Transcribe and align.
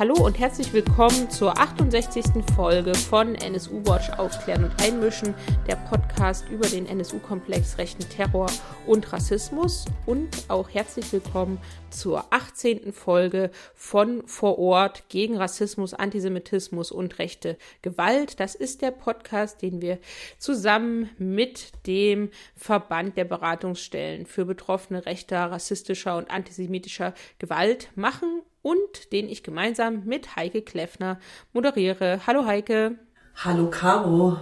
Hallo 0.00 0.14
und 0.14 0.38
herzlich 0.38 0.72
willkommen 0.72 1.28
zur 1.28 1.58
68. 1.58 2.24
Folge 2.56 2.94
von 2.94 3.34
NSU 3.34 3.84
Watch 3.84 4.08
Aufklären 4.18 4.64
und 4.64 4.82
Einmischen, 4.82 5.34
der 5.66 5.76
Podcast 5.76 6.48
über 6.48 6.66
den 6.66 6.86
NSU-Komplex 6.86 7.76
rechten 7.76 8.08
Terror 8.08 8.50
und 8.86 9.12
Rassismus. 9.12 9.84
Und 10.06 10.46
auch 10.48 10.70
herzlich 10.70 11.12
willkommen 11.12 11.58
zur 11.90 12.32
18. 12.32 12.94
Folge 12.94 13.50
von 13.74 14.26
Vor 14.26 14.58
Ort 14.58 15.10
gegen 15.10 15.36
Rassismus, 15.36 15.92
Antisemitismus 15.92 16.92
und 16.92 17.18
rechte 17.18 17.58
Gewalt. 17.82 18.40
Das 18.40 18.54
ist 18.54 18.80
der 18.80 18.92
Podcast, 18.92 19.60
den 19.60 19.82
wir 19.82 19.98
zusammen 20.38 21.10
mit 21.18 21.72
dem 21.86 22.30
Verband 22.56 23.18
der 23.18 23.26
Beratungsstellen 23.26 24.24
für 24.24 24.46
Betroffene 24.46 25.04
rechter, 25.04 25.50
rassistischer 25.50 26.16
und 26.16 26.30
antisemitischer 26.30 27.12
Gewalt 27.38 27.90
machen 27.96 28.40
und 28.62 29.12
den 29.12 29.28
ich 29.28 29.42
gemeinsam 29.42 30.04
mit 30.04 30.36
Heike 30.36 30.62
Kleffner 30.62 31.18
moderiere. 31.52 32.20
Hallo 32.26 32.46
Heike. 32.46 32.98
Hallo 33.36 33.70
Caro. 33.70 34.36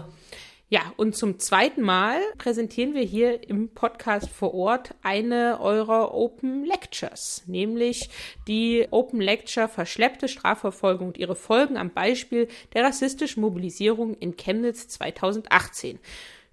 Ja, 0.70 0.92
und 0.98 1.16
zum 1.16 1.38
zweiten 1.38 1.80
Mal 1.80 2.20
präsentieren 2.36 2.92
wir 2.92 3.02
hier 3.02 3.48
im 3.48 3.70
Podcast 3.70 4.28
vor 4.28 4.52
Ort 4.52 4.94
eine 5.02 5.60
eurer 5.62 6.12
Open 6.12 6.66
Lectures, 6.66 7.44
nämlich 7.46 8.10
die 8.46 8.86
Open 8.90 9.18
Lecture 9.18 9.68
Verschleppte 9.68 10.28
Strafverfolgung 10.28 11.08
und 11.08 11.16
ihre 11.16 11.36
Folgen 11.36 11.78
am 11.78 11.88
Beispiel 11.88 12.48
der 12.74 12.84
rassistischen 12.84 13.40
Mobilisierung 13.40 14.12
in 14.12 14.36
Chemnitz 14.36 14.88
2018. 14.88 15.98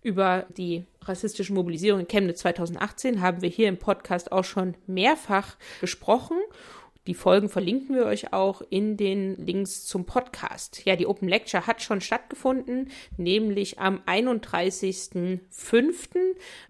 Über 0.02 0.46
die 0.56 0.86
rassistische 1.02 1.52
Mobilisierung 1.52 2.00
in 2.00 2.08
Chemnitz 2.08 2.40
2018 2.40 3.20
haben 3.20 3.42
wir 3.42 3.50
hier 3.50 3.68
im 3.68 3.80
Podcast 3.80 4.32
auch 4.32 4.46
schon 4.46 4.76
mehrfach 4.88 5.58
gesprochen 5.82 6.38
die 7.08 7.14
Folgen 7.14 7.50
verlinken 7.50 7.96
wir 7.96 8.06
euch 8.06 8.34
auch 8.34 8.62
in 8.70 8.98
den 8.98 9.38
Links 9.38 9.86
zum 9.86 10.06
Podcast. 10.06 10.86
Ja, 10.86 10.96
die 10.96 11.06
Open 11.06 11.28
Lecture 11.28 11.68
hat 11.68 11.84
schon 11.84 12.02
stattgefunden, 12.02 12.90
nämlich 13.18 13.80
am 13.80 14.00
31.05. 14.08 15.40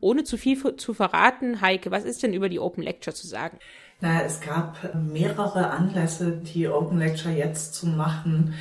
Ohne 0.01 0.25
zu 0.25 0.37
viel 0.37 0.75
zu 0.75 0.93
verraten, 0.93 1.61
Heike, 1.61 1.89
was 1.91 2.03
ist 2.03 2.21
denn 2.21 2.33
über 2.33 2.49
die 2.49 2.59
Open 2.59 2.83
Lecture 2.83 3.15
zu 3.15 3.27
sagen? 3.27 3.59
Na, 4.01 4.23
es 4.23 4.41
gab 4.41 4.93
mehrere 4.93 5.69
Anlässe, 5.69 6.31
die 6.31 6.67
Open 6.67 6.99
Lecture 6.99 7.33
jetzt 7.33 7.75
zu 7.75 7.87
machen. 7.87 8.53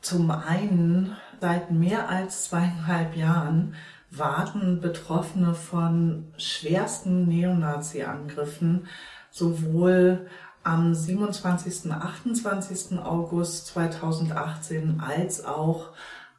Zum 0.00 0.30
einen, 0.30 1.14
seit 1.38 1.70
mehr 1.70 2.08
als 2.08 2.44
zweieinhalb 2.44 3.14
Jahren 3.14 3.74
warten 4.10 4.80
Betroffene 4.80 5.54
von 5.54 6.32
schwersten 6.38 7.28
Neonazi-Angriffen 7.28 8.86
sowohl 9.34 10.26
am 10.64 10.94
27. 10.94 11.92
28. 11.92 12.98
August 12.98 13.68
2018 13.68 15.00
als 15.06 15.44
auch 15.44 15.90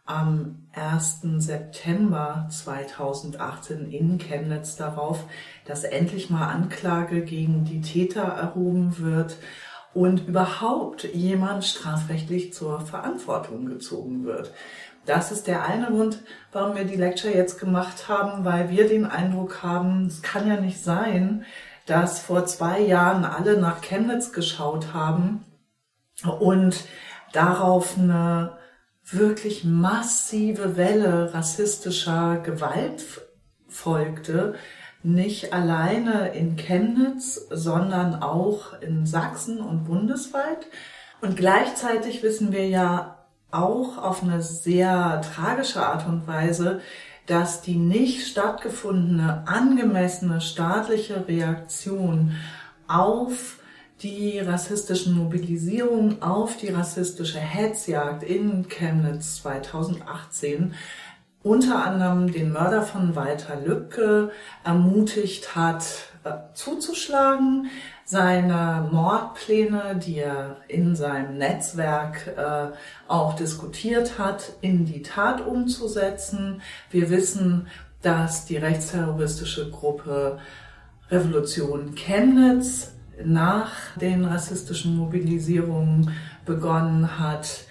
am 0.05 0.67
1. 0.73 1.21
September 1.37 2.47
2018 2.49 3.89
in 3.91 4.17
Chemnitz 4.19 4.75
darauf, 4.75 5.23
dass 5.65 5.83
endlich 5.83 6.29
mal 6.29 6.47
Anklage 6.47 7.23
gegen 7.23 7.65
die 7.65 7.81
Täter 7.81 8.23
erhoben 8.23 8.99
wird 8.99 9.37
und 9.93 10.27
überhaupt 10.27 11.05
jemand 11.05 11.63
strafrechtlich 11.65 12.53
zur 12.53 12.81
Verantwortung 12.81 13.65
gezogen 13.65 14.25
wird. 14.25 14.53
Das 15.05 15.31
ist 15.31 15.47
der 15.47 15.63
eine 15.63 15.87
Grund, 15.87 16.21
warum 16.51 16.75
wir 16.75 16.83
die 16.83 16.95
Lecture 16.95 17.33
jetzt 17.33 17.59
gemacht 17.59 18.09
haben, 18.09 18.43
weil 18.43 18.69
wir 18.69 18.87
den 18.87 19.05
Eindruck 19.05 19.63
haben, 19.63 20.07
es 20.07 20.21
kann 20.21 20.47
ja 20.47 20.59
nicht 20.59 20.83
sein, 20.83 21.45
dass 21.85 22.19
vor 22.19 22.45
zwei 22.45 22.81
Jahren 22.81 23.25
alle 23.25 23.57
nach 23.57 23.81
Chemnitz 23.81 24.31
geschaut 24.31 24.93
haben 24.93 25.45
und 26.39 26.83
darauf 27.31 27.97
eine 27.97 28.57
wirklich 29.03 29.63
massive 29.63 30.77
Welle 30.77 31.33
rassistischer 31.33 32.37
Gewalt 32.37 33.03
folgte, 33.67 34.55
nicht 35.03 35.53
alleine 35.53 36.29
in 36.29 36.55
Chemnitz, 36.55 37.45
sondern 37.51 38.23
auch 38.23 38.81
in 38.81 39.05
Sachsen 39.05 39.59
und 39.61 39.83
bundesweit. 39.85 40.65
Und 41.21 41.37
gleichzeitig 41.37 42.23
wissen 42.23 42.51
wir 42.51 42.67
ja 42.67 43.25
auch 43.51 43.99
auf 43.99 44.23
eine 44.23 44.41
sehr 44.41 45.21
tragische 45.21 45.85
Art 45.85 46.07
und 46.07 46.27
Weise, 46.27 46.81
dass 47.25 47.61
die 47.61 47.75
nicht 47.75 48.27
stattgefundene 48.27 49.43
angemessene 49.47 50.41
staatliche 50.41 51.27
Reaktion 51.27 52.35
auf 52.87 53.59
die 54.01 54.39
rassistischen 54.39 55.17
Mobilisierungen, 55.17 56.21
auf 56.21 56.57
die 56.57 56.69
rassistische 56.69 57.39
Hetzjagd 57.39 58.23
in 58.23 58.67
Chemnitz 58.67 59.41
2018 59.41 60.73
unter 61.45 61.85
anderem 61.85 62.31
den 62.31 62.51
Mörder 62.51 62.81
von 62.81 63.15
Walter 63.15 63.61
Lübcke 63.63 64.31
ermutigt 64.63 65.55
hat, 65.55 65.85
äh, 66.23 66.31
zuzuschlagen, 66.55 67.69
seine 68.05 68.87
Mordpläne, 68.91 69.95
die 69.97 70.19
er 70.19 70.57
in 70.67 70.95
seinem 70.95 71.37
Netzwerk 71.37 72.27
äh, 72.37 72.67
auch 73.07 73.35
diskutiert 73.35 74.19
hat, 74.19 74.53
in 74.61 74.85
die 74.85 75.01
Tat 75.01 75.45
umzusetzen. 75.45 76.61
Wir 76.91 77.09
wissen, 77.09 77.67
dass 78.03 78.45
die 78.45 78.57
rechtsterroristische 78.57 79.71
Gruppe 79.71 80.37
Revolution 81.09 81.95
Chemnitz 81.95 82.93
nach 83.23 83.97
den 83.99 84.25
rassistischen 84.25 84.95
Mobilisierungen 84.97 86.11
begonnen 86.45 87.19
hat, 87.19 87.65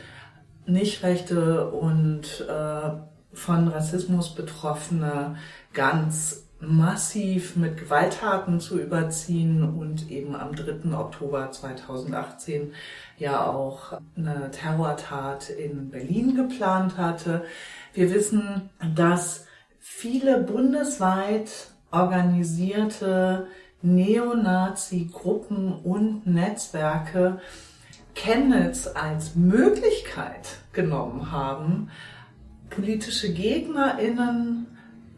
Nichtrechte 0.66 1.71
und 1.71 2.45
äh, 2.49 2.91
von 3.33 3.69
Rassismus 3.69 4.34
Betroffene 4.34 5.37
ganz 5.72 6.44
massiv 6.66 7.56
mit 7.56 7.76
Gewalttaten 7.76 8.60
zu 8.60 8.78
überziehen 8.80 9.62
und 9.62 10.10
eben 10.10 10.34
am 10.34 10.54
3. 10.54 10.97
Oktober 10.97 11.50
2018 11.50 12.72
ja 13.19 13.47
auch 13.47 14.00
eine 14.16 14.50
Terrortat 14.50 15.50
in 15.50 15.91
Berlin 15.91 16.34
geplant 16.36 16.97
hatte. 16.97 17.44
Wir 17.92 18.12
wissen, 18.12 18.70
dass 18.94 19.47
viele 19.78 20.42
bundesweit 20.42 21.50
organisierte 21.91 23.47
Neonazi-Gruppen 23.82 25.72
und 25.72 26.26
Netzwerke 26.26 27.41
Chemnitz 28.14 28.86
als 28.86 29.34
Möglichkeit 29.34 30.58
genommen 30.72 31.30
haben, 31.30 31.91
politische 32.70 33.32
GegnerInnen 33.32 34.73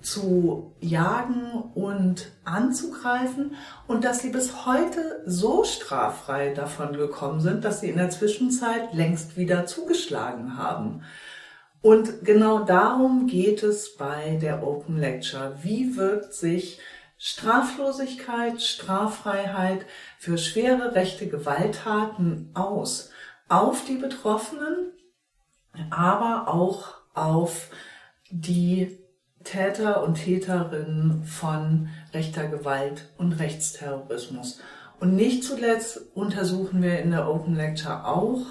zu 0.06 0.76
jagen 0.80 1.72
und 1.74 2.30
anzugreifen 2.44 3.56
und 3.88 4.04
dass 4.04 4.20
sie 4.20 4.30
bis 4.30 4.64
heute 4.64 5.22
so 5.26 5.64
straffrei 5.64 6.54
davon 6.54 6.96
gekommen 6.96 7.40
sind, 7.40 7.64
dass 7.64 7.80
sie 7.80 7.90
in 7.90 7.96
der 7.96 8.10
Zwischenzeit 8.10 8.94
längst 8.94 9.36
wieder 9.36 9.66
zugeschlagen 9.66 10.56
haben. 10.56 11.02
Und 11.82 12.24
genau 12.24 12.60
darum 12.60 13.26
geht 13.26 13.64
es 13.64 13.96
bei 13.96 14.38
der 14.40 14.64
Open 14.64 14.96
Lecture. 14.96 15.58
Wie 15.62 15.96
wirkt 15.96 16.34
sich 16.34 16.78
Straflosigkeit, 17.18 18.62
Straffreiheit 18.62 19.86
für 20.18 20.38
schwere 20.38 20.94
rechte 20.94 21.26
Gewalttaten 21.26 22.50
aus? 22.54 23.10
Auf 23.48 23.84
die 23.84 23.96
Betroffenen, 23.96 24.92
aber 25.90 26.46
auch 26.46 26.94
auf 27.14 27.70
die 28.30 28.98
Täter 29.46 30.02
und 30.02 30.14
Täterinnen 30.16 31.24
von 31.24 31.88
rechter 32.12 32.46
Gewalt 32.48 33.08
und 33.16 33.32
Rechtsterrorismus. 33.32 34.60
Und 35.00 35.14
nicht 35.14 35.44
zuletzt 35.44 36.00
untersuchen 36.14 36.82
wir 36.82 37.00
in 37.00 37.10
der 37.10 37.28
Open 37.28 37.54
Lecture 37.54 38.06
auch, 38.06 38.42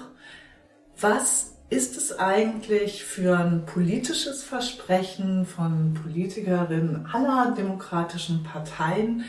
was 0.98 1.52
ist 1.68 1.96
es 1.96 2.18
eigentlich 2.18 3.04
für 3.04 3.36
ein 3.38 3.66
politisches 3.66 4.44
Versprechen 4.44 5.46
von 5.46 5.94
Politikerinnen 5.94 7.06
aller 7.12 7.54
demokratischen 7.56 8.44
Parteien, 8.44 9.24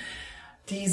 die 0.70 0.88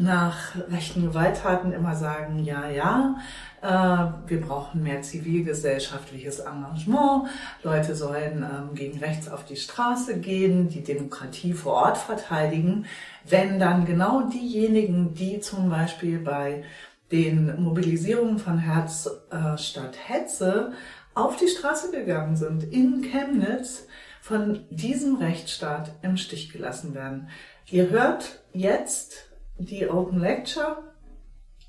nach 0.00 0.56
rechten 0.70 1.02
Gewalttaten 1.02 1.72
immer 1.72 1.94
sagen, 1.94 2.42
ja, 2.44 2.68
ja, 2.68 3.16
wir 3.64 4.40
brauchen 4.40 4.82
mehr 4.82 5.02
zivilgesellschaftliches 5.02 6.40
Engagement, 6.40 7.28
Leute 7.62 7.94
sollen 7.94 8.42
ähm, 8.42 8.74
gegen 8.74 8.98
rechts 8.98 9.28
auf 9.28 9.44
die 9.44 9.56
Straße 9.56 10.18
gehen, 10.20 10.68
die 10.68 10.82
Demokratie 10.82 11.54
vor 11.54 11.74
Ort 11.74 11.98
verteidigen, 11.98 12.86
wenn 13.26 13.58
dann 13.58 13.86
genau 13.86 14.28
diejenigen, 14.28 15.14
die 15.14 15.40
zum 15.40 15.70
Beispiel 15.70 16.18
bei 16.18 16.64
den 17.10 17.62
Mobilisierungen 17.62 18.38
von 18.38 18.58
Herz 18.58 19.08
äh, 19.30 19.56
statt 19.56 19.96
Hetze 20.08 20.72
auf 21.14 21.36
die 21.36 21.48
Straße 21.48 21.90
gegangen 21.90 22.36
sind 22.36 22.64
in 22.64 23.02
Chemnitz, 23.02 23.86
von 24.20 24.64
diesem 24.70 25.16
Rechtsstaat 25.16 25.96
im 26.00 26.16
Stich 26.16 26.50
gelassen 26.50 26.94
werden. 26.94 27.28
Ihr 27.70 27.90
hört 27.90 28.40
jetzt 28.54 29.30
die 29.58 29.86
Open 29.86 30.18
Lecture 30.18 30.93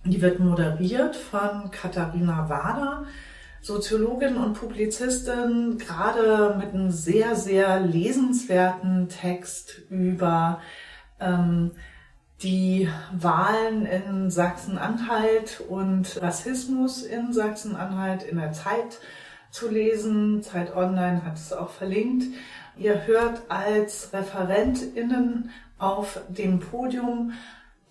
Die 0.06 0.22
wird 0.22 0.40
moderiert 0.40 1.16
von 1.16 1.72
Katharina 1.72 2.48
Wader, 2.48 3.06
Soziologin 3.62 4.38
und 4.38 4.54
Publizistin, 4.54 5.80
gerade 5.80 6.56
mit 6.60 6.76
einem 6.76 6.92
sehr, 6.92 7.36
sehr 7.36 7.80
lesenswerten 7.80 9.10
Text 9.10 9.82
über 9.90 10.62
ähm, 11.20 11.72
die 12.44 12.88
Wahlen 13.14 13.88
in 13.88 14.30
Sachsen-Anhalt 14.30 15.64
und 15.68 16.22
Rassismus 16.22 17.02
in 17.02 17.34
Sachsen-Anhalt 17.34 18.22
in 18.22 18.38
der 18.38 18.52
Zeit 18.52 19.00
zu 19.50 19.72
lesen. 19.72 20.44
Zeit 20.44 20.76
Online 20.76 21.26
hat 21.26 21.38
es 21.38 21.52
auch 21.52 21.72
verlinkt. 21.72 22.26
Ihr 22.78 23.08
hört 23.08 23.42
als 23.50 24.14
ReferentInnen 24.14 25.50
auf 25.80 26.22
dem 26.30 26.60
Podium 26.60 27.34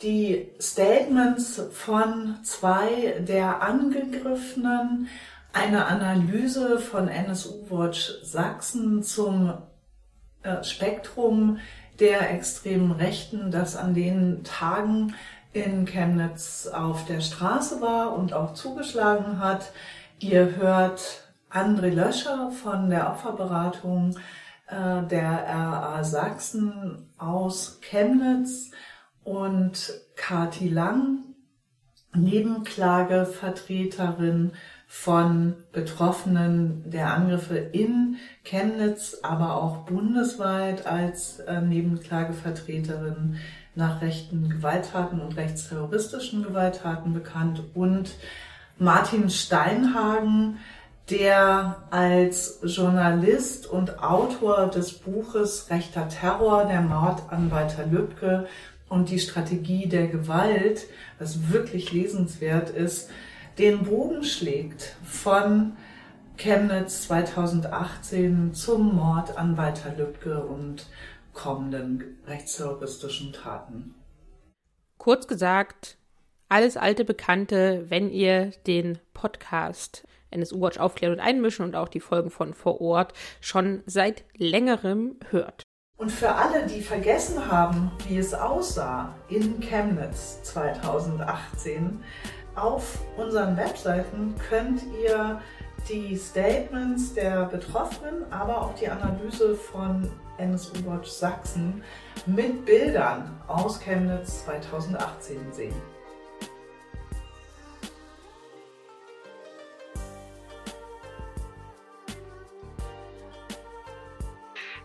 die 0.03 0.51
Statements 0.61 1.63
von 1.73 2.39
zwei 2.43 3.21
der 3.21 3.63
Angegriffenen, 3.63 5.09
eine 5.53 5.87
Analyse 5.87 6.79
von 6.79 7.09
NSU 7.09 7.71
Watch 7.71 8.13
Sachsen 8.23 9.03
zum 9.03 9.55
äh, 10.43 10.63
Spektrum 10.65 11.59
der 12.01 12.33
extremen 12.33 12.91
Rechten, 12.91 13.51
das 13.51 13.77
an 13.77 13.95
den 13.95 14.43
Tagen 14.43 15.15
in 15.53 15.87
Chemnitz 15.87 16.67
auf 16.67 17.07
der 17.07 17.21
Straße 17.21 17.81
war 17.81 18.17
und 18.17 18.33
auch 18.33 18.55
zugeschlagen 18.55 19.39
hat. 19.39 19.73
Ihr 20.19 20.57
hört 20.57 21.23
André 21.51 21.91
Löscher 21.91 22.51
von 22.51 22.91
der 22.91 23.11
Opferberatung 23.11 24.17
äh, 24.67 25.03
der 25.05 25.47
RA 25.47 26.03
Sachsen 26.03 27.13
aus 27.17 27.79
Chemnitz 27.81 28.73
und 29.25 29.93
Kati 30.17 30.69
Lang, 30.69 31.21
Nebenklagevertreterin 32.15 34.53
von 34.87 35.55
Betroffenen 35.73 36.89
der 36.89 37.13
Angriffe 37.13 37.57
in 37.57 38.19
Chemnitz, 38.45 39.19
aber 39.23 39.57
auch 39.57 39.79
bundesweit 39.79 40.87
als 40.87 41.41
äh, 41.41 41.61
Nebenklagevertreterin 41.61 43.41
nach 43.75 44.03
rechten 44.03 44.49
Gewalttaten 44.49 45.21
und 45.21 45.37
rechtsterroristischen 45.37 46.45
Gewalttaten 46.45 47.13
bekannt. 47.13 47.65
Und 47.75 48.15
Martin 48.79 49.31
Steinhagen, 49.31 50.59
der 51.11 51.83
als 51.91 52.61
Journalist 52.63 53.67
und 53.67 54.03
Autor 54.03 54.69
des 54.69 54.93
Buches 54.93 55.71
Rechter 55.71 56.09
Terror, 56.09 56.67
der 56.67 56.81
Mord 56.81 57.23
an 57.31 57.51
Walter 57.51 57.85
Lübcke 57.87 58.47
und 58.95 59.11
die 59.11 59.19
Strategie 59.19 59.89
der 59.89 60.07
Gewalt, 60.07 60.87
was 61.19 61.51
wirklich 61.53 61.93
lesenswert 61.93 62.71
ist, 62.71 63.11
den 63.59 63.85
Bogen 63.85 64.25
schlägt 64.25 64.97
von 65.05 65.77
Chemnitz 66.37 67.03
2018 67.03 68.55
zum 68.55 68.95
Mord 68.95 69.37
an 69.37 69.57
Walter 69.57 69.95
Lübcke 69.97 70.45
und 70.45 70.87
kommenden 71.33 72.19
rechtsterroristischen 72.27 73.33
Taten. 73.33 73.95
Kurz 74.99 75.27
gesagt, 75.27 75.99
alles 76.49 76.77
alte 76.77 77.05
Bekannte, 77.05 77.87
wenn 77.89 78.11
ihr 78.11 78.53
den 78.67 78.99
Podcast 79.13 80.07
NSU 80.31 80.61
Watch 80.61 80.79
aufklären 80.79 81.15
und 81.15 81.21
einmischen 81.21 81.65
und 81.65 81.77
auch 81.77 81.89
die 81.89 82.01
Folgen 82.01 82.31
von 82.31 82.55
vor 82.55 82.81
Ort 82.81 83.13
schon 83.41 83.83
seit 83.87 84.25
längerem 84.37 85.17
hört. 85.31 85.64
Und 86.05 86.11
für 86.11 86.35
alle, 86.35 86.67
die 86.67 86.83
vergessen 86.83 87.51
haben, 87.51 87.91
wie 88.07 88.19
es 88.19 88.35
aussah 88.35 89.15
in 89.31 89.59
Chemnitz 89.61 90.43
2018, 90.43 92.05
auf 92.57 92.99
unseren 93.17 93.57
Webseiten 93.57 94.35
könnt 94.51 94.83
ihr 95.03 95.41
die 95.89 96.15
Statements 96.15 97.15
der 97.15 97.47
Betroffenen, 97.47 98.31
aber 98.31 98.61
auch 98.61 98.75
die 98.75 98.87
Analyse 98.87 99.55
von 99.55 100.11
NSU 100.37 100.75
Watch 100.85 101.09
Sachsen 101.09 101.83
mit 102.27 102.67
Bildern 102.67 103.41
aus 103.47 103.81
Chemnitz 103.81 104.45
2018 104.45 105.39
sehen. 105.53 105.94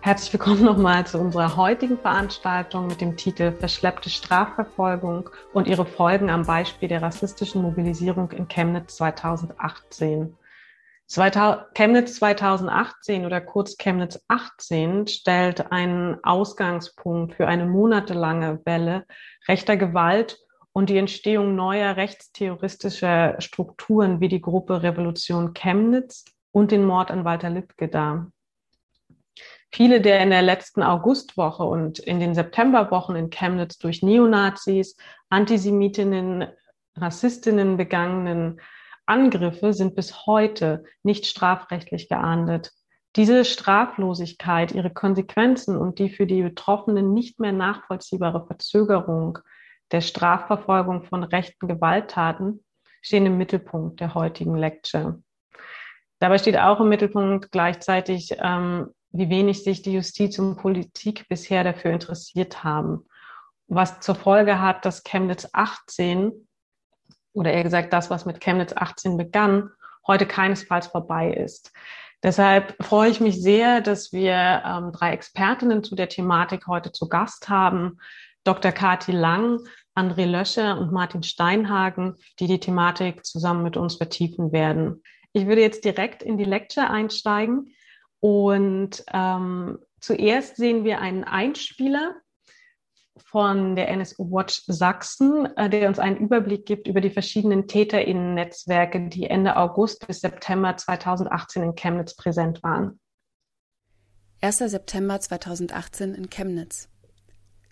Herzlich 0.09 0.33
willkommen 0.33 0.63
nochmal 0.63 1.05
zu 1.05 1.19
unserer 1.19 1.55
heutigen 1.55 1.99
Veranstaltung 1.99 2.87
mit 2.87 2.99
dem 2.99 3.15
Titel 3.15 3.51
Verschleppte 3.51 4.09
Strafverfolgung 4.09 5.29
und 5.53 5.67
ihre 5.67 5.85
Folgen 5.85 6.31
am 6.31 6.47
Beispiel 6.47 6.89
der 6.89 7.03
rassistischen 7.03 7.61
Mobilisierung 7.61 8.31
in 8.31 8.47
Chemnitz 8.47 8.95
2018. 8.95 10.35
Chemnitz 11.75 12.15
2018 12.15 13.27
oder 13.27 13.39
kurz 13.39 13.77
Chemnitz 13.77 14.19
18 14.27 15.05
stellt 15.05 15.71
einen 15.71 16.17
Ausgangspunkt 16.23 17.35
für 17.35 17.47
eine 17.47 17.67
monatelange 17.67 18.61
Welle 18.65 19.05
rechter 19.47 19.77
Gewalt 19.77 20.39
und 20.73 20.89
die 20.89 20.97
Entstehung 20.97 21.53
neuer 21.53 21.97
rechtsterroristischer 21.97 23.39
Strukturen 23.41 24.19
wie 24.21 24.27
die 24.27 24.41
Gruppe 24.41 24.81
Revolution 24.81 25.53
Chemnitz 25.53 26.25
und 26.51 26.71
den 26.71 26.83
Mord 26.83 27.11
an 27.11 27.25
Walter 27.25 27.51
Lübcke 27.51 27.89
dar. 27.89 28.31
Viele 29.71 30.01
der 30.01 30.21
in 30.21 30.31
der 30.31 30.41
letzten 30.41 30.81
Augustwoche 30.81 31.63
und 31.63 31.99
in 31.99 32.19
den 32.19 32.33
Septemberwochen 32.33 33.15
in 33.15 33.29
Chemnitz 33.29 33.77
durch 33.77 34.01
Neonazis, 34.01 34.95
Antisemitinnen, 35.29 36.47
Rassistinnen 36.95 37.77
begangenen 37.77 38.59
Angriffe 39.05 39.73
sind 39.73 39.95
bis 39.95 40.25
heute 40.25 40.83
nicht 41.03 41.25
strafrechtlich 41.25 42.09
geahndet. 42.09 42.71
Diese 43.15 43.43
Straflosigkeit, 43.43 44.71
ihre 44.71 44.91
Konsequenzen 44.91 45.77
und 45.77 45.97
die 45.97 46.09
für 46.09 46.27
die 46.27 46.43
Betroffenen 46.43 47.13
nicht 47.13 47.39
mehr 47.39 47.51
nachvollziehbare 47.51 48.45
Verzögerung 48.45 49.39
der 49.91 50.01
Strafverfolgung 50.01 51.03
von 51.03 51.23
rechten 51.23 51.67
Gewalttaten 51.67 52.63
stehen 53.01 53.25
im 53.25 53.37
Mittelpunkt 53.37 53.99
der 53.99 54.13
heutigen 54.13 54.55
Lecture. 54.55 55.21
Dabei 56.19 56.37
steht 56.37 56.57
auch 56.57 56.79
im 56.79 56.89
Mittelpunkt 56.89 57.51
gleichzeitig 57.51 58.35
ähm, 58.39 58.93
wie 59.11 59.29
wenig 59.29 59.63
sich 59.63 59.81
die 59.81 59.93
Justiz 59.93 60.39
und 60.39 60.57
Politik 60.57 61.27
bisher 61.29 61.63
dafür 61.63 61.91
interessiert 61.91 62.63
haben. 62.63 63.05
Was 63.67 63.99
zur 63.99 64.15
Folge 64.15 64.59
hat, 64.59 64.85
dass 64.85 65.03
Chemnitz 65.03 65.47
18 65.53 66.47
oder 67.33 67.51
eher 67.51 67.63
gesagt 67.63 67.93
das, 67.93 68.09
was 68.09 68.25
mit 68.25 68.41
Chemnitz 68.41 68.73
18 68.75 69.17
begann, 69.17 69.69
heute 70.07 70.25
keinesfalls 70.25 70.87
vorbei 70.87 71.31
ist. 71.31 71.71
Deshalb 72.21 72.75
freue 72.83 73.09
ich 73.09 73.21
mich 73.21 73.41
sehr, 73.41 73.81
dass 73.81 74.11
wir 74.11 74.63
ähm, 74.65 74.91
drei 74.91 75.13
Expertinnen 75.13 75.83
zu 75.83 75.95
der 75.95 76.09
Thematik 76.09 76.67
heute 76.67 76.91
zu 76.91 77.07
Gast 77.07 77.47
haben. 77.47 77.99
Dr. 78.43 78.71
Kati 78.71 79.11
Lang, 79.11 79.59
André 79.95 80.25
Lösche 80.25 80.75
und 80.75 80.91
Martin 80.91 81.23
Steinhagen, 81.23 82.15
die 82.39 82.47
die 82.47 82.59
Thematik 82.59 83.25
zusammen 83.25 83.63
mit 83.63 83.77
uns 83.77 83.95
vertiefen 83.95 84.51
werden. 84.51 85.01
Ich 85.31 85.45
würde 85.45 85.61
jetzt 85.61 85.85
direkt 85.85 86.23
in 86.23 86.37
die 86.37 86.45
Lecture 86.45 86.89
einsteigen. 86.89 87.73
Und 88.19 89.03
ähm, 89.13 89.79
zuerst 89.99 90.57
sehen 90.57 90.83
wir 90.83 90.99
einen 90.99 91.23
Einspieler 91.23 92.15
von 93.17 93.75
der 93.75 93.89
NSU 93.89 94.31
Watch 94.31 94.63
Sachsen, 94.67 95.45
äh, 95.57 95.69
der 95.69 95.87
uns 95.87 95.99
einen 95.99 96.17
Überblick 96.17 96.65
gibt 96.65 96.87
über 96.87 97.01
die 97.01 97.09
verschiedenen 97.09 97.67
TäterInnen-Netzwerke, 97.67 99.09
die 99.09 99.25
Ende 99.25 99.55
August 99.55 100.07
bis 100.07 100.21
September 100.21 100.75
2018 100.75 101.63
in 101.63 101.75
Chemnitz 101.75 102.15
präsent 102.15 102.63
waren. 102.63 102.99
1. 104.41 104.59
September 104.59 105.19
2018 105.19 106.15
in 106.15 106.29
Chemnitz. 106.29 106.87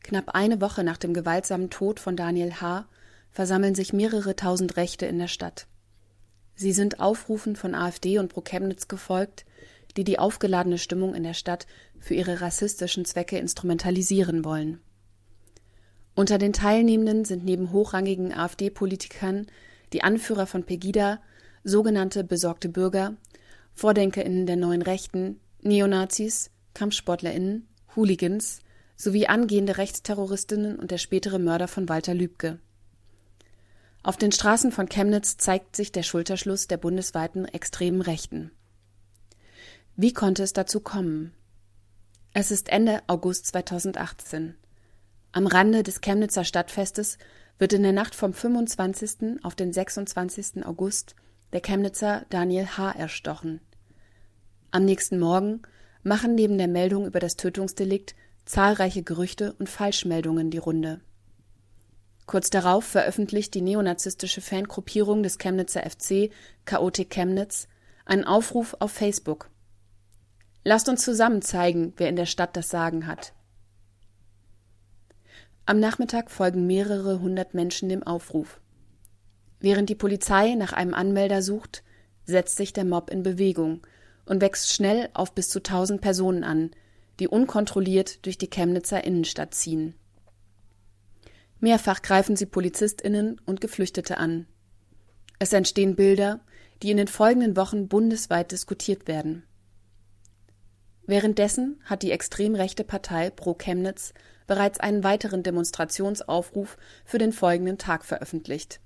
Knapp 0.04 0.36
eine 0.36 0.62
Woche 0.62 0.84
nach 0.84 0.98
dem 0.98 1.14
gewaltsamen 1.14 1.70
Tod 1.70 2.00
von 2.00 2.16
Daniel 2.16 2.56
H. 2.62 2.86
versammeln 3.32 3.76
sich 3.76 3.94
mehrere 3.94 4.36
tausend 4.36 4.78
Rechte 4.78 5.06
in 5.06 5.18
der 5.18 5.28
Stadt. 5.28 5.68
Sie 6.56 6.74
sind 6.74 7.00
Aufrufen 7.00 7.56
von 7.56 7.76
AfD 7.76 8.20
und 8.20 8.30
Pro 8.30 8.42
Chemnitz 8.42 8.88
gefolgt, 8.88 9.46
die 9.98 10.04
die 10.04 10.20
aufgeladene 10.20 10.78
Stimmung 10.78 11.16
in 11.16 11.24
der 11.24 11.34
Stadt 11.34 11.68
für 12.00 12.14
ihre 12.14 12.40
rassistischen 12.42 13.04
Zwecke 13.04 13.38
instrumentalisieren 13.38 14.46
wollen. 14.46 14.80
Unter 16.16 16.38
den 16.38 16.54
Teilnehmenden 16.54 17.26
sind 17.26 17.44
neben 17.44 17.72
hochrangigen 17.72 18.34
AfD-Politikern 18.34 19.48
die 19.94 20.04
Anführer 20.04 20.48
von 20.48 20.64
Pegida, 20.64 21.20
sogenannte 21.64 22.24
besorgte 22.24 22.70
Bürger, 22.70 23.16
VordenkerInnen 23.74 24.46
der 24.46 24.56
neuen 24.56 24.82
Rechten, 24.82 25.40
Neonazis, 25.62 26.52
KampfsportlerInnen, 26.74 27.68
Hooligans 27.96 28.62
sowie 28.96 29.28
angehende 29.28 29.78
Rechtsterroristinnen 29.78 30.78
und 30.78 30.92
der 30.92 30.98
spätere 30.98 31.40
Mörder 31.40 31.68
von 31.68 31.88
Walter 31.88 32.14
Lübcke. 32.14 32.60
Auf 34.02 34.18
den 34.18 34.32
Straßen 34.32 34.72
von 34.72 34.90
Chemnitz 34.90 35.38
zeigt 35.38 35.76
sich 35.76 35.92
der 35.92 36.04
Schulterschluss 36.04 36.68
der 36.68 36.78
bundesweiten 36.78 37.46
extremen 37.46 38.02
Rechten. 38.02 38.52
Wie 40.00 40.14
konnte 40.14 40.44
es 40.44 40.54
dazu 40.54 40.80
kommen? 40.80 41.34
Es 42.32 42.52
ist 42.52 42.70
Ende 42.70 43.02
August 43.08 43.48
2018. 43.48 44.56
Am 45.32 45.48
Rande 45.48 45.82
des 45.82 46.02
Chemnitzer 46.02 46.44
Stadtfestes 46.44 47.18
wird 47.58 47.74
in 47.74 47.82
der 47.82 47.94
Nacht 47.94 48.14
vom 48.14 48.32
25. 48.32 49.44
auf 49.44 49.56
den 49.56 49.74
26. 49.74 50.64
August 50.64 51.16
der 51.52 51.62
Chemnitzer 51.62 52.28
Daniel 52.30 52.68
H. 52.78 52.92
erstochen. 52.92 53.60
Am 54.70 54.86
nächsten 54.86 55.18
Morgen 55.18 55.64
machen 56.04 56.36
neben 56.36 56.60
der 56.60 56.68
Meldung 56.68 57.08
über 57.08 57.20
das 57.20 57.36
Tötungsdelikt 57.36 58.14
zahlreiche 58.46 59.02
Gerüchte 59.02 59.54
und 59.54 59.68
Falschmeldungen 59.68 60.52
die 60.52 60.60
Runde. 60.60 61.02
Kurz 62.28 62.52
darauf 62.52 62.86
veröffentlicht 62.86 63.56
die 63.56 63.62
neonazistische 63.62 64.42
Fangruppierung 64.42 65.24
des 65.24 65.40
Chemnitzer 65.40 65.82
FC 65.90 66.30
Chaotic 66.66 67.10
Chemnitz 67.10 67.68
einen 68.06 68.26
Aufruf 68.26 68.76
auf 68.78 68.92
Facebook. 68.92 69.50
Lasst 70.68 70.90
uns 70.90 71.02
zusammen 71.02 71.42
zeigen, 71.42 71.94
wer 71.96 72.10
in 72.10 72.18
der 72.18 72.26
Stadt 72.26 72.58
das 72.58 72.68
Sagen 72.68 73.08
hat. 73.08 73.32
Am 75.66 75.80
Nachmittag 75.80 76.30
folgen 76.30 76.68
mehrere 76.68 77.22
hundert 77.22 77.54
Menschen 77.54 77.88
dem 77.88 78.04
Aufruf. 78.04 78.60
Während 79.62 79.88
die 79.90 79.96
Polizei 79.96 80.56
nach 80.56 80.74
einem 80.74 80.94
Anmelder 80.94 81.42
sucht, 81.42 81.84
setzt 82.26 82.58
sich 82.58 82.74
der 82.74 82.84
Mob 82.84 83.10
in 83.12 83.24
Bewegung 83.24 83.88
und 84.26 84.42
wächst 84.42 84.74
schnell 84.74 85.08
auf 85.14 85.34
bis 85.34 85.48
zu 85.48 85.64
tausend 85.64 86.02
Personen 86.02 86.44
an, 86.44 86.72
die 87.22 87.30
unkontrolliert 87.30 88.26
durch 88.26 88.38
die 88.38 88.50
Chemnitzer 88.50 89.06
Innenstadt 89.06 89.54
ziehen. 89.54 89.96
Mehrfach 91.62 92.02
greifen 92.02 92.36
sie 92.36 92.46
Polizistinnen 92.46 93.40
und 93.46 93.62
Geflüchtete 93.62 94.18
an. 94.18 94.48
Es 95.40 95.54
entstehen 95.54 95.96
Bilder, 95.96 96.42
die 96.84 96.92
in 96.92 96.98
den 96.98 97.08
folgenden 97.08 97.56
Wochen 97.56 97.88
bundesweit 97.88 98.52
diskutiert 98.52 99.08
werden. 99.08 99.44
Währenddessen 101.08 101.80
hat 101.86 102.04
die 102.04 102.12
extrem 102.12 102.54
rechte 102.54 102.84
Partei 102.84 103.30
Pro 103.30 103.54
Chemnitz 103.54 104.14
bereits 104.46 104.80
einen 104.80 105.06
weiteren 105.06 105.42
Demonstrationsaufruf 105.42 106.78
für 107.06 107.18
den 107.18 107.32
folgenden 107.32 107.78
Tag 107.78 108.04
veröffentlicht. 108.04 108.82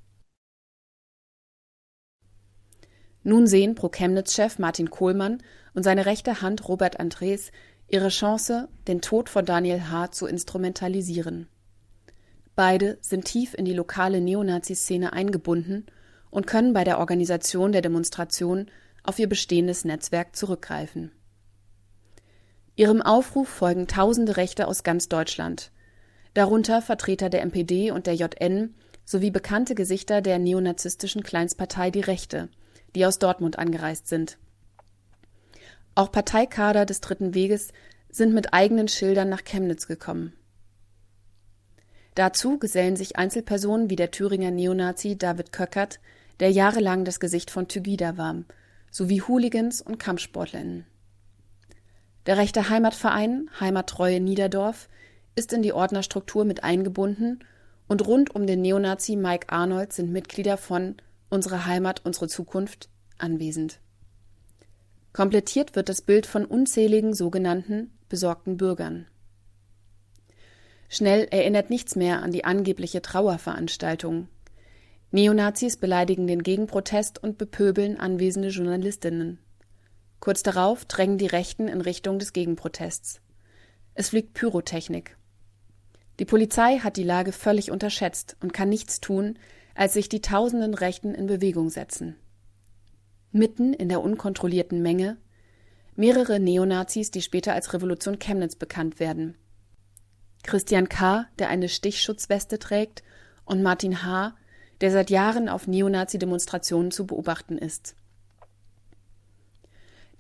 Nun 3.24 3.48
sehen 3.48 3.76
Pro 3.76 3.90
Chemnitz-Chef 3.90 4.60
Martin 4.60 4.92
Kohlmann 4.92 5.44
und 5.74 5.84
seine 5.84 6.06
rechte 6.06 6.42
Hand 6.42 6.68
Robert 6.68 7.00
Andres 7.00 7.52
ihre 7.88 8.10
Chance, 8.10 8.70
den 8.88 9.02
Tod 9.02 9.28
von 9.28 9.46
Daniel 9.46 9.90
H. 9.90 10.12
zu 10.12 10.28
instrumentalisieren. 10.28 11.48
Beide 12.56 12.98
sind 13.02 13.26
tief 13.26 13.54
in 13.54 13.66
die 13.66 13.74
lokale 13.74 14.22
Neonazi-Szene 14.22 15.14
eingebunden 15.14 15.88
und 16.30 16.48
können 16.48 16.74
bei 16.74 16.84
der 16.84 17.00
Organisation 17.00 17.72
der 17.72 17.82
Demonstration 17.82 18.68
auf 19.04 19.20
ihr 19.20 19.28
bestehendes 19.28 19.86
Netzwerk 19.86 20.36
zurückgreifen. 20.36 21.12
Ihrem 22.82 23.04
Aufruf 23.04 23.48
folgen 23.48 23.86
tausende 23.86 24.38
Rechte 24.38 24.68
aus 24.68 24.82
ganz 24.82 25.08
Deutschland, 25.08 25.70
darunter 26.34 26.82
Vertreter 26.82 27.30
der 27.30 27.46
MPD 27.46 27.92
und 27.92 28.08
der 28.08 28.16
JN 28.16 28.74
sowie 29.06 29.30
bekannte 29.30 29.76
Gesichter 29.76 30.22
der 30.22 30.40
neonazistischen 30.40 31.22
Kleinstpartei 31.22 31.92
Die 31.92 32.00
Rechte, 32.00 32.50
die 32.96 33.06
aus 33.06 33.20
Dortmund 33.20 33.60
angereist 33.60 34.08
sind. 34.08 34.40
Auch 35.94 36.12
Parteikader 36.12 36.88
des 36.88 37.02
Dritten 37.02 37.36
Weges 37.36 37.72
sind 38.10 38.34
mit 38.34 38.52
eigenen 38.52 38.88
Schildern 38.88 39.30
nach 39.30 39.44
Chemnitz 39.44 39.86
gekommen. 39.86 40.34
Dazu 42.16 42.58
gesellen 42.58 42.96
sich 42.96 43.16
Einzelpersonen 43.16 43.92
wie 43.92 43.96
der 43.96 44.10
Thüringer 44.10 44.50
Neonazi 44.50 45.20
David 45.20 45.52
Köckert, 45.52 46.00
der 46.40 46.50
jahrelang 46.50 47.06
das 47.06 47.20
Gesicht 47.20 47.52
von 47.52 47.68
Tygida 47.68 48.18
war, 48.18 48.38
sowie 48.90 49.22
Hooligans 49.22 49.84
und 49.84 50.00
KampfsportlerInnen. 50.00 50.88
Der 52.28 52.38
rechte 52.38 52.70
Heimatverein 52.70 53.50
Heimattreue 53.60 54.20
Niederdorf 54.20 54.90
ist 55.36 55.54
in 55.54 55.64
die 55.64 55.74
Ordnerstruktur 55.74 56.46
mit 56.46 56.64
eingebunden 56.64 57.44
und 57.88 58.06
rund 58.06 58.36
um 58.36 58.46
den 58.46 58.62
Neonazi 58.62 59.16
Mike 59.16 59.50
Arnold 59.50 59.92
sind 59.92 60.12
Mitglieder 60.12 60.58
von 60.58 60.96
Unsere 61.30 61.66
Heimat, 61.66 62.02
unsere 62.06 62.28
Zukunft 62.28 62.90
anwesend. 63.18 63.80
Komplettiert 65.14 65.76
wird 65.76 65.90
das 65.90 66.02
Bild 66.02 66.26
von 66.26 66.46
unzähligen 66.46 67.14
sogenannten 67.14 67.92
besorgten 68.08 68.58
Bürgern. 68.58 69.08
Schnell 70.90 71.24
erinnert 71.32 71.70
nichts 71.70 71.96
mehr 71.96 72.22
an 72.22 72.32
die 72.32 72.44
angebliche 72.44 73.02
Trauerveranstaltung. 73.02 74.28
Neonazis 75.12 75.78
beleidigen 75.78 76.28
den 76.28 76.44
Gegenprotest 76.44 77.22
und 77.22 77.38
bepöbeln 77.38 77.98
anwesende 77.98 78.50
Journalistinnen. 78.50 79.40
Kurz 80.22 80.44
darauf 80.44 80.86
drängen 80.86 81.18
die 81.18 81.26
Rechten 81.26 81.68
in 81.68 81.82
Richtung 81.82 82.20
des 82.20 82.32
Gegenprotests. 82.32 83.22
Es 83.96 84.10
fliegt 84.10 84.36
Pyrotechnik. 84.36 85.18
Die 86.20 86.26
Polizei 86.26 86.78
hat 86.78 86.96
die 86.96 87.04
Lage 87.04 87.32
völlig 87.32 87.72
unterschätzt 87.72 88.38
und 88.40 88.54
kann 88.54 88.70
nichts 88.70 89.02
tun, 89.02 89.40
als 89.74 89.94
sich 89.94 90.10
die 90.10 90.22
tausenden 90.22 90.76
Rechten 90.76 91.16
in 91.16 91.26
Bewegung 91.26 91.72
setzen. 91.72 92.16
Mitten 93.32 93.74
in 93.74 93.90
der 93.90 94.02
unkontrollierten 94.02 94.84
Menge 94.84 95.18
mehrere 95.96 96.40
Neonazis, 96.40 97.10
die 97.10 97.24
später 97.24 97.54
als 97.54 97.74
Revolution 97.74 98.20
Chemnitz 98.20 98.56
bekannt 98.56 99.00
werden. 99.00 99.36
Christian 100.44 100.88
K., 100.88 101.26
der 101.40 101.50
eine 101.50 101.68
Stichschutzweste 101.68 102.60
trägt, 102.60 103.02
und 103.44 103.64
Martin 103.64 104.04
H., 104.04 104.36
der 104.82 104.92
seit 104.92 105.10
Jahren 105.10 105.50
auf 105.50 105.66
Neonazi-Demonstrationen 105.66 106.92
zu 106.92 107.08
beobachten 107.08 107.58
ist. 107.58 107.96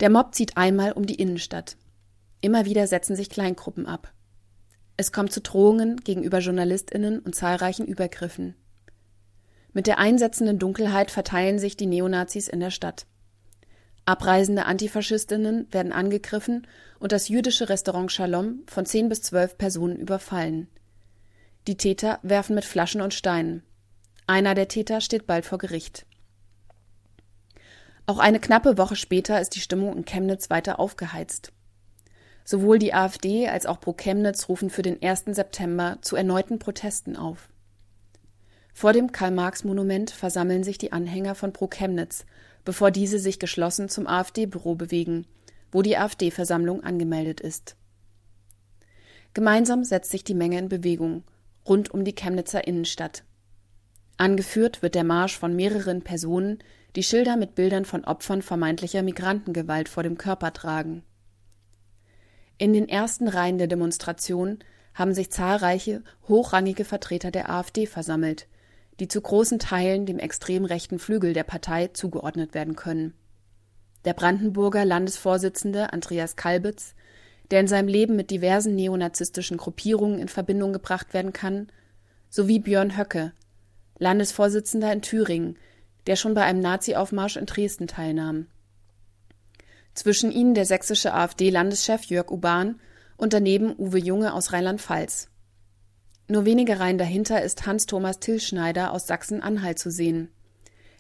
Der 0.01 0.10
Mob 0.10 0.34
zieht 0.34 0.58
einmal 0.58 0.93
um 0.93 1.05
die 1.05 1.15
Innenstadt. 1.15 1.77
Immer 2.41 2.65
wieder 2.65 2.88
setzen 2.88 3.15
sich 3.15 3.29
Kleingruppen 3.29 3.86
ab. 3.86 4.12
Es 4.98 5.12
kommt 5.12 5.31
zu 5.31 5.41
Drohungen 5.41 5.98
gegenüber 5.98 6.39
JournalistInnen 6.39 7.20
und 7.20 7.36
zahlreichen 7.36 7.86
Übergriffen. 7.86 8.55
Mit 9.74 9.86
der 9.86 10.00
einsetzenden 10.00 10.58
Dunkelheit 10.58 11.12
verteilen 11.12 11.60
sich 11.60 11.77
die 11.77 11.86
Neonazis 11.86 12.48
in 12.48 12.60
der 12.60 12.72
Stadt. 12.72 13.05
Abreisende 14.05 14.65
Antifaschistinnen 14.65 15.67
werden 15.72 15.91
angegriffen 15.91 16.67
und 17.00 17.12
das 17.12 17.29
jüdische 17.29 17.70
Restaurant 17.70 18.12
Shalom 18.12 18.63
von 18.65 18.88
zehn 18.88 19.08
bis 19.08 19.22
zwölf 19.22 19.58
Personen 19.58 19.96
überfallen. 19.98 20.67
Die 21.67 21.77
Täter 21.77 22.20
werfen 22.24 22.55
mit 22.55 22.65
Flaschen 22.65 23.01
und 23.01 23.13
Steinen. 23.13 23.62
Einer 24.25 24.55
der 24.55 24.67
Täter 24.67 25.00
steht 25.00 25.27
bald 25.27 25.46
vor 25.46 25.60
Gericht. 25.60 26.08
Auch 28.05 28.20
eine 28.20 28.39
knappe 28.39 28.77
Woche 28.77 28.96
später 28.96 29.39
ist 29.39 29.55
die 29.55 29.62
Stimmung 29.62 29.96
in 29.96 30.05
Chemnitz 30.05 30.50
weiter 30.50 30.79
aufgeheizt. 30.79 31.51
Sowohl 32.43 32.79
die 32.79 32.93
AfD 32.93 33.48
als 33.48 33.65
auch 33.65 33.79
Pro 33.79 33.93
Chemnitz 33.93 34.50
rufen 34.50 34.70
für 34.70 34.81
den 34.81 35.01
1. 35.01 35.25
September 35.27 36.00
zu 36.01 36.15
erneuten 36.15 36.60
Protesten 36.60 37.15
auf. 37.15 37.50
Vor 38.74 38.93
dem 38.93 39.12
Karl-Marx-Monument 39.12 40.12
versammeln 40.12 40.63
sich 40.63 40.77
die 40.77 40.91
Anhänger 40.91 41.36
von 41.36 41.53
Pro 41.53 41.67
Chemnitz 41.67 42.25
bevor 42.65 42.91
diese 42.91 43.20
sich 43.20 43.39
geschlossen 43.39 43.89
zum 43.89 44.08
AfD-Büro 44.08 44.75
bewegen, 44.75 45.25
wo 45.72 45.81
die 45.81 45.98
AfD-Versammlung 45.98 46.84
angemeldet 46.84 47.41
ist. 47.41 47.75
Gemeinsam 49.34 49.84
setzt 49.84 50.12
sich 50.12 50.24
die 50.24 50.34
Menge 50.34 50.60
in 50.60 50.70
Bewegung, 50.70 51.24
rund 51.67 51.91
um 51.91 52.03
die 52.03 52.15
Chemnitzer 52.15 52.67
Innenstadt. 52.67 53.24
Angeführt 54.17 54.81
wird 54.81 54.96
der 54.96 55.03
Marsch 55.03 55.38
von 55.38 55.55
mehreren 55.55 56.01
Personen, 56.01 56.60
die 56.96 57.04
Schilder 57.04 57.38
mit 57.38 57.56
Bildern 57.56 57.86
von 57.86 58.04
Opfern 58.04 58.42
vermeintlicher 58.42 59.02
Migrantengewalt 59.02 59.90
vor 59.90 60.04
dem 60.04 60.18
Körper 60.18 60.54
tragen. 60.54 61.04
In 62.58 62.74
den 62.74 62.90
ersten 62.90 63.28
Reihen 63.28 63.58
der 63.58 63.68
Demonstration 63.68 64.60
haben 64.94 65.14
sich 65.14 65.32
zahlreiche 65.32 66.04
hochrangige 66.28 66.86
Vertreter 66.86 67.32
der 67.32 67.50
AfD 67.50 67.86
versammelt, 67.86 68.48
die 69.00 69.08
zu 69.08 69.22
großen 69.22 69.58
Teilen 69.58 70.06
dem 70.06 70.20
extrem 70.20 70.66
rechten 70.66 71.00
Flügel 71.00 71.34
der 71.34 71.44
Partei 71.44 71.88
zugeordnet 71.88 72.54
werden 72.54 72.76
können. 72.76 73.14
Der 74.06 74.14
Brandenburger 74.14 74.84
Landesvorsitzende 74.84 75.94
Andreas 75.94 76.36
Kalbitz, 76.36 76.94
der 77.52 77.62
in 77.62 77.68
seinem 77.68 77.88
Leben 77.88 78.16
mit 78.16 78.32
diversen 78.32 78.76
neonazistischen 78.76 79.58
Gruppierungen 79.58 80.20
in 80.20 80.28
Verbindung 80.28 80.74
gebracht 80.74 81.14
werden 81.14 81.34
kann, 81.34 81.68
sowie 82.30 82.60
Björn 82.60 82.98
Höcke, 82.98 83.34
Landesvorsitzender 83.98 84.92
in 84.92 85.02
Thüringen, 85.02 85.58
der 86.08 86.15
schon 86.15 86.34
bei 86.34 86.43
einem 86.43 86.60
Nazi-Aufmarsch 86.60 87.38
in 87.38 87.46
Dresden 87.46 87.88
teilnahm. 87.88 88.48
Zwischen 89.93 90.31
ihnen 90.31 90.53
der 90.53 90.65
sächsische 90.65 91.13
AfD-Landeschef 91.13 92.03
Jörg 92.05 92.31
Uban 92.31 92.79
und 93.17 93.34
daneben 93.34 93.75
Uwe 93.77 94.00
Junge 94.00 94.34
aus 94.34 94.53
Rheinland-Pfalz. 94.53 95.29
Nur 96.27 96.46
wenige 96.46 96.79
Reihen 96.79 96.98
dahinter 96.98 97.41
ist 97.41 97.65
Hans-Thomas 97.65 98.20
Tillschneider 98.20 98.93
aus 98.93 99.05
Sachsen-Anhalt 99.08 99.79
zu 99.79 99.91
sehen, 99.91 100.29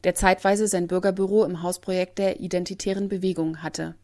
der 0.03 0.13
zeitweise 0.13 0.67
sein 0.67 0.87
Bürgerbüro 0.87 1.45
im 1.45 1.63
Hausprojekt 1.63 2.19
der 2.19 2.41
Identitären 2.41 3.07
Bewegung 3.07 3.63
hatte. 3.63 3.95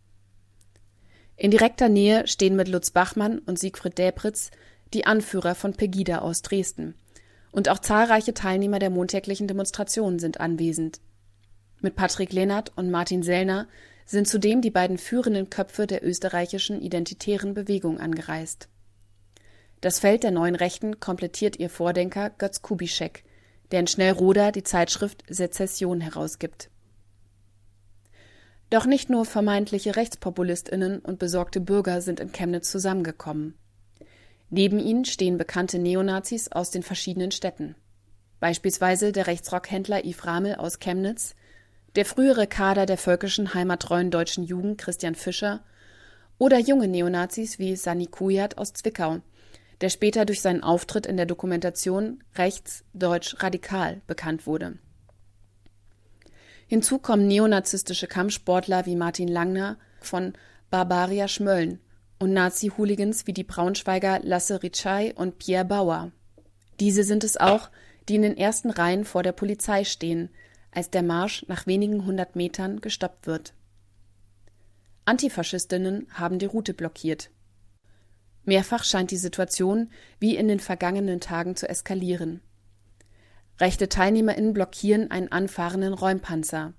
In 1.36 1.52
direkter 1.52 1.90
Nähe 1.90 2.28
stehen 2.28 2.56
mit 2.56 2.68
Lutz 2.68 2.92
Bachmann 2.92 3.40
und 3.40 3.60
Siegfried 3.60 3.98
Däbritz 3.98 4.52
die 4.94 5.06
Anführer 5.06 5.54
von 5.54 5.74
Pegida 5.74 6.20
aus 6.20 6.42
Dresden. 6.42 6.96
Und 7.58 7.68
auch 7.68 7.80
zahlreiche 7.80 8.34
Teilnehmer 8.34 8.80
der 8.80 8.90
montäglichen 8.90 9.48
Demonstrationen 9.48 10.20
sind 10.20 10.40
anwesend. 10.40 11.02
Mit 11.82 11.98
Patrick 11.98 12.32
Lehnert 12.32 12.72
und 12.78 12.90
Martin 12.90 13.24
Sellner 13.24 13.68
sind 14.06 14.30
zudem 14.30 14.62
die 14.62 14.72
beiden 14.72 14.98
führenden 14.98 15.50
Köpfe 15.50 15.88
der 15.88 16.06
österreichischen 16.06 16.82
identitären 16.82 17.54
Bewegung 17.54 18.00
angereist 18.00 18.70
das 19.82 20.00
Feld 20.00 20.24
der 20.24 20.32
neuen 20.32 20.56
Rechten 20.56 21.00
komplettiert 21.00 21.58
ihr 21.60 21.70
Vordenker 21.70 22.32
Götz 22.32 22.62
Kubischek, 22.62 23.24
der 23.72 23.82
in 23.82 23.88
Schnellroda 23.88 24.52
die 24.52 24.64
Zeitschrift 24.64 25.24
Sezession 25.30 26.02
herausgibt. 26.02 26.72
Doch 28.70 28.86
nicht 28.86 29.10
nur 29.10 29.26
vermeintliche 29.26 29.96
Rechtspopulistinnen 29.96 31.00
und 31.00 31.20
besorgte 31.20 31.62
Bürger 31.62 32.02
sind 32.02 32.20
in 32.20 32.32
Chemnitz 32.32 32.72
zusammengekommen. 32.72 33.54
Neben 34.50 34.80
ihnen 34.80 35.06
stehen 35.06 35.38
bekannte 35.38 35.78
Neonazis 35.78 36.52
aus 36.52 36.72
den 36.72 36.84
verschiedenen 36.84 37.32
Städten. 37.32 37.76
Beispielsweise 38.40 39.12
der 39.12 39.28
Rechtsrockhändler 39.28 40.06
Yves 40.06 40.26
Ramel 40.26 40.56
aus 40.56 40.80
Chemnitz, 40.80 41.36
der 41.96 42.06
frühere 42.06 42.48
Kader 42.48 42.86
der 42.86 42.98
völkischen 42.98 43.54
heimattreuen 43.54 44.12
deutschen 44.12 44.44
Jugend 44.44 44.78
Christian 44.78 45.16
Fischer 45.16 45.64
oder 46.38 46.60
junge 46.60 46.88
Neonazis 46.88 47.60
wie 47.60 47.76
Sani 47.76 48.06
Kujat 48.06 48.58
aus 48.58 48.74
Zwickau, 48.74 49.22
der 49.82 49.90
später 49.90 50.26
durch 50.26 50.42
seinen 50.42 50.64
Auftritt 50.64 51.06
in 51.06 51.18
der 51.18 51.26
Dokumentation 51.26 52.24
Rechts 52.36 52.84
Deutsch 52.94 53.36
Radikal 53.40 54.02
bekannt 54.08 54.46
wurde. 54.46 54.78
Hinzu 56.68 57.00
kommen 57.00 57.28
neonazistische 57.28 58.08
Kampfsportler 58.08 58.86
wie 58.86 58.96
Martin 58.96 59.28
Langner 59.28 59.78
von 60.00 60.34
Barbaria 60.70 61.28
Schmölln 61.28 61.80
und 62.20 62.34
Nazi-Hooligans 62.34 63.28
wie 63.28 63.34
die 63.34 63.44
Braunschweiger 63.44 64.20
Lasse 64.24 64.64
Ritschei 64.64 65.14
und 65.16 65.40
Pierre 65.40 65.66
Bauer. 65.66 66.12
Diese 66.80 67.04
sind 67.04 67.24
es 67.24 67.38
auch, 67.38 67.70
die 68.10 68.16
in 68.16 68.22
den 68.22 68.38
ersten 68.38 68.70
Reihen 68.70 69.06
vor 69.06 69.24
der 69.24 69.32
Polizei 69.32 69.84
stehen, 69.84 70.30
als 70.72 70.90
der 70.90 71.04
Marsch 71.04 71.46
nach 71.48 71.68
wenigen 71.68 72.06
hundert 72.06 72.36
Metern 72.36 72.82
gestoppt 72.82 73.28
wird. 73.28 73.54
Antifaschistinnen 75.06 76.08
haben 76.12 76.38
die 76.40 76.46
Route 76.46 76.74
blockiert. 76.74 77.30
Mehrfach 78.44 78.84
scheint 78.84 79.12
die 79.12 79.18
Situation 79.18 79.90
wie 80.20 80.36
in 80.36 80.48
den 80.48 80.60
vergangenen 80.60 81.20
Tagen 81.20 81.56
zu 81.56 81.68
eskalieren. 81.68 82.42
Rechte 83.60 83.90
TeilnehmerInnen 83.90 84.54
blockieren 84.54 85.12
einen 85.12 85.32
anfahrenden 85.32 85.94
Räumpanzer. 85.94 86.74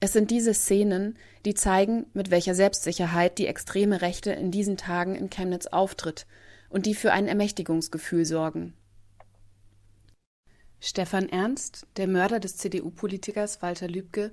Es 0.00 0.12
sind 0.12 0.30
diese 0.30 0.54
Szenen, 0.54 1.16
die 1.44 1.54
zeigen, 1.54 2.06
mit 2.14 2.30
welcher 2.30 2.54
Selbstsicherheit 2.54 3.38
die 3.38 3.46
extreme 3.46 4.00
Rechte 4.00 4.30
in 4.30 4.50
diesen 4.50 4.76
Tagen 4.76 5.16
in 5.16 5.28
Chemnitz 5.28 5.66
auftritt 5.66 6.26
und 6.68 6.86
die 6.86 6.94
für 6.94 7.12
ein 7.12 7.26
Ermächtigungsgefühl 7.26 8.24
sorgen. 8.24 8.74
Stefan 10.80 11.28
Ernst, 11.28 11.86
der 11.96 12.06
Mörder 12.06 12.38
des 12.38 12.56
CDU-Politikers 12.58 13.62
Walter 13.62 13.88
Lübcke, 13.88 14.32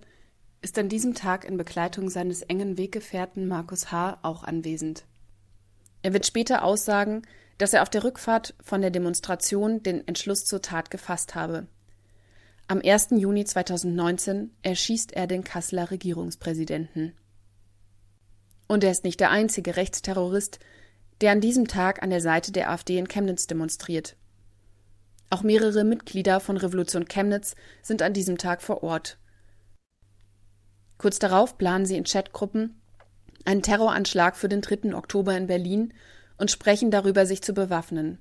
ist 0.62 0.78
an 0.78 0.90
diesem 0.90 1.16
Tag 1.16 1.46
in 1.46 1.58
Begleitung 1.58 2.10
seines 2.10 2.44
engen 2.44 2.78
Weggefährten 2.78 3.48
Markus 3.48 3.92
H. 3.92 4.20
auch 4.22 4.44
anwesend. 4.44 5.06
Er 6.04 6.14
wird 6.14 6.28
später 6.28 6.64
aussagen, 6.64 7.24
dass 7.58 7.74
er 7.74 7.82
auf 7.82 7.90
der 7.90 8.04
Rückfahrt 8.04 8.54
von 8.64 8.82
der 8.82 8.92
Demonstration 8.92 9.82
den 9.82 10.08
Entschluss 10.08 10.46
zur 10.46 10.62
Tat 10.62 10.92
gefasst 10.92 11.34
habe. 11.34 11.68
Am 12.68 12.82
1. 12.84 13.10
Juni 13.12 13.46
2019 13.46 14.50
erschießt 14.64 15.14
er 15.14 15.28
den 15.28 15.44
Kasseler 15.44 15.92
Regierungspräsidenten. 15.92 17.14
Und 18.68 18.84
er 18.84 18.90
ist 18.90 19.04
nicht 19.04 19.20
der 19.20 19.30
einzige 19.30 19.76
Rechtsterrorist, 19.76 20.58
der 21.22 21.32
an 21.32 21.42
diesem 21.42 21.68
Tag 21.68 22.02
an 22.02 22.10
der 22.10 22.22
Seite 22.22 22.52
der 22.52 22.72
AfD 22.72 22.98
in 22.98 23.08
Chemnitz 23.08 23.46
demonstriert. 23.46 24.16
Auch 25.30 25.44
mehrere 25.44 25.84
Mitglieder 25.84 26.40
von 26.40 26.58
Revolution 26.58 27.06
Chemnitz 27.06 27.56
sind 27.84 28.02
an 28.02 28.14
diesem 28.14 28.40
Tag 28.40 28.64
vor 28.64 28.82
Ort. 28.82 29.20
Kurz 30.98 31.20
darauf 31.20 31.60
planen 31.60 31.86
sie 31.86 31.98
in 31.98 32.06
Chatgruppen 32.06 32.82
einen 33.46 33.62
Terroranschlag 33.62 34.36
für 34.36 34.50
den 34.50 34.62
3. 34.62 34.96
Oktober 34.96 35.38
in 35.38 35.46
Berlin 35.46 35.94
und 36.40 36.50
sprechen 36.50 36.90
darüber, 36.90 37.28
sich 37.28 37.44
zu 37.44 37.54
bewaffnen. 37.54 38.18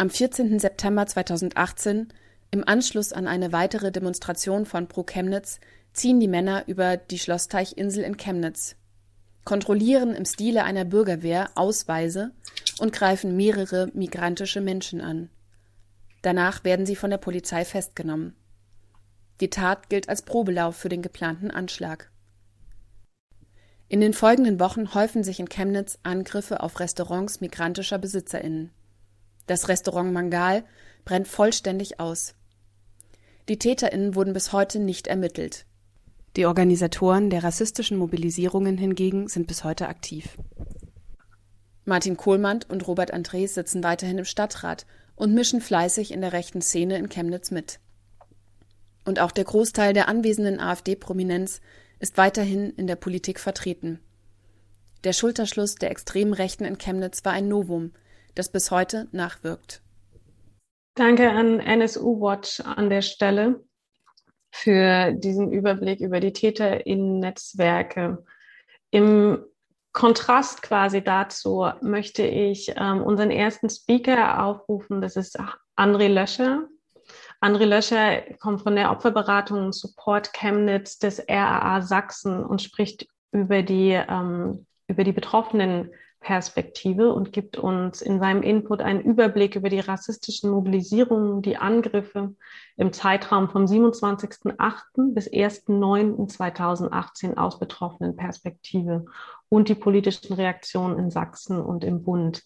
Am 0.00 0.08
14. 0.08 0.58
September 0.58 1.04
2018, 1.04 2.08
im 2.52 2.66
Anschluss 2.66 3.12
an 3.12 3.28
eine 3.28 3.52
weitere 3.52 3.92
Demonstration 3.92 4.64
von 4.64 4.88
Pro 4.88 5.02
Chemnitz, 5.02 5.60
ziehen 5.92 6.20
die 6.20 6.26
Männer 6.26 6.66
über 6.68 6.96
die 6.96 7.18
Schlossteichinsel 7.18 8.02
in 8.04 8.16
Chemnitz, 8.16 8.76
kontrollieren 9.44 10.14
im 10.14 10.24
Stile 10.24 10.64
einer 10.64 10.86
Bürgerwehr 10.86 11.50
Ausweise 11.54 12.30
und 12.78 12.94
greifen 12.94 13.36
mehrere 13.36 13.90
migrantische 13.92 14.62
Menschen 14.62 15.02
an. 15.02 15.28
Danach 16.22 16.64
werden 16.64 16.86
sie 16.86 16.96
von 16.96 17.10
der 17.10 17.18
Polizei 17.18 17.66
festgenommen. 17.66 18.34
Die 19.42 19.50
Tat 19.50 19.90
gilt 19.90 20.08
als 20.08 20.22
Probelauf 20.22 20.76
für 20.76 20.88
den 20.88 21.02
geplanten 21.02 21.50
Anschlag. 21.50 22.10
In 23.88 24.00
den 24.00 24.14
folgenden 24.14 24.60
Wochen 24.60 24.94
häufen 24.94 25.24
sich 25.24 25.40
in 25.40 25.50
Chemnitz 25.50 25.98
Angriffe 26.04 26.62
auf 26.62 26.80
Restaurants 26.80 27.42
migrantischer 27.42 27.98
BesitzerInnen. 27.98 28.70
Das 29.50 29.66
Restaurant 29.66 30.12
Mangal 30.12 30.62
brennt 31.04 31.26
vollständig 31.26 31.98
aus. 31.98 32.36
Die 33.48 33.58
TäterInnen 33.58 34.14
wurden 34.14 34.32
bis 34.32 34.52
heute 34.52 34.78
nicht 34.78 35.08
ermittelt. 35.08 35.66
Die 36.36 36.46
Organisatoren 36.46 37.30
der 37.30 37.42
rassistischen 37.42 37.98
Mobilisierungen 37.98 38.78
hingegen 38.78 39.26
sind 39.26 39.48
bis 39.48 39.64
heute 39.64 39.88
aktiv. 39.88 40.38
Martin 41.84 42.16
Kohlmann 42.16 42.60
und 42.68 42.86
Robert 42.86 43.12
Andres 43.12 43.54
sitzen 43.54 43.82
weiterhin 43.82 44.18
im 44.18 44.24
Stadtrat 44.24 44.86
und 45.16 45.34
mischen 45.34 45.60
fleißig 45.60 46.12
in 46.12 46.20
der 46.20 46.32
rechten 46.32 46.62
Szene 46.62 46.96
in 46.96 47.08
Chemnitz 47.08 47.50
mit. 47.50 47.80
Und 49.04 49.18
auch 49.18 49.32
der 49.32 49.42
Großteil 49.42 49.94
der 49.94 50.06
anwesenden 50.06 50.60
AfD-Prominenz 50.60 51.60
ist 51.98 52.16
weiterhin 52.16 52.70
in 52.76 52.86
der 52.86 52.94
Politik 52.94 53.40
vertreten. 53.40 53.98
Der 55.02 55.12
Schulterschluss 55.12 55.74
der 55.74 55.90
extremen 55.90 56.34
Rechten 56.34 56.64
in 56.64 56.78
Chemnitz 56.78 57.24
war 57.24 57.32
ein 57.32 57.48
Novum, 57.48 57.90
das 58.34 58.50
bis 58.50 58.70
heute 58.70 59.08
nachwirkt. 59.12 59.82
Danke 60.94 61.30
an 61.30 61.60
NSU 61.60 62.20
Watch 62.20 62.60
an 62.60 62.90
der 62.90 63.02
Stelle 63.02 63.64
für 64.50 65.12
diesen 65.12 65.52
Überblick 65.52 66.00
über 66.00 66.20
die 66.20 66.32
TäterInnen-Netzwerke. 66.32 68.24
Im 68.90 69.44
Kontrast 69.92 70.62
quasi 70.62 71.02
dazu 71.02 71.68
möchte 71.80 72.22
ich 72.22 72.72
ähm, 72.76 73.02
unseren 73.02 73.30
ersten 73.30 73.70
Speaker 73.70 74.44
aufrufen. 74.44 75.00
Das 75.00 75.16
ist 75.16 75.38
André 75.76 76.08
Löscher. 76.08 76.66
André 77.40 77.64
Löscher 77.64 78.22
kommt 78.38 78.62
von 78.62 78.76
der 78.76 78.90
Opferberatung 78.90 79.72
Support 79.72 80.32
Chemnitz 80.32 80.98
des 80.98 81.24
RAA 81.28 81.82
Sachsen 81.82 82.44
und 82.44 82.62
spricht 82.62 83.08
über 83.32 83.62
die, 83.62 83.92
ähm, 83.92 84.66
über 84.86 85.04
die 85.04 85.12
betroffenen 85.12 85.90
Perspektive 86.20 87.14
und 87.14 87.32
gibt 87.32 87.56
uns 87.56 88.02
in 88.02 88.20
seinem 88.20 88.42
Input 88.42 88.82
einen 88.82 89.00
Überblick 89.00 89.56
über 89.56 89.70
die 89.70 89.80
rassistischen 89.80 90.50
Mobilisierungen, 90.50 91.40
die 91.40 91.56
Angriffe 91.56 92.34
im 92.76 92.92
Zeitraum 92.92 93.48
vom 93.48 93.64
27.08. 93.64 95.14
bis 95.14 95.30
1.09.2018 95.30 97.36
aus 97.36 97.58
betroffenen 97.58 98.16
Perspektive 98.16 99.06
und 99.48 99.70
die 99.70 99.74
politischen 99.74 100.34
Reaktionen 100.34 100.98
in 100.98 101.10
Sachsen 101.10 101.58
und 101.60 101.84
im 101.84 102.02
Bund. 102.02 102.42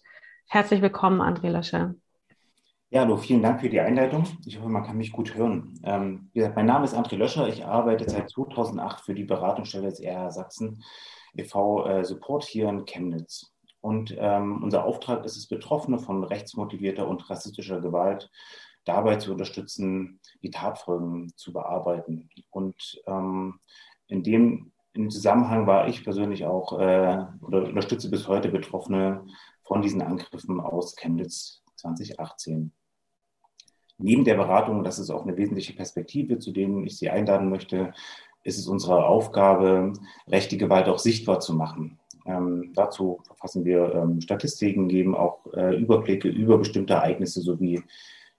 Herzlich 0.47 0.81
willkommen, 0.81 1.21
André 1.21 1.51
Löscher. 1.51 1.97
Ja, 2.91 3.01
hallo, 3.01 3.17
vielen 3.17 3.43
Dank 3.43 3.61
für 3.61 3.69
die 3.69 3.81
Einleitung. 3.81 4.23
Ich 4.47 4.57
hoffe, 4.57 4.69
man 4.69 4.85
kann 4.85 4.97
mich 4.97 5.11
gut 5.11 5.35
hören. 5.35 5.75
Ähm, 5.83 6.31
wie 6.33 6.39
gesagt, 6.39 6.55
mein 6.55 6.67
Name 6.67 6.85
ist 6.85 6.95
André 6.95 7.17
Löscher. 7.17 7.49
Ich 7.49 7.67
arbeite 7.67 8.09
seit 8.09 8.31
2008 8.31 9.01
für 9.01 9.15
die 9.15 9.25
Beratungsstelle 9.25 9.89
des 9.89 10.01
RH 10.01 10.31
Sachsen 10.31 10.81
e.V. 11.37 11.87
Äh, 11.87 12.05
Support 12.05 12.45
hier 12.45 12.69
in 12.69 12.85
Chemnitz. 12.85 13.54
Und 13.85 14.17
ähm, 14.19 14.63
unser 14.63 14.87
Auftrag 14.87 15.27
ist 15.27 15.37
es, 15.37 15.47
Betroffene 15.47 15.99
von 15.99 16.25
rechtsmotivierter 16.25 17.07
und 17.07 17.29
rassistischer 17.29 17.83
Gewalt 17.83 18.31
dabei 18.87 19.17
zu 19.17 19.33
unterstützen, 19.33 20.21
die 20.43 20.51
Tatfolgen 20.51 21.35
zu 21.37 21.53
bearbeiten. 21.53 22.31
Und 22.49 23.03
ähm, 23.07 23.61
in 24.07 24.23
dem 24.23 24.73
im 24.95 25.11
Zusammenhang 25.11 25.67
war 25.67 25.87
ich 25.87 26.03
persönlich 26.03 26.47
auch 26.47 26.81
äh, 26.81 27.27
oder 27.43 27.65
unterstütze 27.65 28.09
bis 28.09 28.27
heute 28.27 28.49
Betroffene 28.49 29.27
von 29.65 29.83
diesen 29.83 30.01
Angriffen 30.01 30.61
aus 30.61 30.97
Chemnitz 30.97 31.63
2018. 31.77 32.73
Neben 33.99 34.25
der 34.25 34.37
Beratung, 34.37 34.83
das 34.83 34.99
ist 34.99 35.11
auch 35.11 35.25
eine 35.25 35.37
wesentliche 35.37 35.75
Perspektive, 35.75 36.39
zu 36.39 36.53
denen 36.53 36.87
ich 36.87 36.97
Sie 36.97 37.11
einladen 37.11 37.51
möchte, 37.51 37.93
ist 38.45 38.59
es 38.59 38.67
unsere 38.67 39.05
Aufgabe, 39.05 39.93
rechte 40.27 40.57
Gewalt 40.57 40.89
auch 40.89 40.99
sichtbar 40.99 41.41
zu 41.41 41.53
machen. 41.53 41.99
Ähm, 42.27 42.73
dazu 42.75 43.21
verfassen 43.27 43.65
wir 43.65 43.95
ähm, 43.95 44.21
Statistiken, 44.21 44.89
geben 44.89 45.15
auch 45.15 45.47
äh, 45.53 45.77
Überblicke 45.77 46.29
über 46.29 46.59
bestimmte 46.59 46.95
Ereignisse, 46.95 47.41
so 47.43 47.61
wie 47.61 47.83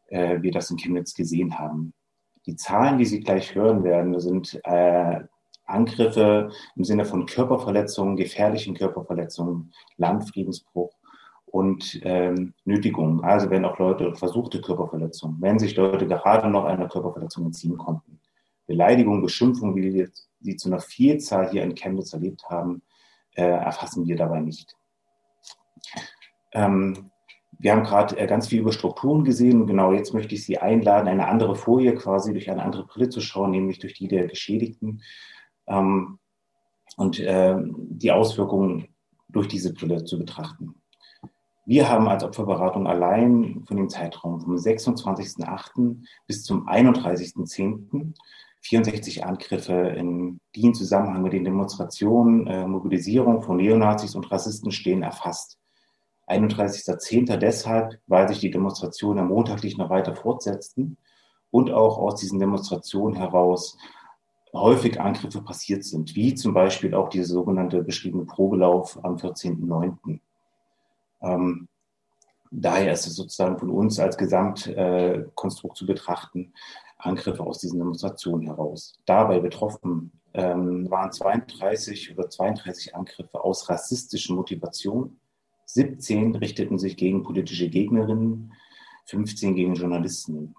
äh, 0.07 0.41
wir 0.41 0.51
das 0.51 0.71
in 0.71 0.77
Chemnitz 0.77 1.13
gesehen 1.13 1.57
haben. 1.59 1.93
Die 2.45 2.55
Zahlen, 2.55 2.97
die 2.97 3.05
Sie 3.05 3.21
gleich 3.21 3.55
hören 3.55 3.83
werden, 3.83 4.19
sind 4.19 4.59
äh, 4.63 5.19
Angriffe 5.65 6.51
im 6.75 6.83
Sinne 6.83 7.05
von 7.05 7.25
Körperverletzungen, 7.25 8.15
gefährlichen 8.15 8.75
Körperverletzungen, 8.75 9.73
Landfriedensbruch 9.97 10.93
und 11.45 11.99
ähm, 12.03 12.53
Nötigung. 12.65 13.23
Also 13.23 13.49
wenn 13.49 13.65
auch 13.65 13.79
Leute 13.79 14.13
versuchte 14.15 14.61
Körperverletzungen, 14.61 15.41
wenn 15.41 15.57
sich 15.57 15.75
Leute 15.75 16.07
gerade 16.07 16.49
noch 16.49 16.65
einer 16.65 16.87
Körperverletzung 16.87 17.45
entziehen 17.45 17.77
konnten. 17.77 18.19
Beleidigung, 18.67 19.21
Beschimpfung, 19.21 19.75
wie 19.75 19.93
wir 19.93 20.09
sie 20.39 20.55
zu 20.55 20.69
einer 20.69 20.79
Vielzahl 20.79 21.49
hier 21.49 21.63
in 21.63 21.75
Chemnitz 21.75 22.13
erlebt 22.13 22.43
haben, 22.49 22.81
äh, 23.35 23.43
erfassen 23.43 24.05
wir 24.07 24.15
dabei 24.15 24.39
nicht. 24.41 24.75
Ähm, 26.53 27.11
wir 27.59 27.71
haben 27.71 27.83
gerade 27.83 28.17
äh, 28.17 28.27
ganz 28.27 28.47
viel 28.47 28.59
über 28.59 28.71
Strukturen 28.71 29.23
gesehen. 29.23 29.67
Genau 29.67 29.93
jetzt 29.93 30.13
möchte 30.13 30.35
ich 30.35 30.45
Sie 30.45 30.57
einladen, 30.57 31.07
eine 31.07 31.27
andere 31.27 31.55
Folie 31.55 31.95
quasi 31.95 32.33
durch 32.33 32.49
eine 32.49 32.63
andere 32.63 32.85
Brille 32.85 33.09
zu 33.09 33.21
schauen, 33.21 33.51
nämlich 33.51 33.79
durch 33.79 33.93
die 33.93 34.07
der 34.07 34.27
Geschädigten 34.27 35.01
ähm, 35.67 36.19
und 36.97 37.19
äh, 37.19 37.55
die 37.59 38.11
Auswirkungen 38.11 38.89
durch 39.29 39.47
diese 39.47 39.73
Brille 39.73 40.03
zu 40.03 40.17
betrachten. 40.17 40.75
Wir 41.65 41.89
haben 41.89 42.07
als 42.07 42.23
Opferberatung 42.23 42.87
allein 42.87 43.63
von 43.65 43.77
dem 43.77 43.89
Zeitraum 43.89 44.39
vom 44.39 44.55
26.08. 44.55 46.03
bis 46.27 46.43
zum 46.43 46.67
31.10. 46.69 48.13
64 48.65 49.23
Angriffe 49.23 49.73
in, 49.73 50.39
die 50.55 50.71
Zusammenhang 50.71 51.21
mit 51.21 51.33
den 51.33 51.43
Demonstrationen, 51.43 52.47
äh, 52.47 52.65
Mobilisierung 52.65 53.43
von 53.43 53.57
Neonazis 53.57 54.15
und 54.15 54.31
Rassisten 54.31 54.71
stehen, 54.71 55.03
erfasst. 55.03 55.59
31.10. 56.27 57.37
deshalb, 57.37 57.99
weil 58.07 58.27
sich 58.27 58.39
die 58.39 58.49
Demonstrationen 58.49 59.19
am 59.19 59.27
Montag 59.27 59.63
nicht 59.63 59.77
noch 59.77 59.91
weiter 59.91 60.15
fortsetzten 60.15 60.97
und 61.51 61.71
auch 61.71 61.99
aus 61.99 62.15
diesen 62.15 62.39
Demonstrationen 62.39 63.15
heraus 63.15 63.77
häufig 64.51 64.99
Angriffe 64.99 65.41
passiert 65.41 65.83
sind, 65.83 66.15
wie 66.15 66.33
zum 66.33 66.55
Beispiel 66.55 66.95
auch 66.95 67.09
dieser 67.09 67.27
sogenannte 67.27 67.83
beschriebene 67.83 68.25
Probelauf 68.25 68.97
am 69.03 69.17
14.09. 69.17 70.19
Ähm, 71.21 71.67
daher 72.49 72.93
ist 72.93 73.05
es 73.05 73.15
sozusagen 73.15 73.59
von 73.59 73.69
uns 73.69 73.99
als 73.99 74.17
Gesamtkonstrukt 74.17 75.75
äh, 75.75 75.77
zu 75.77 75.85
betrachten, 75.85 76.53
Angriffe 76.97 77.43
aus 77.43 77.59
diesen 77.59 77.79
Demonstrationen 77.79 78.47
heraus. 78.47 78.99
Dabei 79.05 79.39
betroffen 79.39 80.11
ähm, 80.33 80.89
waren 80.89 81.11
32 81.11 82.17
oder 82.17 82.29
32 82.29 82.95
Angriffe 82.95 83.43
aus 83.43 83.69
rassistischen 83.69 84.35
Motivationen, 84.35 85.19
17 85.65 86.35
richteten 86.35 86.77
sich 86.77 86.97
gegen 86.97 87.23
politische 87.23 87.69
Gegnerinnen, 87.69 88.53
15 89.05 89.55
gegen 89.55 89.75
Journalisten. 89.75 90.55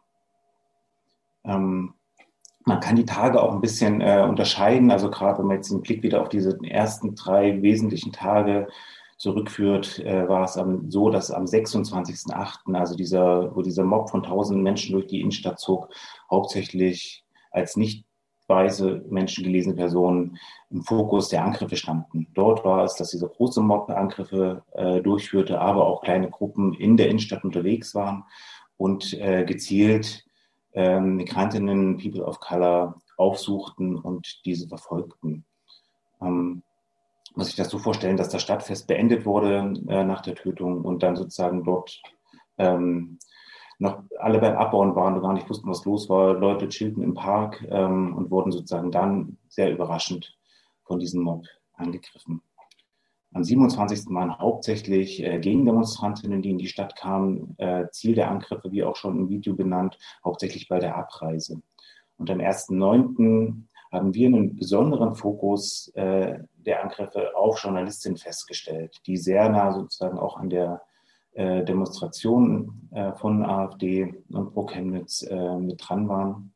Ähm, 1.45 1.95
man 2.65 2.81
kann 2.81 2.97
die 2.97 3.05
Tage 3.05 3.41
auch 3.41 3.53
ein 3.53 3.61
bisschen 3.61 4.01
äh, 4.01 4.27
unterscheiden. 4.29 4.91
Also 4.91 5.11
gerade 5.11 5.39
wenn 5.39 5.47
man 5.47 5.57
jetzt 5.57 5.71
den 5.71 5.83
Blick 5.83 6.03
wieder 6.03 6.21
auf 6.21 6.29
diese 6.29 6.59
ersten 6.65 7.15
drei 7.15 7.63
wesentlichen 7.63 8.13
Tage 8.13 8.67
zurückführt, 9.17 9.99
äh, 10.01 10.29
war 10.29 10.45
es 10.45 10.57
am, 10.57 10.91
so, 10.91 11.11
dass 11.11 11.31
am 11.31 11.45
26.08., 11.45 12.75
also 12.75 12.95
dieser, 12.95 13.55
wo 13.55 13.63
dieser 13.63 13.85
Mob 13.85 14.11
von 14.11 14.23
tausend 14.23 14.63
Menschen 14.63 14.93
durch 14.93 15.07
die 15.07 15.21
Innenstadt 15.21 15.59
zog, 15.59 15.89
hauptsächlich 16.31 17.25
als 17.51 17.77
nicht 17.77 18.07
weiße 18.49 19.05
Menschen 19.09 19.45
gelesene 19.45 19.75
Personen 19.75 20.39
im 20.71 20.83
Fokus 20.83 21.29
der 21.31 21.45
Angriffe 21.45 21.77
standen. 21.77 22.29
Dort 22.35 22.65
war 22.65 22.85
es, 22.85 22.95
dass 22.95 23.11
diese 23.11 23.29
große 23.29 23.61
Mob 23.61 23.91
Angriffe 23.91 24.63
äh, 24.73 25.01
durchführte, 25.01 25.61
aber 25.61 25.87
auch 25.87 26.03
kleine 26.03 26.31
Gruppen 26.31 26.75
in 26.75 26.97
der 26.97 27.09
Innenstadt 27.09 27.45
unterwegs 27.45 27.95
waren 27.95 28.25
und 28.77 29.15
äh, 29.15 29.45
gezielt 29.45 30.25
äh, 30.75 31.01
Migrantinnen, 31.01 31.97
People 31.97 32.25
of 32.25 32.39
Color 32.39 33.01
aufsuchten 33.17 33.97
und 33.97 34.43
diese 34.45 34.69
verfolgten. 34.69 35.45
Ähm, 36.21 36.63
muss 37.37 37.51
ich 37.51 37.57
das 37.57 37.69
so 37.69 37.79
vorstellen, 37.79 38.17
dass 38.17 38.31
das 38.31 38.43
Stadtfest 38.43 38.87
beendet 38.87 39.27
wurde 39.27 39.75
äh, 39.89 40.05
nach 40.05 40.23
der 40.23 40.35
Tötung 40.35 40.83
und 40.83 41.03
dann 41.03 41.17
sozusagen 41.17 41.65
dort 41.65 42.01
ähm, 42.59 43.19
noch 43.79 44.03
alle 44.19 44.39
beim 44.39 44.57
Abbauen 44.57 44.97
waren 44.97 45.15
und 45.15 45.23
gar 45.23 45.35
nicht 45.35 45.49
wussten, 45.49 45.69
was 45.69 45.85
los 45.85 46.09
war. 46.09 46.35
Leute 46.35 46.69
chillten 46.69 47.03
im 47.03 47.15
Park 47.15 47.65
ähm, 47.71 48.17
und 48.17 48.31
wurden 48.31 48.53
sozusagen 48.53 48.91
dann 48.91 49.37
sehr 49.49 49.71
überraschend 49.71 50.37
von 50.85 50.99
diesem 50.99 51.23
Mob 51.23 51.45
angegriffen. 51.75 52.41
Am 53.35 53.45
27. 53.45 54.07
waren 54.15 54.39
hauptsächlich 54.39 55.23
äh, 55.23 55.39
Gegendemonstrantinnen, 55.39 56.41
die 56.41 56.51
in 56.51 56.59
die 56.59 56.69
Stadt 56.69 56.97
kamen. 56.97 57.55
Äh, 57.59 57.91
Ziel 57.91 58.15
der 58.15 58.31
Angriffe, 58.31 58.73
wie 58.73 58.83
auch 58.83 58.97
schon 58.97 59.19
im 59.19 59.29
Video 59.29 59.55
benannt, 59.55 59.99
hauptsächlich 60.25 60.69
bei 60.69 60.79
der 60.79 60.97
Abreise. 60.97 61.61
Und 62.17 62.31
am 62.31 62.39
1.9. 62.39 63.65
haben 63.93 64.15
wir 64.15 64.27
einen 64.27 64.57
besonderen 64.57 65.15
Fokus 65.15 65.89
äh, 65.95 66.39
der 66.55 66.83
Angriffe 66.83 67.37
auf 67.37 67.63
Journalistinnen 67.63 68.19
festgestellt, 68.19 69.01
die 69.07 69.17
sehr 69.17 69.49
nah 69.49 69.73
sozusagen 69.73 70.19
auch 70.19 70.37
an 70.37 70.51
der 70.51 70.83
äh, 71.33 71.65
Demonstrationen 71.65 72.89
äh, 72.93 73.13
von 73.13 73.45
AfD 73.45 74.15
und 74.31 74.53
Pro 74.53 74.67
Chemnitz 74.67 75.23
äh, 75.23 75.57
mit 75.59 75.81
dran 75.87 76.09
waren, 76.09 76.55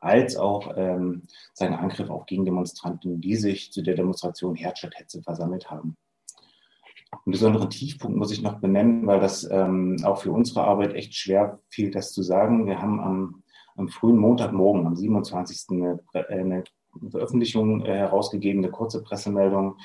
als 0.00 0.36
auch 0.36 0.72
ähm, 0.76 1.22
seine 1.52 1.78
Angriffe 1.78 2.12
auf 2.12 2.26
Gegendemonstranten, 2.26 3.20
die 3.20 3.36
sich 3.36 3.72
zu 3.72 3.82
der 3.82 3.94
Demonstration 3.94 4.54
Herzstadt 4.54 4.98
Hetze 4.98 5.22
versammelt 5.22 5.70
haben. 5.70 5.96
Einen 7.12 7.32
besonderen 7.32 7.70
Tiefpunkt 7.70 8.16
muss 8.16 8.32
ich 8.32 8.42
noch 8.42 8.60
benennen, 8.60 9.06
weil 9.06 9.20
das 9.20 9.48
ähm, 9.50 9.98
auch 10.04 10.18
für 10.18 10.32
unsere 10.32 10.64
Arbeit 10.64 10.94
echt 10.94 11.14
schwer 11.14 11.60
fiel, 11.68 11.90
das 11.90 12.12
zu 12.12 12.22
sagen. 12.22 12.66
Wir 12.66 12.80
haben 12.80 13.00
am, 13.00 13.43
am 13.76 13.88
frühen 13.88 14.18
Montagmorgen, 14.18 14.86
am 14.86 14.96
27. 14.96 15.66
eine, 15.70 16.00
eine 16.28 16.64
Veröffentlichung 17.10 17.84
äh, 17.84 17.96
herausgegeben, 17.96 18.62
eine 18.62 18.72
kurze 18.72 19.02
Pressemeldung 19.02 19.76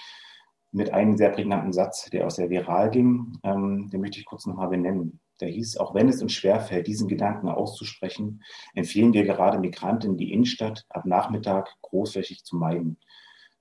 mit 0.72 0.94
einem 0.94 1.18
sehr 1.18 1.30
prägnanten 1.30 1.74
Satz, 1.74 2.10
der 2.10 2.28
auch 2.28 2.32
sehr 2.32 2.50
viral 2.50 2.92
ging. 2.92 3.40
Ähm, 3.44 3.90
den 3.90 4.02
möchte 4.02 4.20
ich 4.20 4.26
kurz 4.26 4.46
nochmal 4.46 4.70
benennen. 4.70 5.20
Der 5.42 5.50
hieß, 5.50 5.78
auch 5.78 5.96
wenn 5.96 6.10
es 6.10 6.22
uns 6.22 6.34
schwerfällt, 6.34 6.88
diesen 6.88 7.08
Gedanken 7.08 7.48
auszusprechen, 7.48 8.44
empfehlen 8.76 9.14
wir 9.14 9.24
gerade 9.24 9.58
Migranten 9.58 10.18
die 10.18 10.34
Innenstadt 10.34 10.86
ab 10.90 11.06
Nachmittag 11.06 11.76
großflächig 11.82 12.44
zu 12.44 12.58
meiden. 12.58 12.98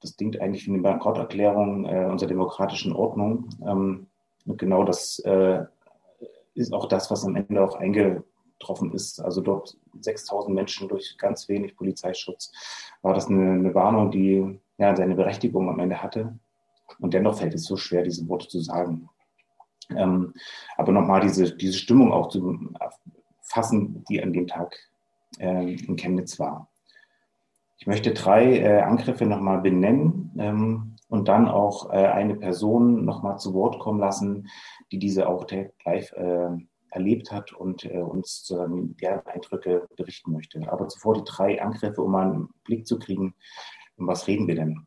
Das 0.00 0.16
klingt 0.16 0.40
eigentlich 0.40 0.66
wie 0.66 0.72
eine 0.72 0.82
Bankrotterklärung 0.82 1.86
äh, 1.86 2.06
unserer 2.10 2.28
demokratischen 2.28 2.92
Ordnung. 2.92 3.48
Ähm, 3.66 4.06
und 4.46 4.58
genau 4.58 4.84
das 4.84 5.18
äh, 5.20 5.64
ist 6.54 6.72
auch 6.72 6.86
das, 6.86 7.10
was 7.10 7.24
am 7.24 7.36
Ende 7.36 7.62
auch 7.62 7.76
eingetroffen 8.58 8.92
ist. 8.92 9.20
Also 9.20 9.40
dort 9.40 9.76
6000 10.00 10.54
Menschen 10.54 10.88
durch 10.88 11.16
ganz 11.18 11.48
wenig 11.48 11.76
Polizeischutz 11.76 12.52
war 13.02 13.14
das 13.14 13.28
eine, 13.28 13.52
eine 13.52 13.74
Warnung, 13.74 14.10
die 14.10 14.60
ja 14.78 14.94
seine 14.94 15.14
Berechtigung 15.14 15.68
am 15.68 15.80
Ende 15.80 16.02
hatte. 16.02 16.38
Und 16.98 17.14
dennoch 17.14 17.38
fällt 17.38 17.54
es 17.54 17.64
so 17.64 17.76
schwer, 17.76 18.02
diese 18.02 18.28
Worte 18.28 18.48
zu 18.48 18.60
sagen. 18.60 19.08
Ähm, 19.90 20.34
aber 20.76 20.92
nochmal 20.92 21.20
diese, 21.20 21.54
diese 21.56 21.78
Stimmung 21.78 22.12
auch 22.12 22.28
zu 22.28 22.72
fassen, 23.42 24.04
die 24.08 24.22
an 24.22 24.32
dem 24.32 24.46
Tag 24.46 24.76
äh, 25.38 25.74
in 25.74 25.96
Chemnitz 25.96 26.38
war. 26.38 26.68
Ich 27.78 27.86
möchte 27.86 28.12
drei 28.12 28.58
äh, 28.58 28.80
Angriffe 28.80 29.24
nochmal 29.24 29.60
benennen 29.60 30.32
ähm, 30.38 30.96
und 31.08 31.28
dann 31.28 31.48
auch 31.48 31.90
äh, 31.90 32.06
eine 32.06 32.34
Person 32.34 33.04
nochmal 33.04 33.38
zu 33.38 33.54
Wort 33.54 33.78
kommen 33.78 34.00
lassen, 34.00 34.48
die 34.90 34.98
diese 34.98 35.28
auch 35.28 35.46
live 35.84 36.12
äh, 36.12 36.50
erlebt 36.90 37.30
hat 37.30 37.52
und 37.52 37.84
äh, 37.84 37.98
uns 37.98 38.44
sozusagen 38.44 38.96
deren 38.96 39.26
Eindrücke 39.26 39.88
berichten 39.96 40.32
möchte. 40.32 40.60
Aber 40.70 40.88
zuvor 40.88 41.14
die 41.14 41.24
drei 41.24 41.62
Angriffe, 41.62 42.02
um 42.02 42.14
einen 42.14 42.48
Blick 42.64 42.86
zu 42.86 42.98
kriegen, 42.98 43.34
um 43.96 44.06
was 44.06 44.26
reden 44.26 44.46
wir 44.46 44.54
denn? 44.54 44.86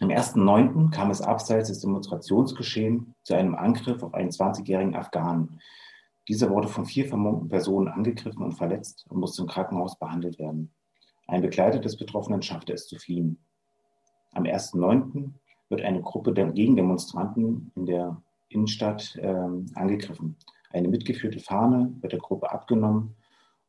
Am 0.00 0.08
1.9. 0.08 0.90
kam 0.90 1.10
es 1.10 1.20
abseits 1.20 1.68
des 1.68 1.80
Demonstrationsgeschehens 1.80 3.04
zu 3.22 3.34
einem 3.34 3.54
Angriff 3.54 4.02
auf 4.02 4.14
einen 4.14 4.30
20-jährigen 4.30 4.96
Afghanen. 4.96 5.60
Dieser 6.28 6.50
wurde 6.50 6.68
von 6.68 6.86
vier 6.86 7.06
vermummten 7.06 7.48
Personen 7.48 7.88
angegriffen 7.88 8.42
und 8.42 8.52
verletzt 8.52 9.06
und 9.08 9.20
musste 9.20 9.42
im 9.42 9.48
Krankenhaus 9.48 9.98
behandelt 9.98 10.38
werden. 10.38 10.72
Ein 11.26 11.42
Begleiter 11.42 11.78
des 11.78 11.96
Betroffenen 11.96 12.42
schaffte 12.42 12.72
es 12.72 12.86
zu 12.86 12.96
fliehen. 12.96 13.38
Am 14.32 14.44
1.9. 14.44 15.30
wird 15.68 15.82
eine 15.82 16.00
Gruppe 16.00 16.32
der 16.32 16.50
Gegendemonstranten 16.52 17.70
in 17.74 17.86
der 17.86 18.20
Innenstadt 18.48 19.16
äh, 19.16 19.48
angegriffen. 19.74 20.36
Eine 20.72 20.88
mitgeführte 20.88 21.38
Fahne 21.38 21.92
wird 22.00 22.12
der 22.12 22.20
Gruppe 22.20 22.50
abgenommen 22.50 23.14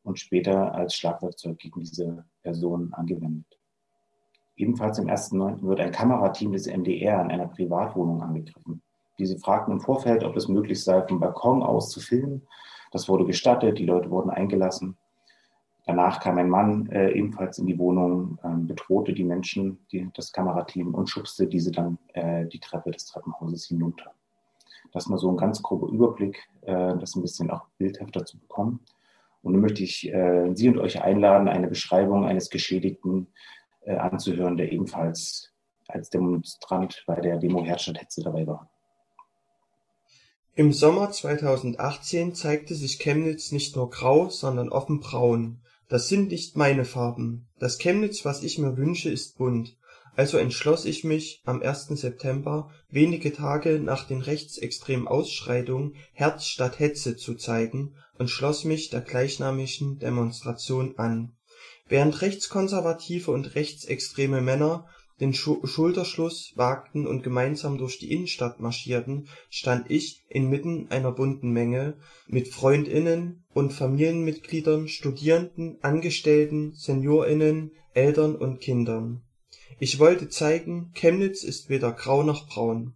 und 0.02 0.18
später 0.18 0.74
als 0.74 0.94
Schlagwerkzeug 0.94 1.58
gegen 1.58 1.80
diese 1.80 2.24
Personen 2.42 2.92
angewendet. 2.94 3.46
Ebenfalls 4.56 4.98
am 4.98 5.06
1.9. 5.06 5.62
wird 5.62 5.80
ein 5.80 5.90
Kamerateam 5.90 6.52
des 6.52 6.66
MDR 6.66 7.20
in 7.22 7.30
einer 7.30 7.48
Privatwohnung 7.48 8.22
angegriffen. 8.22 8.82
Diese 9.18 9.38
fragten 9.38 9.74
im 9.74 9.80
Vorfeld, 9.80 10.24
ob 10.24 10.36
es 10.36 10.48
möglich 10.48 10.82
sei, 10.82 11.02
vom 11.06 11.20
Balkon 11.20 11.62
aus 11.62 11.90
zu 11.90 12.00
filmen. 12.00 12.46
Das 12.92 13.08
wurde 13.08 13.24
gestattet, 13.24 13.78
die 13.78 13.86
Leute 13.86 14.10
wurden 14.10 14.30
eingelassen. 14.30 14.96
Danach 15.86 16.20
kam 16.20 16.38
ein 16.38 16.48
Mann 16.48 16.86
äh, 16.86 17.10
ebenfalls 17.10 17.58
in 17.58 17.66
die 17.66 17.78
Wohnung, 17.78 18.38
äh, 18.42 18.48
bedrohte 18.56 19.12
die 19.12 19.24
Menschen, 19.24 19.84
die, 19.92 20.08
das 20.14 20.32
Kamerateam 20.32 20.94
und 20.94 21.10
schubste 21.10 21.46
diese 21.46 21.72
dann 21.72 21.98
äh, 22.14 22.46
die 22.46 22.60
Treppe 22.60 22.90
des 22.90 23.04
Treppenhauses 23.06 23.66
hinunter. 23.66 24.12
Das 24.94 25.08
mal 25.08 25.18
so 25.18 25.28
ein 25.28 25.36
ganz 25.36 25.60
grober 25.60 25.88
Überblick, 25.88 26.48
äh, 26.62 26.96
das 26.96 27.16
ein 27.16 27.22
bisschen 27.22 27.50
auch 27.50 27.66
bildhafter 27.76 28.24
zu 28.24 28.38
bekommen. 28.38 28.80
Und 29.42 29.52
nun 29.52 29.60
möchte 29.60 29.82
ich 29.82 30.10
äh, 30.10 30.54
Sie 30.54 30.68
und 30.70 30.78
euch 30.78 31.02
einladen, 31.02 31.48
eine 31.48 31.68
Beschreibung 31.68 32.24
eines 32.24 32.48
Geschädigten 32.48 33.26
äh, 33.82 33.96
anzuhören, 33.96 34.56
der 34.56 34.72
ebenfalls 34.72 35.52
als 35.88 36.08
Demonstrant 36.08 37.04
bei 37.06 37.20
der 37.20 37.36
Demo 37.36 37.62
Herzstadt-Hetze 37.62 38.22
dabei 38.22 38.46
war. 38.46 38.70
Im 40.54 40.72
Sommer 40.72 41.10
2018 41.10 42.34
zeigte 42.34 42.74
sich 42.74 43.00
Chemnitz 43.00 43.50
nicht 43.50 43.74
nur 43.74 43.90
grau, 43.90 44.28
sondern 44.30 44.68
offen 44.68 45.00
braun. 45.00 45.60
Das 45.88 46.08
sind 46.08 46.30
nicht 46.30 46.56
meine 46.56 46.84
Farben. 46.84 47.48
Das 47.58 47.78
Chemnitz, 47.78 48.24
was 48.24 48.42
ich 48.44 48.58
mir 48.58 48.76
wünsche, 48.76 49.10
ist 49.10 49.36
bunt. 49.36 49.76
Also 50.16 50.38
entschloss 50.38 50.84
ich 50.84 51.02
mich, 51.02 51.42
am 51.44 51.60
1. 51.60 51.88
September, 51.88 52.70
wenige 52.88 53.32
Tage 53.32 53.80
nach 53.80 54.06
den 54.06 54.20
rechtsextremen 54.20 55.08
Ausschreitungen 55.08 55.96
Herz 56.12 56.46
statt 56.46 56.78
Hetze 56.78 57.16
zu 57.16 57.34
zeigen 57.34 57.96
und 58.16 58.30
schloss 58.30 58.64
mich 58.64 58.90
der 58.90 59.00
gleichnamigen 59.00 59.98
Demonstration 59.98 60.96
an. 60.98 61.32
Während 61.88 62.22
rechtskonservative 62.22 63.32
und 63.32 63.56
rechtsextreme 63.56 64.40
Männer 64.40 64.86
den 65.20 65.34
Schulterschluss 65.34 66.52
wagten 66.54 67.06
und 67.06 67.22
gemeinsam 67.22 67.76
durch 67.76 67.98
die 67.98 68.12
Innenstadt 68.12 68.60
marschierten, 68.60 69.28
stand 69.50 69.90
ich 69.90 70.24
inmitten 70.28 70.88
einer 70.90 71.12
bunten 71.12 71.50
Menge 71.50 71.96
mit 72.26 72.48
Freundinnen 72.48 73.44
und 73.52 73.72
Familienmitgliedern, 73.72 74.86
Studierenden, 74.88 75.78
Angestellten, 75.82 76.72
Seniorinnen, 76.74 77.72
Eltern 77.94 78.36
und 78.36 78.60
Kindern. 78.60 79.23
Ich 79.78 79.98
wollte 79.98 80.28
zeigen, 80.28 80.90
Chemnitz 80.94 81.42
ist 81.42 81.68
weder 81.68 81.92
grau 81.92 82.22
noch 82.22 82.48
braun. 82.48 82.94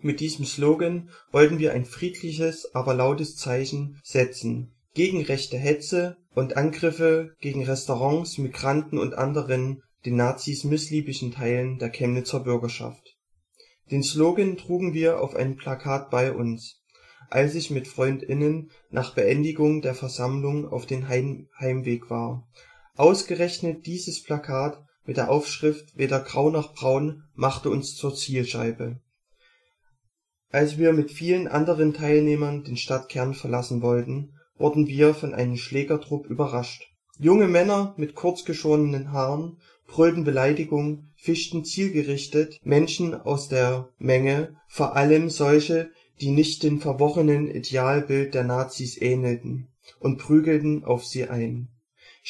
Mit 0.00 0.20
diesem 0.20 0.44
Slogan 0.44 1.10
wollten 1.32 1.58
wir 1.58 1.72
ein 1.72 1.84
friedliches, 1.84 2.74
aber 2.74 2.94
lautes 2.94 3.36
Zeichen 3.36 3.98
setzen 4.02 4.72
gegen 4.94 5.22
rechte 5.22 5.58
Hetze 5.58 6.16
und 6.34 6.56
Angriffe 6.56 7.34
gegen 7.40 7.64
Restaurants, 7.64 8.38
Migranten 8.38 8.98
und 8.98 9.14
anderen 9.14 9.82
den 10.04 10.16
Nazis 10.16 10.64
missliebischen 10.64 11.32
Teilen 11.32 11.78
der 11.78 11.90
Chemnitzer 11.90 12.40
Bürgerschaft. 12.40 13.16
Den 13.90 14.02
Slogan 14.02 14.56
trugen 14.56 14.94
wir 14.94 15.20
auf 15.20 15.34
einem 15.34 15.56
Plakat 15.56 16.10
bei 16.10 16.32
uns, 16.32 16.82
als 17.30 17.54
ich 17.54 17.70
mit 17.70 17.88
FreundInnen 17.88 18.70
nach 18.90 19.14
Beendigung 19.14 19.82
der 19.82 19.94
Versammlung 19.94 20.68
auf 20.68 20.86
den 20.86 21.08
Heimweg 21.08 22.10
war. 22.10 22.46
Ausgerechnet 22.96 23.86
dieses 23.86 24.22
Plakat 24.22 24.84
mit 25.08 25.16
der 25.16 25.30
Aufschrift 25.30 25.96
Weder 25.96 26.20
grau 26.20 26.50
noch 26.50 26.74
braun 26.74 27.24
machte 27.34 27.70
uns 27.70 27.96
zur 27.96 28.14
Zielscheibe. 28.14 29.00
Als 30.50 30.76
wir 30.76 30.92
mit 30.92 31.10
vielen 31.10 31.48
anderen 31.48 31.94
Teilnehmern 31.94 32.62
den 32.62 32.76
Stadtkern 32.76 33.32
verlassen 33.32 33.80
wollten, 33.80 34.34
wurden 34.58 34.86
wir 34.86 35.14
von 35.14 35.32
einem 35.32 35.56
Schlägertrupp 35.56 36.26
überrascht. 36.26 36.92
Junge 37.18 37.48
Männer 37.48 37.94
mit 37.96 38.14
kurzgeschorenen 38.14 39.10
Haaren 39.10 39.56
brüllten 39.86 40.24
Beleidigungen, 40.24 41.14
fischten 41.16 41.64
zielgerichtet 41.64 42.60
Menschen 42.62 43.14
aus 43.14 43.48
der 43.48 43.88
Menge, 43.96 44.56
vor 44.68 44.94
allem 44.94 45.30
solche, 45.30 45.90
die 46.20 46.32
nicht 46.32 46.62
dem 46.62 46.82
verworrenen 46.82 47.48
Idealbild 47.48 48.34
der 48.34 48.44
Nazis 48.44 49.00
ähnelten, 49.00 49.68
und 50.00 50.18
prügelten 50.18 50.84
auf 50.84 51.06
sie 51.06 51.28
ein. 51.28 51.70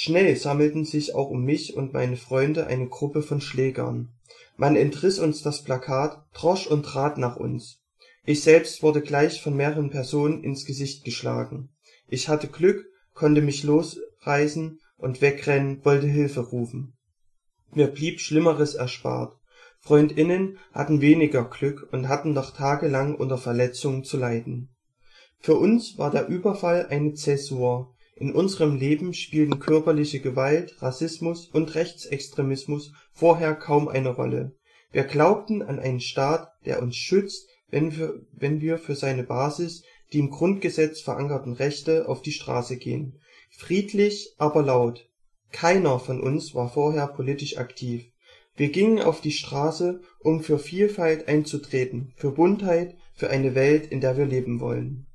Schnell 0.00 0.36
sammelten 0.36 0.84
sich 0.84 1.16
auch 1.16 1.28
um 1.28 1.42
mich 1.42 1.76
und 1.76 1.92
meine 1.92 2.16
Freunde 2.16 2.68
eine 2.68 2.86
Gruppe 2.86 3.20
von 3.20 3.40
Schlägern. 3.40 4.10
Man 4.56 4.76
entriss 4.76 5.18
uns 5.18 5.42
das 5.42 5.64
Plakat, 5.64 6.24
drosch 6.32 6.68
und 6.68 6.84
trat 6.84 7.18
nach 7.18 7.34
uns. 7.34 7.80
Ich 8.24 8.44
selbst 8.44 8.84
wurde 8.84 9.02
gleich 9.02 9.42
von 9.42 9.56
mehreren 9.56 9.90
Personen 9.90 10.44
ins 10.44 10.64
Gesicht 10.64 11.04
geschlagen. 11.04 11.70
Ich 12.06 12.28
hatte 12.28 12.46
Glück, 12.46 12.86
konnte 13.12 13.42
mich 13.42 13.64
losreißen 13.64 14.78
und 14.98 15.20
wegrennen, 15.20 15.84
wollte 15.84 16.06
Hilfe 16.06 16.42
rufen. 16.42 16.96
Mir 17.72 17.88
blieb 17.88 18.20
Schlimmeres 18.20 18.76
erspart. 18.76 19.36
Freundinnen 19.80 20.58
hatten 20.70 21.00
weniger 21.00 21.42
Glück 21.42 21.88
und 21.90 22.06
hatten 22.06 22.34
noch 22.34 22.52
tagelang 22.52 23.16
unter 23.16 23.36
Verletzungen 23.36 24.04
zu 24.04 24.16
leiden. 24.16 24.68
Für 25.40 25.56
uns 25.56 25.98
war 25.98 26.12
der 26.12 26.28
Überfall 26.28 26.86
eine 26.86 27.14
Zäsur. 27.14 27.96
In 28.20 28.32
unserem 28.32 28.76
Leben 28.76 29.14
spielten 29.14 29.60
körperliche 29.60 30.18
Gewalt, 30.18 30.82
Rassismus 30.82 31.46
und 31.46 31.76
Rechtsextremismus 31.76 32.92
vorher 33.12 33.54
kaum 33.54 33.86
eine 33.86 34.08
Rolle. 34.08 34.56
Wir 34.90 35.04
glaubten 35.04 35.62
an 35.62 35.78
einen 35.78 36.00
Staat, 36.00 36.50
der 36.66 36.82
uns 36.82 36.96
schützt, 36.96 37.48
wenn 37.70 37.96
wir, 37.96 38.20
wenn 38.32 38.60
wir 38.60 38.78
für 38.78 38.96
seine 38.96 39.22
Basis, 39.22 39.84
die 40.12 40.18
im 40.18 40.30
Grundgesetz 40.30 41.00
verankerten 41.00 41.52
Rechte, 41.52 42.08
auf 42.08 42.20
die 42.20 42.32
Straße 42.32 42.76
gehen. 42.76 43.20
Friedlich, 43.50 44.34
aber 44.36 44.64
laut. 44.64 45.08
Keiner 45.52 46.00
von 46.00 46.20
uns 46.20 46.56
war 46.56 46.68
vorher 46.68 47.06
politisch 47.06 47.56
aktiv. 47.56 48.04
Wir 48.56 48.70
gingen 48.70 49.00
auf 49.00 49.20
die 49.20 49.30
Straße, 49.30 50.00
um 50.18 50.42
für 50.42 50.58
Vielfalt 50.58 51.28
einzutreten, 51.28 52.12
für 52.16 52.32
Buntheit, 52.32 52.96
für 53.14 53.30
eine 53.30 53.54
Welt, 53.54 53.86
in 53.86 54.00
der 54.00 54.16
wir 54.16 54.26
leben 54.26 54.58
wollen. 54.58 55.06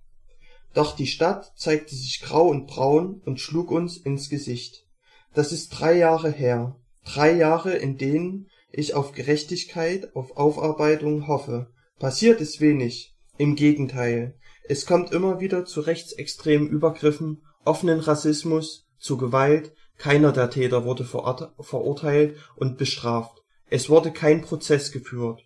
Doch 0.73 0.95
die 0.95 1.07
Stadt 1.07 1.53
zeigte 1.55 1.95
sich 1.95 2.21
grau 2.21 2.47
und 2.47 2.67
braun 2.67 3.21
und 3.25 3.39
schlug 3.39 3.71
uns 3.71 3.97
ins 3.97 4.29
Gesicht. 4.29 4.85
Das 5.33 5.51
ist 5.51 5.69
drei 5.69 5.97
Jahre 5.97 6.31
her. 6.31 6.75
Drei 7.05 7.33
Jahre, 7.33 7.73
in 7.73 7.97
denen 7.97 8.49
ich 8.71 8.93
auf 8.93 9.11
Gerechtigkeit, 9.11 10.15
auf 10.15 10.37
Aufarbeitung 10.37 11.27
hoffe. 11.27 11.71
Passiert 11.99 12.41
ist 12.41 12.59
wenig. 12.59 13.15
Im 13.37 13.55
Gegenteil. 13.55 14.35
Es 14.67 14.85
kommt 14.85 15.11
immer 15.11 15.39
wieder 15.39 15.65
zu 15.65 15.81
rechtsextremen 15.81 16.69
Übergriffen, 16.69 17.43
offenen 17.65 17.99
Rassismus, 17.99 18.87
zu 18.97 19.17
Gewalt, 19.17 19.73
keiner 19.97 20.31
der 20.31 20.49
Täter 20.49 20.85
wurde 20.85 21.05
verurteilt 21.05 22.37
und 22.55 22.77
bestraft. 22.77 23.43
Es 23.69 23.89
wurde 23.89 24.11
kein 24.11 24.41
Prozess 24.41 24.91
geführt. 24.91 25.41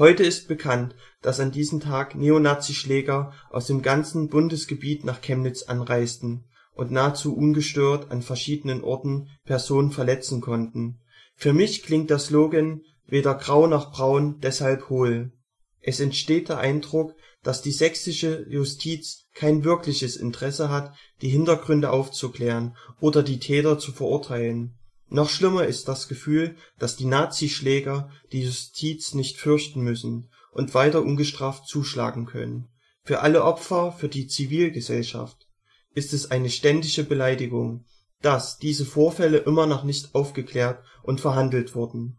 Heute 0.00 0.22
ist 0.22 0.48
bekannt, 0.48 0.94
dass 1.20 1.40
an 1.40 1.52
diesem 1.52 1.78
Tag 1.78 2.14
Neonazi-Schläger 2.14 3.34
aus 3.50 3.66
dem 3.66 3.82
ganzen 3.82 4.30
Bundesgebiet 4.30 5.04
nach 5.04 5.20
Chemnitz 5.20 5.64
anreisten 5.64 6.46
und 6.72 6.90
nahezu 6.90 7.36
ungestört 7.36 8.10
an 8.10 8.22
verschiedenen 8.22 8.82
Orten 8.82 9.28
Personen 9.44 9.90
verletzen 9.90 10.40
konnten. 10.40 11.02
Für 11.34 11.52
mich 11.52 11.82
klingt 11.82 12.08
der 12.08 12.18
Slogan 12.18 12.80
Weder 13.08 13.34
grau 13.34 13.66
noch 13.66 13.92
braun, 13.92 14.40
deshalb 14.40 14.88
hohl. 14.88 15.32
Es 15.80 16.00
entsteht 16.00 16.48
der 16.48 16.56
Eindruck, 16.56 17.14
dass 17.42 17.60
die 17.60 17.72
sächsische 17.72 18.46
Justiz 18.48 19.26
kein 19.34 19.64
wirkliches 19.64 20.16
Interesse 20.16 20.70
hat, 20.70 20.94
die 21.20 21.28
Hintergründe 21.28 21.90
aufzuklären 21.90 22.74
oder 23.00 23.22
die 23.22 23.38
Täter 23.38 23.78
zu 23.78 23.92
verurteilen. 23.92 24.79
Noch 25.10 25.28
schlimmer 25.28 25.66
ist 25.66 25.88
das 25.88 26.08
Gefühl, 26.08 26.56
dass 26.78 26.96
die 26.96 27.04
Nazischläger 27.04 28.10
die 28.32 28.42
Justiz 28.42 29.12
nicht 29.12 29.36
fürchten 29.36 29.82
müssen 29.82 30.30
und 30.52 30.72
weiter 30.74 31.02
ungestraft 31.02 31.66
zuschlagen 31.66 32.26
können. 32.26 32.68
Für 33.02 33.20
alle 33.20 33.44
Opfer, 33.44 33.92
für 33.92 34.08
die 34.08 34.26
Zivilgesellschaft 34.26 35.48
ist 35.94 36.12
es 36.12 36.30
eine 36.30 36.48
ständige 36.48 37.02
Beleidigung, 37.02 37.84
dass 38.22 38.58
diese 38.58 38.84
Vorfälle 38.84 39.38
immer 39.38 39.66
noch 39.66 39.82
nicht 39.82 40.14
aufgeklärt 40.14 40.82
und 41.02 41.20
verhandelt 41.20 41.74
wurden. 41.74 42.16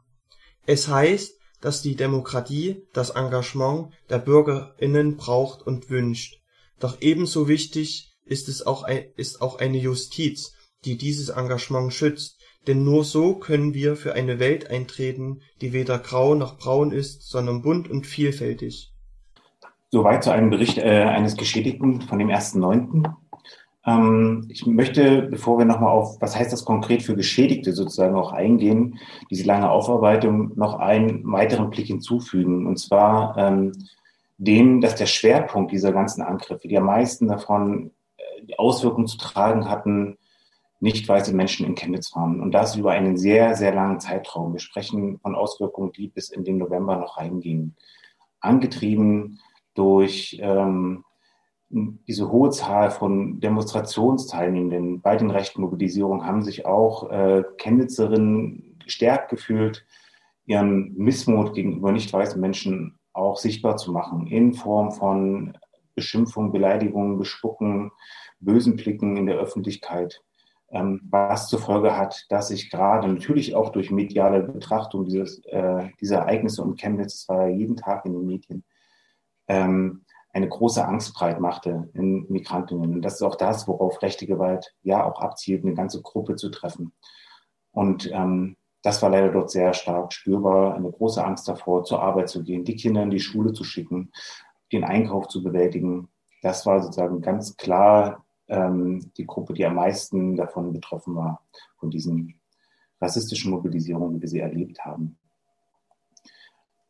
Es 0.66 0.88
heißt 0.88 1.34
dass 1.62 1.84
die 1.84 1.96
Demokratie 1.96 2.88
das 2.92 3.12
Engagement 3.12 3.94
der 4.10 4.18
BürgerInnen 4.18 5.16
braucht 5.16 5.66
und 5.66 5.90
wünscht. 5.90 6.42
Doch 6.80 6.98
ebenso 7.00 7.48
wichtig 7.48 8.12
ist 8.26 8.66
auch 8.66 8.84
eine 8.84 9.78
Justiz, 9.78 10.54
die 10.84 10.98
dieses 10.98 11.30
Engagement 11.30 11.94
schützt, 11.94 12.41
denn 12.68 12.84
nur 12.84 13.04
so 13.04 13.36
können 13.36 13.74
wir 13.74 13.96
für 13.96 14.14
eine 14.14 14.40
Welt 14.40 14.70
eintreten, 14.70 15.42
die 15.62 15.74
weder 15.74 15.98
grau 15.98 16.36
noch 16.36 16.58
braun 16.58 16.92
ist, 16.92 17.24
sondern 17.24 17.62
bunt 17.62 17.90
und 17.90 18.06
vielfältig. 18.06 18.92
Soweit 19.90 20.24
zu 20.24 20.32
einem 20.32 20.50
Bericht 20.50 20.78
äh, 20.78 21.04
eines 21.04 21.36
Geschädigten 21.36 22.02
von 22.02 22.20
dem 22.20 22.30
1.9. 22.30 23.12
Ähm, 23.86 24.48
ich 24.50 24.66
möchte, 24.66 25.24
bevor 25.24 25.58
wir 25.58 25.66
nochmal 25.66 25.92
auf, 25.92 26.22
was 26.22 26.36
heißt 26.36 26.54
das 26.54 26.66
konkret 26.66 27.02
für 27.02 27.16
Geschädigte 27.16 27.74
sozusagen 27.74 28.16
auch 28.16 28.32
eingehen, 28.32 29.00
diese 29.30 29.46
lange 29.46 29.70
Aufarbeitung, 29.70 30.52
noch 30.56 30.76
einen 30.76 31.30
weiteren 31.32 31.72
Blick 31.72 31.88
hinzufügen. 31.88 32.68
Und 32.68 32.78
zwar 32.78 33.36
ähm, 33.38 33.74
den, 34.38 34.82
dass 34.82 34.96
der 34.96 35.08
Schwerpunkt 35.08 35.72
dieser 35.72 35.92
ganzen 35.92 36.22
Angriffe, 36.22 36.68
die 36.68 36.78
am 36.78 36.86
meisten 36.86 37.28
davon 37.28 37.92
äh, 38.18 38.46
die 38.46 38.60
Auswirkungen 38.60 39.08
zu 39.08 39.18
tragen 39.18 39.70
hatten, 39.70 40.18
nicht 40.82 41.08
weiße 41.08 41.34
Menschen 41.34 41.66
in 41.66 41.76
Chemnitz 41.76 42.14
waren. 42.16 42.42
Und 42.42 42.52
das 42.52 42.76
über 42.76 42.92
einen 42.92 43.16
sehr, 43.16 43.56
sehr 43.56 43.74
langen 43.74 44.00
Zeitraum. 44.00 44.54
Wir 44.54 44.60
sprechen 44.60 45.20
von 45.20 45.36
Auswirkungen, 45.36 45.92
die 45.92 46.08
bis 46.08 46.30
in 46.30 46.44
den 46.44 46.58
November 46.58 46.98
noch 46.98 47.18
reingingen. 47.18 47.76
Angetrieben 48.40 49.40
durch 49.76 50.40
ähm, 50.42 51.06
diese 51.70 52.32
hohe 52.32 52.50
Zahl 52.50 52.90
von 52.90 53.40
Demonstrationsteilnehmenden 53.40 55.02
bei 55.02 55.16
den 55.16 55.30
rechten 55.30 55.62
Mobilisierungen 55.62 56.26
haben 56.26 56.42
sich 56.42 56.66
auch 56.66 57.10
äh, 57.12 57.44
Chemnitzerinnen 57.58 58.80
gestärkt 58.84 59.30
gefühlt, 59.30 59.86
ihren 60.46 60.94
Missmut 60.98 61.54
gegenüber 61.54 61.92
nicht 61.92 62.12
weißen 62.12 62.42
Menschen 62.42 63.00
auch 63.14 63.38
sichtbar 63.38 63.78
zu 63.78 63.92
machen, 63.92 64.26
in 64.28 64.54
Form 64.54 64.92
von 64.92 65.58
Beschimpfung, 65.94 66.52
Beleidigungen, 66.52 67.20
Bespucken, 67.20 67.92
bösen 68.40 68.76
Blicken 68.76 69.16
in 69.16 69.28
der 69.28 69.38
Öffentlichkeit, 69.38 70.24
was 70.72 71.50
zur 71.50 71.60
Folge 71.60 71.98
hat, 71.98 72.26
dass 72.30 72.48
sich 72.48 72.70
gerade 72.70 73.08
natürlich 73.08 73.56
auch 73.56 73.70
durch 73.70 73.92
mediale 73.92 74.42
Betrachtung 74.42 75.06
dieses, 75.06 75.44
äh, 75.46 75.90
dieser 76.00 76.20
Ereignisse 76.20 76.64
um 76.64 76.76
Chemnitz, 76.76 77.26
das 77.26 77.30
war 77.30 77.48
jeden 77.48 77.76
Tag 77.76 78.06
in 78.06 78.14
den 78.14 78.26
Medien, 78.26 78.64
ähm, 79.48 80.06
eine 80.34 80.48
große 80.48 80.86
Angst 80.86 81.14
breit 81.14 81.42
machte 81.42 81.90
in 81.94 82.26
Migrantinnen. 82.30 82.94
Und 82.96 83.02
das 83.02 83.16
ist 83.16 83.22
auch 83.22 83.36
das, 83.36 83.68
worauf 83.68 84.02
rechte 84.02 84.26
Gewalt 84.26 84.74
ja 84.82 85.04
auch 85.04 85.20
abzielt, 85.20 85.66
eine 85.66 85.74
ganze 85.74 86.02
Gruppe 86.02 86.38
zu 86.38 86.50
treffen. 86.50 86.94
Und 87.72 88.10
ähm, 88.14 88.56
das 88.82 89.02
war 89.02 89.10
leider 89.10 89.30
dort 89.30 89.52
sehr 89.52 89.74
stark 89.74 90.14
spürbar, 90.14 90.76
eine 90.76 90.90
große 90.90 91.24
Angst 91.24 91.48
davor, 91.48 91.84
zur 91.84 92.02
Arbeit 92.02 92.30
zu 92.30 92.44
gehen, 92.44 92.64
die 92.64 92.76
Kinder 92.76 93.04
in 93.04 93.10
die 93.10 93.20
Schule 93.20 93.52
zu 93.52 93.66
schicken, 93.66 94.12
den 94.72 94.86
Einkauf 94.86 95.28
zu 95.28 95.44
bewältigen. 95.44 96.08
Das 96.42 96.66
war 96.66 96.82
sozusagen 96.82 97.22
ganz 97.22 97.58
klar 97.58 98.26
ähm, 98.52 99.12
die 99.18 99.26
Gruppe, 99.26 99.54
die 99.54 99.66
am 99.66 99.76
meisten 99.76 100.36
davon 100.36 100.74
betroffen 100.74 101.16
war, 101.16 101.42
von 101.78 101.90
diesen 101.90 102.40
rassistischen 103.00 103.52
Mobilisierungen, 103.52 104.16
die 104.16 104.22
wir 104.22 104.30
sie 104.30 104.40
erlebt 104.40 104.86
haben. 104.86 105.18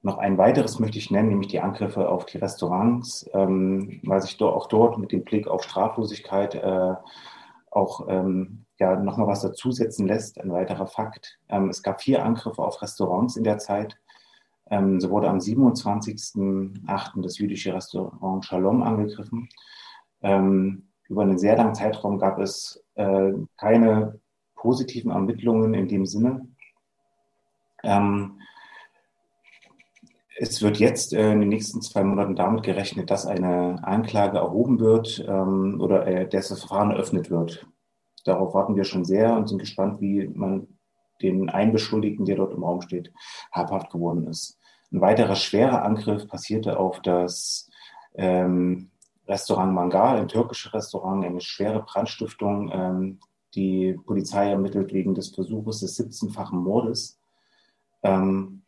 Noch 0.02 0.18
ein 0.18 0.38
weiteres 0.40 0.80
möchte 0.80 0.98
ich 0.98 1.12
nennen, 1.12 1.30
nämlich 1.30 1.50
die 1.50 1.60
Angriffe 1.60 2.10
auf 2.10 2.26
die 2.26 2.40
Restaurants, 2.40 3.30
ähm, 3.34 4.02
weil 4.04 4.22
sich 4.22 4.42
auch 4.42 4.68
dort 4.68 4.98
mit 4.98 5.12
dem 5.12 5.24
Blick 5.24 5.48
auf 5.48 5.64
Straflosigkeit 5.64 6.56
äh, 6.56 6.96
auch 7.70 8.08
ähm, 8.10 8.66
ja 8.80 9.00
nochmal 9.00 9.28
was 9.28 9.42
dazusetzen 9.42 10.08
lässt, 10.08 10.42
ein 10.42 10.52
weiterer 10.52 10.88
Fakt. 10.88 11.40
Ähm, 11.50 11.70
es 11.70 11.84
gab 11.84 12.02
vier 12.02 12.26
Angriffe 12.26 12.64
auf 12.64 12.82
Restaurants 12.82 13.38
in 13.38 13.44
der 13.44 13.60
Zeit. 13.60 14.00
Ähm, 14.72 15.00
so 15.00 15.12
wurde 15.12 15.30
am 15.30 15.38
27.08. 15.38 17.22
das 17.22 17.38
jüdische 17.38 17.74
Restaurant 17.74 18.44
Shalom 18.44 18.82
angegriffen. 18.82 19.50
Ähm, 20.24 20.91
über 21.12 21.24
einen 21.24 21.38
sehr 21.38 21.58
langen 21.58 21.76
Zeitraum 21.76 22.18
gab 22.18 22.40
es 22.40 22.82
äh, 22.96 23.34
keine 23.58 24.20
positiven 24.56 25.12
Ermittlungen 25.12 25.74
in 25.74 25.90
dem 25.90 26.06
Sinne. 26.06 26.48
Ähm, 27.84 28.40
es 30.38 30.62
wird 30.62 30.78
jetzt 30.78 31.14
äh, 31.14 31.34
in 31.34 31.42
den 31.42 31.50
nächsten 31.50 31.82
zwei 31.82 32.06
Monaten 32.06 32.36
damit 32.36 32.64
gerechnet, 32.64 33.10
dass 33.10 33.26
eine 33.26 33.84
Anklage 33.84 34.38
erhoben 34.38 34.80
wird 34.80 35.24
ähm, 35.28 35.82
oder 35.82 36.08
äh, 36.08 36.30
dass 36.30 36.48
das 36.48 36.62
Verfahren 36.62 36.92
eröffnet 36.92 37.30
wird. 37.30 37.68
Darauf 38.24 38.54
warten 38.54 38.78
wir 38.78 38.86
schon 38.86 39.04
sehr 39.04 39.36
und 39.36 39.50
sind 39.50 39.60
gespannt, 39.60 40.00
wie 40.00 40.30
man 40.30 40.68
den 41.22 41.50
Einbeschuldigten, 41.50 42.26
der 42.26 42.38
dort 42.38 42.54
im 42.54 42.64
Raum 42.64 42.82
steht, 42.82 43.12
habhaft 43.52 43.92
geworden 43.92 44.28
ist. 44.28 44.58
Ein 44.94 45.02
weiterer 45.02 45.36
schwerer 45.36 45.84
Angriff 45.84 46.26
passierte 46.28 46.80
auf 46.80 47.02
das 47.02 47.70
ähm, 48.16 48.91
Restaurant 49.32 49.74
Mangal, 49.74 50.18
ein 50.18 50.28
türkisches 50.28 50.74
Restaurant, 50.74 51.24
eine 51.26 51.42
schwere 51.42 51.82
Brandstiftung. 51.82 52.70
Ähm, 52.74 53.20
die 53.56 53.98
Polizei 54.06 54.50
ermittelt 54.50 54.94
wegen 54.94 55.16
des 55.16 55.30
Versuches 55.30 55.80
des 55.80 56.00
17-fachen 56.00 56.60
Mordes. 56.60 57.20
Ähm, 58.04 58.62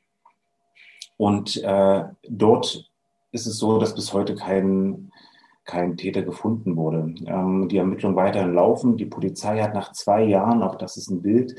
und 1.18 1.62
äh, 1.64 2.06
dort 2.28 2.90
ist 3.32 3.46
es 3.46 3.58
so, 3.58 3.78
dass 3.78 3.96
bis 3.96 4.14
heute 4.14 4.36
kein, 4.36 5.12
kein 5.66 5.98
Täter 5.98 6.22
gefunden 6.22 6.76
wurde. 6.76 7.14
Ähm, 7.26 7.68
die 7.70 7.78
Ermittlungen 7.78 8.16
weiterhin 8.16 8.54
laufen. 8.54 8.98
Die 8.98 9.06
Polizei 9.06 9.62
hat 9.62 9.74
nach 9.74 9.92
zwei 9.92 10.24
Jahren, 10.24 10.64
auch 10.64 10.76
das 10.76 10.98
ist 10.98 11.10
ein 11.10 11.22
Bild, 11.22 11.56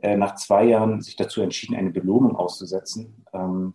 äh, 0.00 0.16
nach 0.16 0.34
zwei 0.36 0.64
Jahren 0.64 1.00
sich 1.02 1.16
dazu 1.16 1.42
entschieden, 1.42 1.76
eine 1.76 1.90
Belohnung 1.90 2.36
auszusetzen, 2.36 3.26
ähm, 3.32 3.72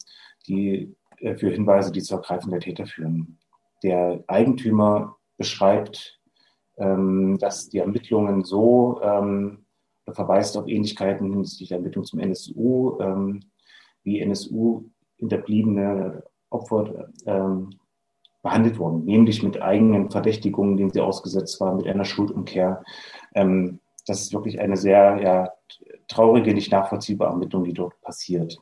die 0.48 0.96
äh, 1.18 1.36
für 1.36 1.50
Hinweise, 1.50 1.92
die 1.92 2.02
zur 2.02 2.18
Ergreifung 2.18 2.52
der 2.52 2.62
Täter 2.62 2.86
führen. 2.86 3.38
Der 3.84 4.24
Eigentümer 4.28 5.18
beschreibt, 5.38 6.20
ähm, 6.78 7.38
dass 7.40 7.70
die 7.70 7.80
Ermittlungen 7.80 8.44
so 8.44 9.02
ähm, 9.02 9.66
verweist 10.10 10.58
auf 10.58 10.68
Ähnlichkeiten 10.68 11.32
hinsichtlich 11.32 11.70
der 11.70 11.78
Ermittlung 11.78 12.06
zum 12.06 12.20
NSU, 12.20 13.00
ähm, 13.00 13.42
wie 14.04 14.20
NSU 14.20 14.86
hinterbliebene 15.18 16.24
Opfer 16.50 17.10
behandelt 18.42 18.80
worden, 18.80 19.06
nämlich 19.06 19.44
mit 19.44 19.62
eigenen 19.62 20.10
Verdächtigungen, 20.10 20.76
denen 20.76 20.90
sie 20.90 21.00
ausgesetzt 21.00 21.62
waren, 21.62 21.78
mit 21.78 21.88
einer 21.88 22.04
Schuldumkehr. 22.04 22.84
Das 23.32 24.22
ist 24.22 24.34
wirklich 24.34 24.60
eine 24.60 24.76
sehr 24.76 25.22
ja, 25.22 25.50
traurige, 26.08 26.54
nicht 26.54 26.72
nachvollziehbare 26.72 27.32
Ermittlung, 27.32 27.64
die 27.64 27.74
dort 27.74 28.02
passiert. 28.02 28.58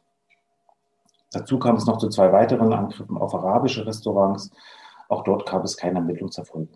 Dazu 1.32 1.60
kam 1.60 1.76
es 1.76 1.86
noch 1.86 1.98
zu 1.98 2.10
zwei 2.10 2.32
weiteren 2.32 2.74
Angriffen 2.74 3.18
auf 3.18 3.34
arabische 3.34 3.86
Restaurants. 3.86 4.52
Auch 5.10 5.26
dort 5.26 5.46
gab 5.50 5.66
es 5.66 5.76
keine 5.76 6.00
Ermittlungserfolge. 6.00 6.72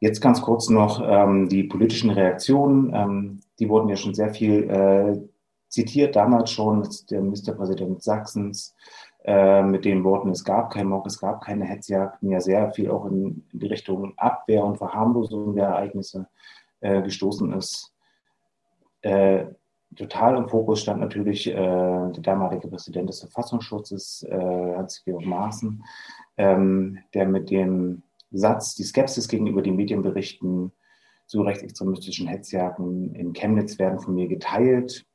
Jetzt 0.00 0.20
ganz 0.20 0.42
kurz 0.42 0.68
noch 0.68 1.00
ähm, 1.02 1.48
die 1.48 1.64
politischen 1.64 2.10
Reaktionen. 2.10 2.92
Ähm, 2.94 3.40
die 3.58 3.68
wurden 3.68 3.88
ja 3.88 3.96
schon 3.96 4.14
sehr 4.14 4.34
viel 4.34 4.68
äh, 4.68 5.28
zitiert 5.72 6.14
damals 6.16 6.50
schon 6.50 6.86
der 7.10 7.22
Ministerpräsident 7.22 8.02
Sachsens 8.02 8.76
äh, 9.24 9.62
mit 9.62 9.86
den 9.86 10.04
Worten, 10.04 10.30
es 10.30 10.44
gab 10.44 10.70
kein 10.70 10.86
Mock, 10.86 11.06
es 11.06 11.18
gab 11.18 11.42
keine 11.42 11.64
Hetzjagden, 11.64 12.30
ja 12.30 12.40
sehr 12.40 12.70
viel 12.72 12.90
auch 12.90 13.06
in, 13.06 13.46
in 13.52 13.58
die 13.58 13.68
Richtung 13.68 14.12
Abwehr 14.18 14.64
und 14.64 14.76
Verharmlosung 14.76 15.54
der 15.54 15.68
Ereignisse 15.68 16.28
äh, 16.80 17.00
gestoßen 17.00 17.52
ist. 17.54 17.94
Äh, 19.00 19.46
total 19.96 20.36
im 20.36 20.48
Fokus 20.48 20.82
stand 20.82 21.00
natürlich 21.00 21.48
äh, 21.48 21.54
der 21.54 22.22
damalige 22.22 22.68
Präsident 22.68 23.08
des 23.08 23.20
Verfassungsschutzes, 23.20 24.24
äh, 24.28 24.34
Hans-Georg 24.76 25.24
Maaßen, 25.24 25.84
ähm, 26.36 26.98
der 27.14 27.26
mit 27.26 27.50
dem 27.50 28.02
Satz, 28.30 28.74
die 28.74 28.84
Skepsis 28.84 29.28
gegenüber 29.28 29.62
den 29.62 29.76
Medienberichten 29.76 30.72
zu 31.26 31.42
rechtsextremistischen 31.42 32.26
Hetzjagden 32.26 33.14
in 33.14 33.32
Chemnitz 33.32 33.78
werden 33.78 34.00
von 34.00 34.14
mir 34.14 34.28
geteilt 34.28 35.06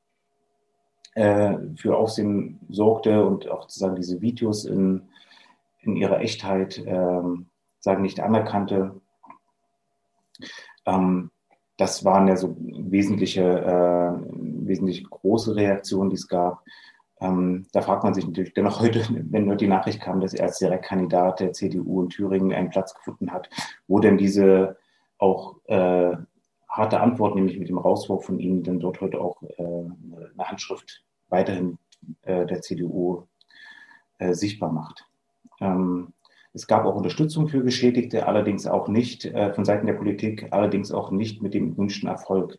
äh, 1.18 1.58
für 1.76 1.98
Aufsehen 1.98 2.60
sorgte 2.70 3.26
und 3.26 3.50
auch 3.50 3.63
sozusagen 3.63 3.96
diese 3.96 4.22
Videos 4.22 4.66
in, 4.66 5.10
in 5.82 5.96
ihrer 5.96 6.22
Echtheit 6.22 6.82
ähm, 6.86 7.48
sagen 7.80 8.04
nicht 8.04 8.20
anerkannte. 8.20 9.02
Ähm, 10.86 11.32
das 11.78 12.06
waren 12.06 12.28
ja 12.28 12.36
so 12.36 12.56
wesentliche, 12.60 13.42
äh, 13.42 14.32
wesentlich 14.67 15.03
große 15.10 15.56
Reaktionen, 15.56 16.10
die 16.10 16.15
es 16.15 16.27
gab. 16.27 16.63
Ähm, 17.19 17.65
da 17.71 17.82
fragt 17.82 18.03
man 18.03 18.13
sich 18.13 18.25
natürlich 18.25 18.53
dennoch 18.53 18.80
heute, 18.82 19.06
wenn 19.10 19.45
nur 19.45 19.56
die 19.56 19.67
Nachricht 19.67 20.01
kam, 20.01 20.19
dass 20.21 20.34
er 20.34 20.45
als 20.45 20.60
Direktkandidat 20.60 21.39
der 21.39 21.53
CDU 21.53 22.03
in 22.03 22.10
Thüringen 22.10 22.53
einen 22.53 22.69
Platz 22.69 22.93
gefunden 22.93 23.32
hat, 23.32 23.49
wo 23.88 23.99
denn 23.99 24.17
diese 24.17 24.77
auch 25.17 25.56
äh, 25.65 26.15
harte 26.69 26.99
Antwort, 26.99 27.36
nämlich 27.36 27.58
mit 27.58 27.69
dem 27.69 27.80
Rauswurf 27.80 28.25
von 28.25 28.39
ihm, 28.39 28.63
dann 28.63 28.80
dort 28.80 29.01
heute 29.01 29.19
auch 29.19 29.41
äh, 29.41 29.53
eine 29.58 30.47
Handschrift 30.49 31.03
weiterhin 31.30 31.80
äh, 32.21 32.45
der 32.45 32.62
CDU 32.62 33.23
äh, 34.19 34.34
sichtbar 34.34 34.71
macht. 34.71 35.06
Ähm, 35.60 36.13
es 36.53 36.67
gab 36.67 36.86
auch 36.86 36.95
Unterstützung 36.95 37.47
für 37.47 37.63
Geschädigte, 37.63 38.27
allerdings 38.27 38.65
auch 38.65 38.88
nicht 38.88 39.25
äh, 39.25 39.53
von 39.53 39.65
Seiten 39.65 39.86
der 39.86 39.93
Politik, 39.93 40.47
allerdings 40.51 40.91
auch 40.91 41.12
nicht 41.12 41.41
mit 41.41 41.53
dem 41.53 41.71
gewünschten 41.71 42.10
Erfolg. 42.10 42.58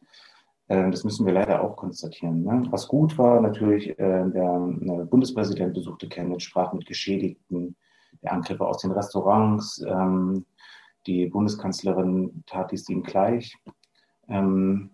Äh, 0.69 0.91
das 0.91 1.05
müssen 1.05 1.27
wir 1.27 1.33
leider 1.33 1.63
auch 1.63 1.77
konstatieren. 1.77 2.43
Ne? 2.43 2.67
Was 2.71 2.87
gut 2.89 3.19
war, 3.19 3.41
natürlich, 3.41 3.91
äh, 3.91 3.95
der, 3.97 4.31
der 4.31 5.05
Bundespräsident 5.07 5.75
besuchte 5.75 6.09
Chemnitz, 6.09 6.45
sprach 6.45 6.73
mit 6.73 6.87
Geschädigten, 6.87 7.75
der 8.23 8.33
Angriffe 8.33 8.67
aus 8.67 8.79
den 8.79 8.93
Restaurants, 8.93 9.83
ähm, 9.87 10.45
die 11.07 11.27
Bundeskanzlerin 11.27 12.45
tat 12.47 12.73
dies 12.73 12.89
ihm 12.89 13.03
gleich. 13.03 13.57
Ähm, 14.29 14.91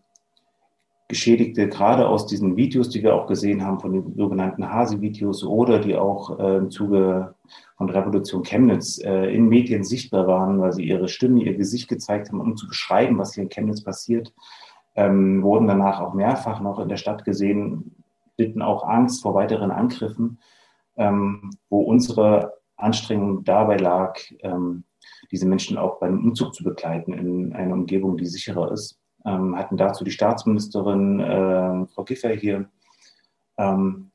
Geschädigte 1.08 1.68
gerade 1.68 2.08
aus 2.08 2.26
diesen 2.26 2.56
Videos, 2.56 2.88
die 2.88 3.02
wir 3.02 3.14
auch 3.14 3.26
gesehen 3.26 3.62
haben, 3.62 3.78
von 3.78 3.92
den 3.92 4.14
sogenannten 4.16 4.70
Hasi-Videos 4.72 5.44
oder 5.44 5.78
die 5.78 5.96
auch 5.96 6.38
äh, 6.38 6.56
im 6.56 6.70
Zuge 6.70 7.34
von 7.76 7.90
Revolution 7.90 8.42
Chemnitz 8.42 8.98
in 8.98 9.48
Medien 9.48 9.84
sichtbar 9.84 10.26
waren, 10.26 10.60
weil 10.60 10.72
sie 10.72 10.84
ihre 10.84 11.08
Stimme, 11.08 11.42
ihr 11.42 11.56
Gesicht 11.56 11.88
gezeigt 11.88 12.28
haben, 12.28 12.40
um 12.40 12.56
zu 12.56 12.68
beschreiben, 12.68 13.18
was 13.18 13.34
hier 13.34 13.42
in 13.42 13.50
Chemnitz 13.50 13.82
passiert, 13.82 14.32
ähm, 14.94 15.42
wurden 15.42 15.66
danach 15.66 16.00
auch 16.00 16.14
mehrfach 16.14 16.60
noch 16.60 16.78
in 16.78 16.88
der 16.88 16.96
Stadt 16.96 17.24
gesehen, 17.24 18.04
bitten 18.36 18.62
auch 18.62 18.84
Angst 18.84 19.22
vor 19.22 19.34
weiteren 19.34 19.70
Angriffen, 19.70 20.38
ähm, 20.96 21.50
wo 21.68 21.80
unsere 21.80 22.54
Anstrengung 22.76 23.44
dabei 23.44 23.76
lag, 23.76 24.18
ähm, 24.40 24.84
diese 25.30 25.46
Menschen 25.46 25.78
auch 25.78 25.98
beim 26.00 26.18
Umzug 26.24 26.54
zu 26.54 26.64
begleiten 26.64 27.12
in 27.12 27.52
einer 27.52 27.74
Umgebung, 27.74 28.16
die 28.16 28.26
sicherer 28.26 28.72
ist. 28.72 29.00
Ähm, 29.24 29.56
hatten 29.56 29.76
dazu 29.76 30.04
die 30.04 30.10
Staatsministerin 30.10 31.20
äh, 31.20 31.86
Frau 31.86 32.04
Giffer 32.04 32.30
hier, 32.30 32.68
ähm, 33.56 34.10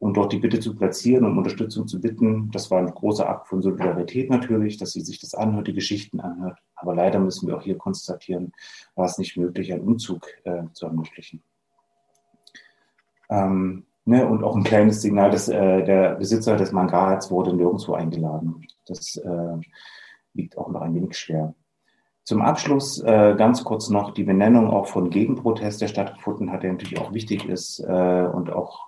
um 0.00 0.14
dort 0.14 0.32
die 0.32 0.38
Bitte 0.38 0.60
zu 0.60 0.74
platzieren, 0.74 1.24
um 1.24 1.38
Unterstützung 1.38 1.88
zu 1.88 2.00
bitten. 2.00 2.50
Das 2.52 2.70
war 2.70 2.78
ein 2.78 2.90
großer 2.90 3.28
Akt 3.28 3.48
von 3.48 3.62
Solidarität 3.62 4.30
natürlich, 4.30 4.76
dass 4.76 4.92
sie 4.92 5.00
sich 5.00 5.18
das 5.20 5.34
anhört, 5.34 5.66
die 5.66 5.72
Geschichten 5.72 6.20
anhört. 6.20 6.58
Aber 6.76 6.94
leider 6.94 7.18
müssen 7.18 7.48
wir 7.48 7.56
auch 7.56 7.62
hier 7.62 7.76
konstatieren, 7.76 8.52
war 8.94 9.06
es 9.06 9.18
nicht 9.18 9.36
möglich, 9.36 9.72
einen 9.72 9.82
Umzug 9.82 10.28
äh, 10.44 10.62
zu 10.72 10.86
ermöglichen. 10.86 11.42
Ähm, 13.28 13.86
ne, 14.04 14.26
und 14.26 14.44
auch 14.44 14.54
ein 14.54 14.62
kleines 14.62 15.02
Signal, 15.02 15.30
dass 15.30 15.48
äh, 15.48 15.84
der 15.84 16.14
Besitzer 16.14 16.56
des 16.56 16.70
Mangals 16.70 17.30
wurde 17.30 17.54
nirgendwo 17.54 17.94
eingeladen. 17.94 18.66
Das 18.86 19.16
äh, 19.16 19.56
liegt 20.32 20.56
auch 20.56 20.68
noch 20.68 20.80
ein 20.80 20.94
wenig 20.94 21.16
schwer. 21.16 21.54
Zum 22.22 22.42
Abschluss 22.42 23.02
äh, 23.02 23.34
ganz 23.36 23.64
kurz 23.64 23.88
noch 23.88 24.12
die 24.12 24.24
Benennung 24.24 24.68
auch 24.68 24.86
von 24.86 25.10
Gegenprotest, 25.10 25.80
der 25.80 25.88
stattgefunden 25.88 26.52
hat, 26.52 26.62
der 26.62 26.72
natürlich 26.72 26.98
auch 26.98 27.12
wichtig 27.12 27.48
ist 27.48 27.80
äh, 27.80 28.28
und 28.32 28.50
auch 28.50 28.87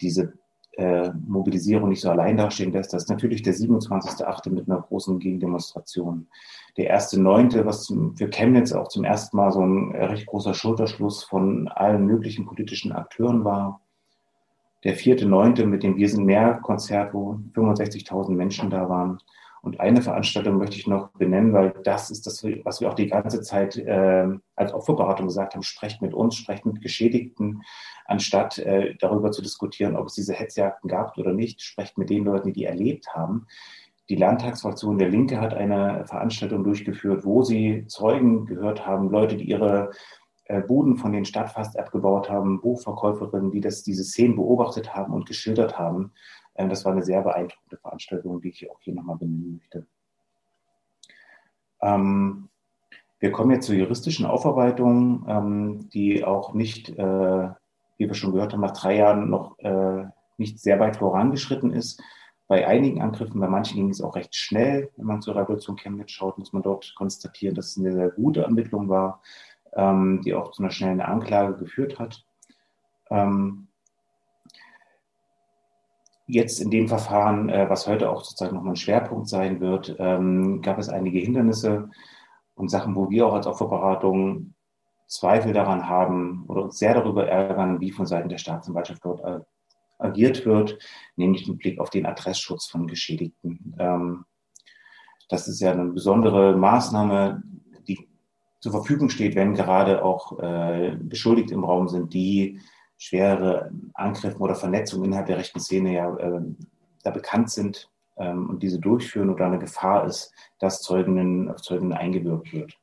diese 0.00 0.34
äh, 0.76 1.10
Mobilisierung 1.26 1.88
nicht 1.88 2.02
so 2.02 2.10
allein 2.10 2.36
dastehen 2.36 2.72
lässt, 2.72 2.92
das 2.92 3.04
ist 3.04 3.08
natürlich 3.08 3.42
der 3.42 3.54
27.8. 3.54 4.50
mit 4.50 4.68
einer 4.68 4.82
großen 4.82 5.18
Gegendemonstration. 5.18 6.28
Der 6.76 6.94
1.9., 6.98 7.64
was 7.64 7.84
zum, 7.84 8.14
für 8.16 8.28
Chemnitz 8.28 8.72
auch 8.72 8.88
zum 8.88 9.04
ersten 9.04 9.36
Mal 9.38 9.50
so 9.52 9.60
ein 9.60 9.92
recht 9.92 10.26
großer 10.26 10.52
Schulterschluss 10.52 11.24
von 11.24 11.68
allen 11.68 12.04
möglichen 12.04 12.44
politischen 12.44 12.92
Akteuren 12.92 13.44
war. 13.44 13.80
Der 14.84 14.96
4.9. 14.96 15.64
mit 15.64 15.82
dem 15.82 15.96
Wir 15.96 16.08
sind 16.08 16.26
mehr 16.26 16.60
Konzert, 16.62 17.14
wo 17.14 17.40
65.000 17.54 18.32
Menschen 18.32 18.68
da 18.68 18.88
waren. 18.88 19.18
Und 19.66 19.80
eine 19.80 20.00
Veranstaltung 20.00 20.58
möchte 20.58 20.76
ich 20.76 20.86
noch 20.86 21.08
benennen, 21.10 21.52
weil 21.52 21.74
das 21.82 22.12
ist 22.12 22.24
das, 22.24 22.44
was 22.62 22.80
wir 22.80 22.88
auch 22.88 22.94
die 22.94 23.08
ganze 23.08 23.40
Zeit 23.40 23.76
äh, 23.76 24.28
als 24.54 24.72
Opferberatung 24.72 25.26
gesagt 25.26 25.54
haben, 25.54 25.64
sprecht 25.64 26.00
mit 26.00 26.14
uns, 26.14 26.36
sprecht 26.36 26.64
mit 26.64 26.80
Geschädigten, 26.80 27.62
anstatt 28.04 28.58
äh, 28.58 28.94
darüber 29.00 29.32
zu 29.32 29.42
diskutieren, 29.42 29.96
ob 29.96 30.06
es 30.06 30.14
diese 30.14 30.34
Hetzjagden 30.34 30.88
gab 30.88 31.18
oder 31.18 31.32
nicht, 31.32 31.62
sprecht 31.62 31.98
mit 31.98 32.10
den 32.10 32.26
Leuten, 32.26 32.46
die 32.46 32.52
die 32.52 32.64
erlebt 32.64 33.08
haben. 33.12 33.48
Die 34.08 34.14
Landtagsfraktion 34.14 34.98
der 34.98 35.08
Linke 35.08 35.40
hat 35.40 35.52
eine 35.52 36.06
Veranstaltung 36.06 36.62
durchgeführt, 36.62 37.24
wo 37.24 37.42
sie 37.42 37.86
Zeugen 37.88 38.46
gehört 38.46 38.86
haben, 38.86 39.10
Leute, 39.10 39.36
die 39.36 39.50
ihre 39.50 39.90
äh, 40.44 40.60
Buden 40.60 40.96
von 40.96 41.10
den 41.10 41.24
Stadtfast 41.24 41.76
abgebaut 41.76 42.30
haben, 42.30 42.60
Buchverkäuferinnen, 42.60 43.50
die 43.50 43.60
das, 43.60 43.82
diese 43.82 44.04
Szenen 44.04 44.36
beobachtet 44.36 44.94
haben 44.94 45.12
und 45.12 45.26
geschildert 45.26 45.76
haben. 45.76 46.12
Ähm, 46.56 46.68
das 46.68 46.84
war 46.84 46.92
eine 46.92 47.02
sehr 47.02 47.22
beeindruckende 47.22 47.76
Veranstaltung, 47.78 48.40
die 48.40 48.50
ich 48.50 48.70
auch 48.70 48.80
hier 48.80 48.94
nochmal 48.94 49.16
benennen 49.16 49.56
möchte. 49.56 49.86
Ähm, 51.82 52.48
wir 53.18 53.32
kommen 53.32 53.52
jetzt 53.52 53.66
zur 53.66 53.74
juristischen 53.74 54.26
Aufarbeitung, 54.26 55.24
ähm, 55.28 55.88
die 55.90 56.24
auch 56.24 56.52
nicht, 56.52 56.90
äh, 56.90 57.48
wie 57.98 58.06
wir 58.06 58.14
schon 58.14 58.32
gehört 58.32 58.52
haben, 58.52 58.60
nach 58.60 58.76
drei 58.76 58.96
Jahren 58.96 59.30
noch 59.30 59.58
äh, 59.58 60.04
nicht 60.38 60.60
sehr 60.60 60.78
weit 60.80 60.96
vorangeschritten 60.96 61.72
ist. 61.72 62.02
Bei 62.48 62.66
einigen 62.66 63.02
Angriffen, 63.02 63.40
bei 63.40 63.48
manchen 63.48 63.76
ging 63.76 63.88
es 63.88 64.02
auch 64.02 64.14
recht 64.14 64.34
schnell. 64.36 64.90
Wenn 64.96 65.06
man 65.06 65.22
zur 65.22 65.34
Revolution 65.34 65.76
Chemnitz 65.76 66.12
schaut, 66.12 66.38
muss 66.38 66.52
man 66.52 66.62
dort 66.62 66.94
konstatieren, 66.94 67.54
dass 67.54 67.70
es 67.70 67.78
eine 67.78 67.92
sehr 67.92 68.10
gute 68.10 68.42
Ermittlung 68.42 68.88
war, 68.88 69.22
ähm, 69.72 70.20
die 70.22 70.34
auch 70.34 70.52
zu 70.52 70.62
einer 70.62 70.70
schnellen 70.70 71.00
Anklage 71.00 71.56
geführt 71.56 71.98
hat. 71.98 72.24
Ähm, 73.10 73.68
Jetzt 76.26 76.60
in 76.60 76.70
dem 76.70 76.88
Verfahren, 76.88 77.48
äh, 77.48 77.70
was 77.70 77.86
heute 77.86 78.10
auch 78.10 78.24
sozusagen 78.24 78.56
nochmal 78.56 78.72
ein 78.72 78.76
Schwerpunkt 78.76 79.28
sein 79.28 79.60
wird, 79.60 79.94
ähm, 79.98 80.60
gab 80.60 80.78
es 80.78 80.88
einige 80.88 81.20
Hindernisse 81.20 81.88
und 82.54 82.68
Sachen, 82.68 82.96
wo 82.96 83.10
wir 83.10 83.26
auch 83.26 83.34
als 83.34 83.46
Opferberatung 83.46 84.54
Zweifel 85.06 85.52
daran 85.52 85.88
haben 85.88 86.44
oder 86.48 86.64
uns 86.64 86.78
sehr 86.78 86.94
darüber 86.94 87.28
ärgern, 87.28 87.80
wie 87.80 87.92
von 87.92 88.06
Seiten 88.06 88.28
der 88.28 88.38
Staatsanwaltschaft 88.38 89.04
dort 89.04 89.20
äh, 89.24 89.40
agiert 89.98 90.44
wird, 90.44 90.78
nämlich 91.14 91.46
mit 91.46 91.58
Blick 91.58 91.78
auf 91.78 91.90
den 91.90 92.06
Adressschutz 92.06 92.66
von 92.66 92.88
Geschädigten. 92.88 93.76
Ähm, 93.78 94.24
das 95.28 95.48
ist 95.48 95.60
ja 95.60 95.72
eine 95.72 95.86
besondere 95.86 96.56
Maßnahme, 96.56 97.42
die 97.86 98.08
zur 98.60 98.72
Verfügung 98.72 99.10
steht, 99.10 99.36
wenn 99.36 99.54
gerade 99.54 100.04
auch 100.04 100.38
äh, 100.40 100.96
Beschuldigte 101.00 101.54
im 101.54 101.64
Raum 101.64 101.88
sind, 101.88 102.14
die 102.14 102.60
schwere 102.98 103.70
Angriffen 103.94 104.40
oder 104.40 104.54
Vernetzungen 104.54 105.06
innerhalb 105.06 105.26
der 105.26 105.38
rechten 105.38 105.60
Szene 105.60 105.94
ja 105.94 106.16
äh, 106.16 106.40
da 107.02 107.10
bekannt 107.10 107.50
sind 107.50 107.90
ähm, 108.16 108.50
und 108.50 108.62
diese 108.62 108.78
durchführen 108.78 109.30
oder 109.30 109.46
eine 109.46 109.58
Gefahr 109.58 110.06
ist, 110.06 110.32
dass 110.58 110.82
Zeuginnen 110.82 111.50
auf 111.50 111.62
Zeuginnen 111.62 111.92
eingewirkt 111.92 112.52
wird. 112.52 112.78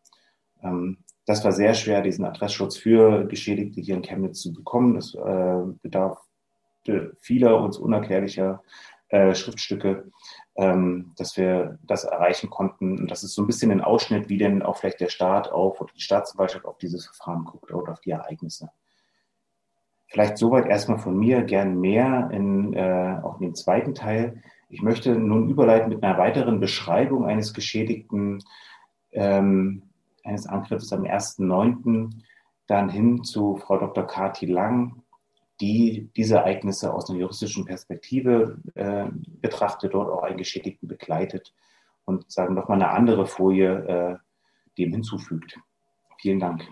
Ähm, 0.62 1.00
das 1.26 1.44
war 1.44 1.52
sehr 1.52 1.74
schwer, 1.74 2.02
diesen 2.02 2.26
Adressschutz 2.26 2.78
für 2.78 3.26
Geschädigte 3.26 3.82
hier 3.82 3.96
in 3.96 4.02
Chemnitz 4.02 4.42
zu 4.42 4.54
bekommen. 4.54 4.96
Das 4.96 5.14
äh, 5.16 5.62
bedarf 5.82 6.20
vieler 7.22 7.62
uns 7.62 7.78
unerklärlicher 7.78 8.62
äh, 9.08 9.34
Schriftstücke, 9.34 10.12
ähm, 10.56 11.14
dass 11.16 11.38
wir 11.38 11.80
das 11.84 12.04
erreichen 12.04 12.50
konnten. 12.50 13.00
Und 13.00 13.12
das 13.12 13.24
ist 13.24 13.36
so 13.36 13.42
ein 13.42 13.48
bisschen 13.48 13.72
ein 13.72 13.80
Ausschnitt, 13.80 14.28
wie 14.28 14.38
denn 14.38 14.62
auch 14.62 14.78
vielleicht 14.78 15.00
der 15.00 15.10
Staat 15.10 15.50
auf 15.50 15.80
oder 15.80 15.94
die 15.96 16.02
Staatsanwaltschaft 16.02 16.66
auf 16.66 16.78
dieses 16.78 17.06
Verfahren 17.06 17.46
guckt 17.46 17.72
oder 17.74 17.94
auf 17.94 18.02
die 18.02 18.12
Ereignisse. 18.12 18.70
Vielleicht 20.14 20.38
soweit 20.38 20.68
erstmal 20.68 21.00
von 21.00 21.18
mir, 21.18 21.42
gern 21.42 21.82
mehr 21.82 22.30
in, 22.32 22.74
äh, 22.74 23.20
auch 23.24 23.40
in 23.40 23.48
dem 23.48 23.56
zweiten 23.56 23.96
Teil. 23.96 24.44
Ich 24.70 24.84
möchte 24.84 25.16
nun 25.16 25.50
überleiten 25.50 25.90
mit 25.90 26.04
einer 26.04 26.20
weiteren 26.20 26.60
Beschreibung 26.60 27.26
eines 27.26 27.52
Geschädigten, 27.52 28.44
ähm, 29.12 29.82
eines 30.24 30.46
Angriffs 30.46 30.94
am 30.94 31.04
1.9., 31.04 32.12
dann 32.68 32.90
hin 32.90 33.24
zu 33.24 33.58
Frau 33.58 33.80
Dr. 33.80 34.06
Kati 34.06 34.46
Lang, 34.46 35.02
die 35.60 36.12
diese 36.16 36.36
Ereignisse 36.36 36.94
aus 36.94 37.10
einer 37.10 37.18
juristischen 37.18 37.66
Perspektive 37.66 38.60
äh, 38.76 39.06
betrachtet, 39.42 39.96
dort 39.96 40.12
auch 40.12 40.22
einen 40.22 40.38
Geschädigten 40.38 40.88
begleitet 40.88 41.56
und 42.06 42.32
sagen 42.32 42.54
nochmal 42.54 42.80
eine 42.80 42.92
andere 42.92 43.26
Folie 43.26 43.88
äh, 43.88 44.16
dem 44.78 44.92
hinzufügt. 44.92 45.58
Vielen 46.20 46.40
Dank. 46.40 46.68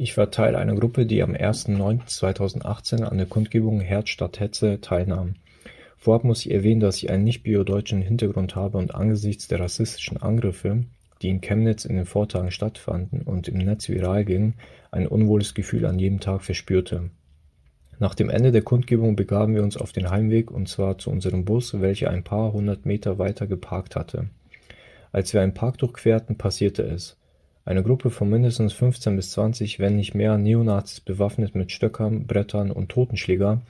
Ich 0.00 0.16
war 0.16 0.30
Teil 0.30 0.54
einer 0.54 0.76
Gruppe, 0.76 1.06
die 1.06 1.24
am 1.24 1.32
1.9.2018 1.32 3.02
an 3.02 3.18
der 3.18 3.26
Kundgebung 3.26 3.80
Herz 3.80 4.10
statt 4.10 4.38
Hetze 4.38 4.80
teilnahm. 4.80 5.34
Vorab 5.96 6.22
muss 6.22 6.46
ich 6.46 6.52
erwähnen, 6.52 6.78
dass 6.78 6.98
ich 6.98 7.10
einen 7.10 7.24
nicht-biodeutschen 7.24 8.00
Hintergrund 8.00 8.54
habe 8.54 8.78
und 8.78 8.94
angesichts 8.94 9.48
der 9.48 9.58
rassistischen 9.58 10.16
Angriffe, 10.22 10.84
die 11.20 11.30
in 11.30 11.40
Chemnitz 11.40 11.84
in 11.84 11.96
den 11.96 12.06
Vortagen 12.06 12.52
stattfanden 12.52 13.22
und 13.22 13.48
im 13.48 13.58
Netz 13.58 13.88
viral 13.88 14.24
gingen, 14.24 14.54
ein 14.92 15.08
unwohles 15.08 15.52
Gefühl 15.54 15.84
an 15.84 15.98
jedem 15.98 16.20
Tag 16.20 16.42
verspürte. 16.42 17.10
Nach 17.98 18.14
dem 18.14 18.30
Ende 18.30 18.52
der 18.52 18.62
Kundgebung 18.62 19.16
begaben 19.16 19.56
wir 19.56 19.64
uns 19.64 19.76
auf 19.76 19.90
den 19.90 20.10
Heimweg 20.10 20.52
und 20.52 20.68
zwar 20.68 20.98
zu 20.98 21.10
unserem 21.10 21.44
Bus, 21.44 21.80
welcher 21.80 22.10
ein 22.10 22.22
paar 22.22 22.52
hundert 22.52 22.86
Meter 22.86 23.18
weiter 23.18 23.48
geparkt 23.48 23.96
hatte. 23.96 24.30
Als 25.10 25.34
wir 25.34 25.40
einen 25.40 25.54
Park 25.54 25.78
durchquerten, 25.78 26.38
passierte 26.38 26.84
es. 26.84 27.16
Eine 27.68 27.82
Gruppe 27.82 28.08
von 28.08 28.30
mindestens 28.30 28.72
15 28.72 29.14
bis 29.14 29.32
20, 29.32 29.78
wenn 29.78 29.94
nicht 29.94 30.14
mehr 30.14 30.38
Neonazis 30.38 31.00
bewaffnet 31.00 31.54
mit 31.54 31.70
Stöckern, 31.70 32.26
Brettern 32.26 32.70
und 32.70 32.88
Totenschläger 32.88 33.60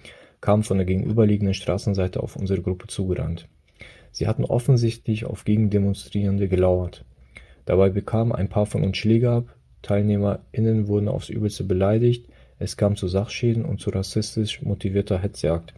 kam 0.41 0.63
von 0.63 0.77
der 0.77 0.87
gegenüberliegenden 0.87 1.53
Straßenseite 1.53 2.23
auf 2.23 2.37
unsere 2.37 2.63
Gruppe 2.63 2.87
zugerannt. 2.87 3.49
Sie 4.13 4.29
hatten 4.29 4.45
offensichtlich 4.45 5.25
auf 5.25 5.45
Gegendemonstrierende 5.45 6.47
gelauert. 6.47 7.05
Dabei 7.65 7.91
bekamen 7.91 8.31
ein 8.31 8.49
paar 8.49 8.67
von 8.67 8.85
uns 8.85 8.97
Schläge 8.97 9.33
ab, 9.33 9.57
TeilnehmerInnen 9.83 10.87
wurden 10.87 11.09
aufs 11.09 11.29
Übelste 11.29 11.65
beleidigt, 11.65 12.29
es 12.61 12.77
kam 12.77 12.95
zu 12.95 13.09
Sachschäden 13.09 13.65
und 13.65 13.81
zu 13.81 13.91
rassistisch 13.91 14.63
motivierter 14.63 15.19
Hetzjagd. 15.19 15.75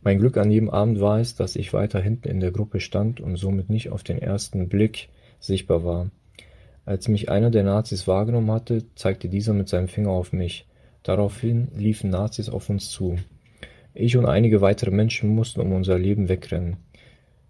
Mein 0.00 0.18
Glück 0.18 0.38
an 0.38 0.50
jedem 0.50 0.70
Abend 0.70 0.98
war 0.98 1.20
es, 1.20 1.36
dass 1.36 1.56
ich 1.56 1.74
weiter 1.74 2.00
hinten 2.00 2.28
in 2.28 2.40
der 2.40 2.52
Gruppe 2.52 2.80
stand 2.80 3.20
und 3.20 3.36
somit 3.36 3.68
nicht 3.68 3.90
auf 3.90 4.02
den 4.02 4.16
ersten 4.16 4.70
Blick 4.70 5.10
sichtbar 5.40 5.84
war. 5.84 6.10
Als 6.84 7.06
mich 7.06 7.30
einer 7.30 7.50
der 7.50 7.62
Nazis 7.62 8.08
wahrgenommen 8.08 8.50
hatte, 8.50 8.84
zeigte 8.96 9.28
dieser 9.28 9.52
mit 9.52 9.68
seinem 9.68 9.88
Finger 9.88 10.10
auf 10.10 10.32
mich. 10.32 10.66
Daraufhin 11.02 11.68
liefen 11.76 12.10
Nazis 12.10 12.48
auf 12.48 12.68
uns 12.70 12.90
zu. 12.90 13.18
Ich 13.94 14.16
und 14.16 14.26
einige 14.26 14.60
weitere 14.60 14.90
Menschen 14.90 15.34
mussten 15.34 15.60
um 15.60 15.72
unser 15.72 15.98
Leben 15.98 16.28
wegrennen. 16.28 16.78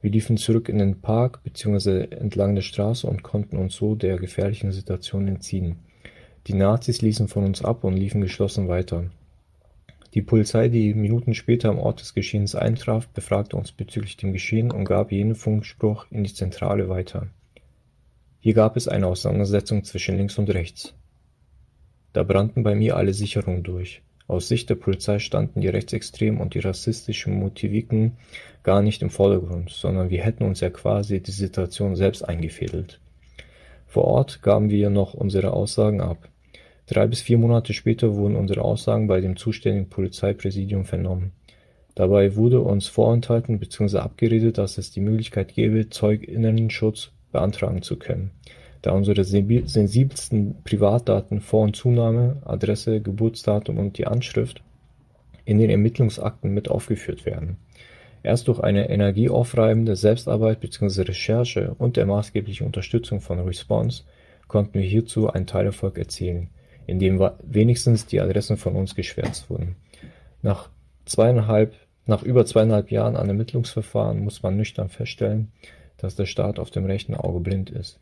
Wir 0.02 0.10
liefen 0.10 0.36
zurück 0.36 0.68
in 0.68 0.78
den 0.78 1.00
Park 1.00 1.42
bzw. 1.44 2.08
entlang 2.10 2.54
der 2.54 2.62
Straße 2.62 3.06
und 3.06 3.22
konnten 3.22 3.56
uns 3.56 3.76
so 3.76 3.94
der 3.94 4.16
gefährlichen 4.16 4.72
Situation 4.72 5.28
entziehen. 5.28 5.76
Die 6.48 6.54
Nazis 6.54 7.00
ließen 7.02 7.28
von 7.28 7.44
uns 7.44 7.64
ab 7.64 7.84
und 7.84 7.96
liefen 7.96 8.20
geschlossen 8.20 8.68
weiter. 8.68 9.04
Die 10.14 10.22
Polizei, 10.22 10.68
die 10.68 10.92
Minuten 10.92 11.34
später 11.34 11.70
am 11.70 11.78
Ort 11.78 12.00
des 12.00 12.12
Geschehens 12.12 12.54
eintraf, 12.54 13.08
befragte 13.08 13.56
uns 13.56 13.72
bezüglich 13.72 14.16
dem 14.16 14.32
Geschehen 14.32 14.70
und 14.70 14.84
gab 14.84 15.10
jenen 15.10 15.36
Funkspruch 15.36 16.06
in 16.10 16.24
die 16.24 16.34
Zentrale 16.34 16.88
weiter. 16.88 17.28
Hier 18.44 18.54
gab 18.54 18.76
es 18.76 18.88
eine 18.88 19.06
Auseinandersetzung 19.06 19.84
zwischen 19.84 20.16
links 20.16 20.36
und 20.36 20.50
rechts. 20.50 20.94
Da 22.12 22.24
brannten 22.24 22.64
bei 22.64 22.74
mir 22.74 22.96
alle 22.96 23.14
Sicherungen 23.14 23.62
durch. 23.62 24.02
Aus 24.26 24.48
Sicht 24.48 24.68
der 24.68 24.74
Polizei 24.74 25.20
standen 25.20 25.60
die 25.60 25.68
rechtsextremen 25.68 26.40
und 26.40 26.54
die 26.54 26.58
rassistischen 26.58 27.38
Motiviken 27.38 28.16
gar 28.64 28.82
nicht 28.82 29.00
im 29.00 29.10
Vordergrund, 29.10 29.70
sondern 29.70 30.10
wir 30.10 30.24
hätten 30.24 30.42
uns 30.42 30.58
ja 30.58 30.70
quasi 30.70 31.20
die 31.20 31.30
Situation 31.30 31.94
selbst 31.94 32.28
eingefädelt. 32.28 32.98
Vor 33.86 34.06
Ort 34.06 34.42
gaben 34.42 34.70
wir 34.70 34.90
noch 34.90 35.14
unsere 35.14 35.52
Aussagen 35.52 36.00
ab. 36.00 36.28
Drei 36.86 37.06
bis 37.06 37.20
vier 37.20 37.38
Monate 37.38 37.72
später 37.72 38.16
wurden 38.16 38.34
unsere 38.34 38.62
Aussagen 38.62 39.06
bei 39.06 39.20
dem 39.20 39.36
zuständigen 39.36 39.88
Polizeipräsidium 39.88 40.84
vernommen. 40.84 41.30
Dabei 41.94 42.34
wurde 42.34 42.60
uns 42.60 42.88
vorenthalten 42.88 43.60
bzw. 43.60 43.98
abgeredet, 43.98 44.58
dass 44.58 44.78
es 44.78 44.90
die 44.90 45.00
Möglichkeit 45.00 45.54
gäbe, 45.54 45.90
Zeuginnenschutz 45.90 47.12
beantragen 47.32 47.82
zu 47.82 47.96
können, 47.96 48.30
da 48.82 48.92
unsere 48.92 49.24
sensibelsten 49.24 50.56
Privatdaten 50.64 51.40
Vor- 51.40 51.64
und 51.64 51.76
Zunahme, 51.76 52.36
Adresse, 52.44 53.00
Geburtsdatum 53.00 53.78
und 53.78 53.98
die 53.98 54.06
Anschrift 54.06 54.62
in 55.44 55.58
den 55.58 55.70
Ermittlungsakten 55.70 56.52
mit 56.52 56.68
aufgeführt 56.68 57.26
werden. 57.26 57.56
Erst 58.22 58.46
durch 58.46 58.60
eine 58.60 58.88
energieaufreibende 58.88 59.96
Selbstarbeit 59.96 60.60
bzw. 60.60 61.02
Recherche 61.02 61.74
und 61.78 61.96
der 61.96 62.06
maßgeblichen 62.06 62.66
Unterstützung 62.66 63.20
von 63.20 63.40
Response 63.40 64.04
konnten 64.46 64.74
wir 64.74 64.86
hierzu 64.86 65.28
einen 65.28 65.46
Teilerfolg 65.46 65.98
erzielen, 65.98 66.50
indem 66.86 67.18
wenigstens 67.42 68.06
die 68.06 68.20
Adressen 68.20 68.56
von 68.56 68.76
uns 68.76 68.94
geschwärzt 68.94 69.50
wurden. 69.50 69.76
Nach 70.42 70.68
zweieinhalb, 71.04 71.74
nach 72.06 72.22
über 72.22 72.46
zweieinhalb 72.46 72.90
Jahren 72.90 73.16
an 73.16 73.28
Ermittlungsverfahren 73.28 74.22
muss 74.22 74.42
man 74.42 74.56
nüchtern 74.56 74.88
feststellen, 74.88 75.50
dass 76.02 76.16
der 76.16 76.26
Staat 76.26 76.58
auf 76.58 76.70
dem 76.70 76.84
rechten 76.84 77.14
Auge 77.14 77.40
blind 77.40 77.70
ist. 77.70 77.98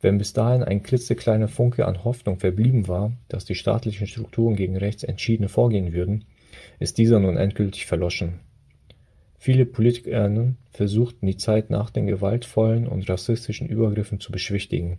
Wenn 0.00 0.18
bis 0.18 0.32
dahin 0.32 0.62
ein 0.62 0.82
klitzekleiner 0.82 1.48
Funke 1.48 1.86
an 1.86 2.02
Hoffnung 2.04 2.38
verblieben 2.38 2.88
war, 2.88 3.12
dass 3.28 3.44
die 3.44 3.54
staatlichen 3.54 4.06
Strukturen 4.06 4.56
gegen 4.56 4.76
rechts 4.76 5.04
entschieden 5.04 5.48
vorgehen 5.48 5.92
würden, 5.92 6.24
ist 6.78 6.98
dieser 6.98 7.20
nun 7.20 7.36
endgültig 7.36 7.86
verloschen. 7.86 8.40
Viele 9.38 9.66
PolitikerInnen 9.66 10.56
versuchten 10.70 11.26
die 11.26 11.36
Zeit 11.36 11.70
nach 11.70 11.90
den 11.90 12.06
gewaltvollen 12.06 12.88
und 12.88 13.08
rassistischen 13.08 13.68
Übergriffen 13.68 14.18
zu 14.18 14.32
beschwichtigen, 14.32 14.98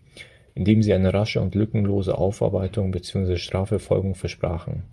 indem 0.53 0.81
sie 0.83 0.93
eine 0.93 1.13
rasche 1.13 1.41
und 1.41 1.55
lückenlose 1.55 2.17
Aufarbeitung 2.17 2.91
bzw. 2.91 3.37
Strafverfolgung 3.37 4.15
versprachen. 4.15 4.83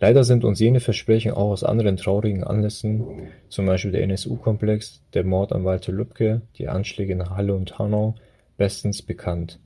Leider 0.00 0.22
sind 0.22 0.44
uns 0.44 0.60
jene 0.60 0.78
Versprechen 0.78 1.32
auch 1.32 1.50
aus 1.50 1.64
anderen 1.64 1.96
traurigen 1.96 2.44
Anlässen, 2.44 3.04
zum 3.48 3.66
Beispiel 3.66 3.90
der 3.90 4.02
NSU-Komplex, 4.04 5.02
der 5.12 5.24
Mord 5.24 5.52
an 5.52 5.64
Walter 5.64 5.92
Lübcke, 5.92 6.42
die 6.56 6.68
Anschläge 6.68 7.12
in 7.12 7.30
Halle 7.30 7.54
und 7.54 7.78
Hanau, 7.78 8.14
bestens 8.56 9.02
bekannt, 9.02 9.58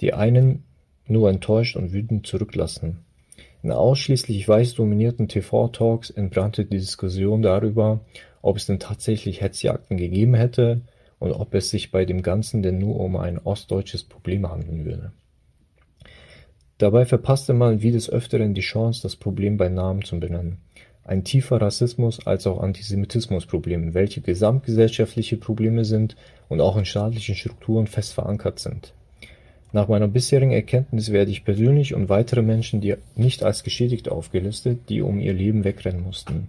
die 0.00 0.14
einen 0.14 0.64
nur 1.06 1.28
enttäuscht 1.28 1.76
und 1.76 1.92
wütend 1.92 2.26
zurücklassen. 2.26 3.04
In 3.62 3.72
ausschließlich 3.72 4.48
weiß 4.48 4.74
dominierten 4.74 5.28
TV-Talks 5.28 6.10
entbrannte 6.10 6.64
die 6.64 6.78
Diskussion 6.78 7.42
darüber, 7.42 8.00
ob 8.40 8.56
es 8.56 8.66
denn 8.66 8.78
tatsächlich 8.78 9.40
Hetzjagden 9.42 9.96
gegeben 9.96 10.34
hätte 10.34 10.82
und 11.18 11.32
ob 11.32 11.54
es 11.54 11.68
sich 11.68 11.90
bei 11.90 12.04
dem 12.04 12.22
Ganzen 12.22 12.62
denn 12.62 12.78
nur 12.78 13.00
um 13.00 13.16
ein 13.16 13.38
ostdeutsches 13.38 14.04
Problem 14.04 14.48
handeln 14.48 14.84
würde. 14.84 15.12
Dabei 16.78 17.04
verpasste 17.06 17.54
man 17.54 17.82
wie 17.82 17.90
des 17.90 18.08
Öfteren 18.08 18.54
die 18.54 18.60
Chance, 18.60 19.02
das 19.02 19.16
Problem 19.16 19.56
bei 19.56 19.68
Namen 19.68 20.04
zu 20.04 20.20
benennen. 20.20 20.58
Ein 21.02 21.24
tiefer 21.24 21.60
Rassismus 21.60 22.24
als 22.24 22.46
auch 22.46 22.60
Antisemitismusproblem, 22.60 23.94
welche 23.94 24.20
gesamtgesellschaftliche 24.20 25.38
Probleme 25.38 25.84
sind 25.84 26.14
und 26.48 26.60
auch 26.60 26.76
in 26.76 26.84
staatlichen 26.84 27.34
Strukturen 27.34 27.88
fest 27.88 28.12
verankert 28.12 28.60
sind. 28.60 28.92
Nach 29.72 29.88
meiner 29.88 30.06
bisherigen 30.06 30.52
Erkenntnis 30.52 31.10
werde 31.10 31.32
ich 31.32 31.44
persönlich 31.44 31.94
und 31.94 32.08
weitere 32.08 32.42
Menschen 32.42 32.80
nicht 33.16 33.42
als 33.42 33.64
geschädigt 33.64 34.08
aufgelistet, 34.08 34.88
die 34.88 35.02
um 35.02 35.18
ihr 35.18 35.32
Leben 35.32 35.64
wegrennen 35.64 36.04
mussten. 36.04 36.48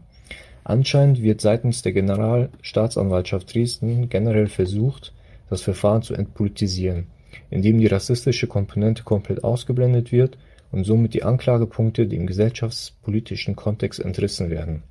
Anscheinend 0.63 1.23
wird 1.23 1.41
seitens 1.41 1.81
der 1.81 1.93
Generalstaatsanwaltschaft 1.93 3.53
Dresden 3.53 4.09
generell 4.09 4.47
versucht, 4.47 5.11
das 5.49 5.63
Verfahren 5.63 6.03
zu 6.03 6.13
entpolitisieren 6.13 7.07
indem 7.49 7.79
die 7.79 7.87
rassistische 7.87 8.47
Komponente 8.47 9.03
komplett 9.03 9.43
ausgeblendet 9.43 10.11
wird 10.11 10.37
und 10.71 10.83
somit 10.83 11.13
die 11.13 11.23
Anklagepunkte 11.23 12.07
dem 12.07 12.27
gesellschaftspolitischen 12.27 13.55
Kontext 13.55 13.99
entrissen 13.99 14.49
werden. 14.49 14.83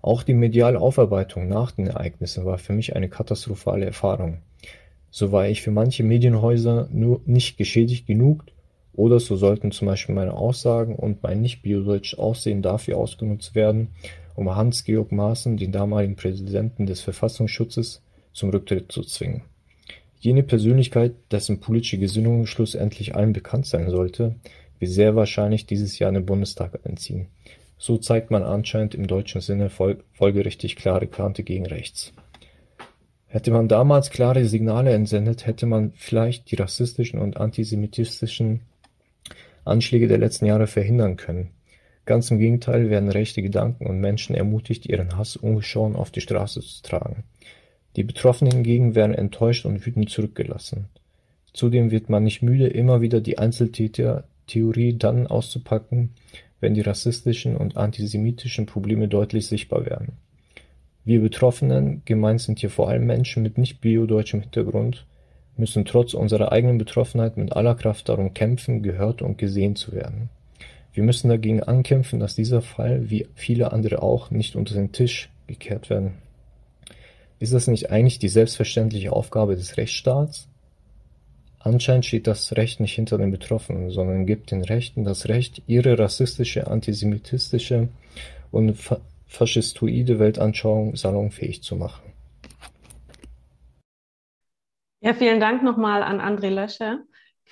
Auch 0.00 0.22
die 0.22 0.34
mediale 0.34 0.80
Aufarbeitung 0.80 1.48
nach 1.48 1.70
den 1.70 1.86
Ereignissen 1.86 2.44
war 2.44 2.58
für 2.58 2.72
mich 2.72 2.96
eine 2.96 3.08
katastrophale 3.08 3.86
Erfahrung. 3.86 4.38
So 5.10 5.30
war 5.30 5.46
ich 5.46 5.62
für 5.62 5.70
manche 5.70 6.02
Medienhäuser 6.02 6.88
nur 6.90 7.20
nicht 7.26 7.58
geschädigt 7.58 8.06
genug 8.06 8.44
oder 8.94 9.20
so 9.20 9.36
sollten 9.36 9.70
zum 9.70 9.86
Beispiel 9.86 10.14
meine 10.14 10.34
Aussagen 10.34 10.96
und 10.96 11.22
mein 11.22 11.40
nicht 11.40 11.62
biodeutsch 11.62 12.18
Aussehen 12.18 12.62
dafür 12.62 12.98
ausgenutzt 12.98 13.54
werden, 13.54 13.88
um 14.34 14.54
Hans-Georg 14.54 15.12
Maaßen, 15.12 15.56
den 15.56 15.72
damaligen 15.72 16.16
Präsidenten 16.16 16.86
des 16.86 17.00
Verfassungsschutzes, 17.00 18.02
zum 18.32 18.50
Rücktritt 18.50 18.90
zu 18.90 19.02
zwingen. 19.02 19.42
Jene 20.22 20.44
Persönlichkeit, 20.44 21.14
dessen 21.32 21.58
politische 21.58 21.98
Gesinnung 21.98 22.46
schlussendlich 22.46 23.16
allen 23.16 23.32
bekannt 23.32 23.66
sein 23.66 23.90
sollte, 23.90 24.36
wird 24.78 24.92
sehr 24.92 25.16
wahrscheinlich 25.16 25.66
dieses 25.66 25.98
Jahr 25.98 26.12
den 26.12 26.24
Bundestag 26.24 26.78
einziehen. 26.86 27.26
So 27.76 27.98
zeigt 27.98 28.30
man 28.30 28.44
anscheinend 28.44 28.94
im 28.94 29.08
deutschen 29.08 29.40
Sinne 29.40 29.68
folgerichtig 29.68 30.76
klare 30.76 31.08
Kante 31.08 31.42
gegen 31.42 31.66
rechts. 31.66 32.12
Hätte 33.26 33.50
man 33.50 33.66
damals 33.66 34.10
klare 34.10 34.44
Signale 34.44 34.92
entsendet, 34.92 35.44
hätte 35.44 35.66
man 35.66 35.90
vielleicht 35.96 36.52
die 36.52 36.56
rassistischen 36.56 37.18
und 37.18 37.38
antisemitistischen 37.38 38.60
Anschläge 39.64 40.06
der 40.06 40.18
letzten 40.18 40.46
Jahre 40.46 40.68
verhindern 40.68 41.16
können. 41.16 41.50
Ganz 42.04 42.30
im 42.30 42.38
Gegenteil 42.38 42.90
werden 42.90 43.08
rechte 43.08 43.42
Gedanken 43.42 43.88
und 43.88 43.98
Menschen 43.98 44.36
ermutigt, 44.36 44.86
ihren 44.86 45.16
Hass 45.16 45.34
ungeschoren 45.34 45.96
auf 45.96 46.12
die 46.12 46.20
Straße 46.20 46.60
zu 46.60 46.82
tragen. 46.84 47.24
Die 47.96 48.04
Betroffenen 48.04 48.52
hingegen 48.52 48.94
werden 48.94 49.14
enttäuscht 49.14 49.66
und 49.66 49.84
wütend 49.84 50.10
zurückgelassen. 50.10 50.86
Zudem 51.52 51.90
wird 51.90 52.08
man 52.08 52.24
nicht 52.24 52.42
müde, 52.42 52.68
immer 52.68 53.00
wieder 53.02 53.20
die 53.20 53.38
Einzeltäter-Theorie 53.38 54.96
dann 54.96 55.26
auszupacken, 55.26 56.10
wenn 56.60 56.74
die 56.74 56.80
rassistischen 56.80 57.56
und 57.56 57.76
antisemitischen 57.76 58.66
Probleme 58.66 59.08
deutlich 59.08 59.46
sichtbar 59.46 59.84
werden. 59.84 60.12
Wir 61.04 61.20
Betroffenen, 61.20 62.02
gemeint 62.04 62.40
sind 62.40 62.60
hier 62.60 62.70
vor 62.70 62.88
allem 62.88 63.06
Menschen 63.06 63.42
mit 63.42 63.58
nicht 63.58 63.80
biodeutschem 63.80 64.40
Hintergrund, 64.40 65.04
müssen 65.56 65.84
trotz 65.84 66.14
unserer 66.14 66.52
eigenen 66.52 66.78
Betroffenheit 66.78 67.36
mit 67.36 67.52
aller 67.52 67.74
Kraft 67.74 68.08
darum 68.08 68.32
kämpfen, 68.32 68.82
gehört 68.82 69.20
und 69.20 69.36
gesehen 69.36 69.76
zu 69.76 69.92
werden. 69.92 70.30
Wir 70.94 71.02
müssen 71.02 71.28
dagegen 71.28 71.62
ankämpfen, 71.62 72.20
dass 72.20 72.36
dieser 72.36 72.62
Fall, 72.62 73.10
wie 73.10 73.26
viele 73.34 73.72
andere 73.72 74.02
auch, 74.02 74.30
nicht 74.30 74.56
unter 74.56 74.74
den 74.74 74.92
Tisch 74.92 75.30
gekehrt 75.46 75.90
werden. 75.90 76.12
Ist 77.42 77.52
das 77.52 77.66
nicht 77.66 77.90
eigentlich 77.90 78.20
die 78.20 78.28
selbstverständliche 78.28 79.12
Aufgabe 79.12 79.56
des 79.56 79.76
Rechtsstaats? 79.76 80.46
Anscheinend 81.58 82.06
steht 82.06 82.28
das 82.28 82.52
Recht 82.52 82.78
nicht 82.78 82.94
hinter 82.94 83.18
den 83.18 83.32
Betroffenen, 83.32 83.90
sondern 83.90 84.26
gibt 84.26 84.52
den 84.52 84.62
Rechten 84.62 85.02
das 85.02 85.26
Recht, 85.26 85.60
ihre 85.66 85.98
rassistische, 85.98 86.68
antisemitistische 86.68 87.88
und 88.52 88.78
faschistoide 89.26 90.20
Weltanschauung 90.20 90.94
salonfähig 90.94 91.64
zu 91.64 91.74
machen. 91.74 92.12
Ja, 95.00 95.12
vielen 95.12 95.40
Dank 95.40 95.64
nochmal 95.64 96.04
an 96.04 96.20
André 96.20 96.48
Löscher 96.48 97.00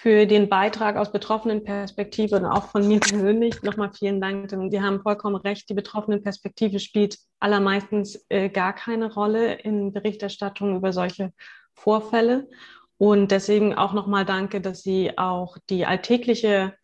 für 0.00 0.26
den 0.26 0.48
Beitrag 0.48 0.96
aus 0.96 1.12
betroffenen 1.12 1.62
Perspektive 1.62 2.36
und 2.36 2.46
auch 2.46 2.68
von 2.68 2.88
mir 2.88 3.00
persönlich 3.00 3.62
nochmal 3.62 3.92
vielen 3.92 4.18
Dank. 4.18 4.48
Denn 4.48 4.70
Sie 4.70 4.80
haben 4.80 5.02
vollkommen 5.02 5.36
recht, 5.36 5.68
die 5.68 5.74
betroffenen 5.74 6.22
Perspektive 6.22 6.78
spielt 6.78 7.18
allermeistens 7.38 8.24
äh, 8.30 8.48
gar 8.48 8.72
keine 8.72 9.12
Rolle 9.12 9.56
in 9.56 9.92
Berichterstattung 9.92 10.74
über 10.74 10.94
solche 10.94 11.34
Vorfälle. 11.74 12.48
Und 12.96 13.30
deswegen 13.30 13.74
auch 13.74 13.92
nochmal 13.92 14.24
danke, 14.24 14.62
dass 14.62 14.82
Sie 14.82 15.18
auch 15.18 15.58
die, 15.68 15.84
alltägliche, 15.84 16.74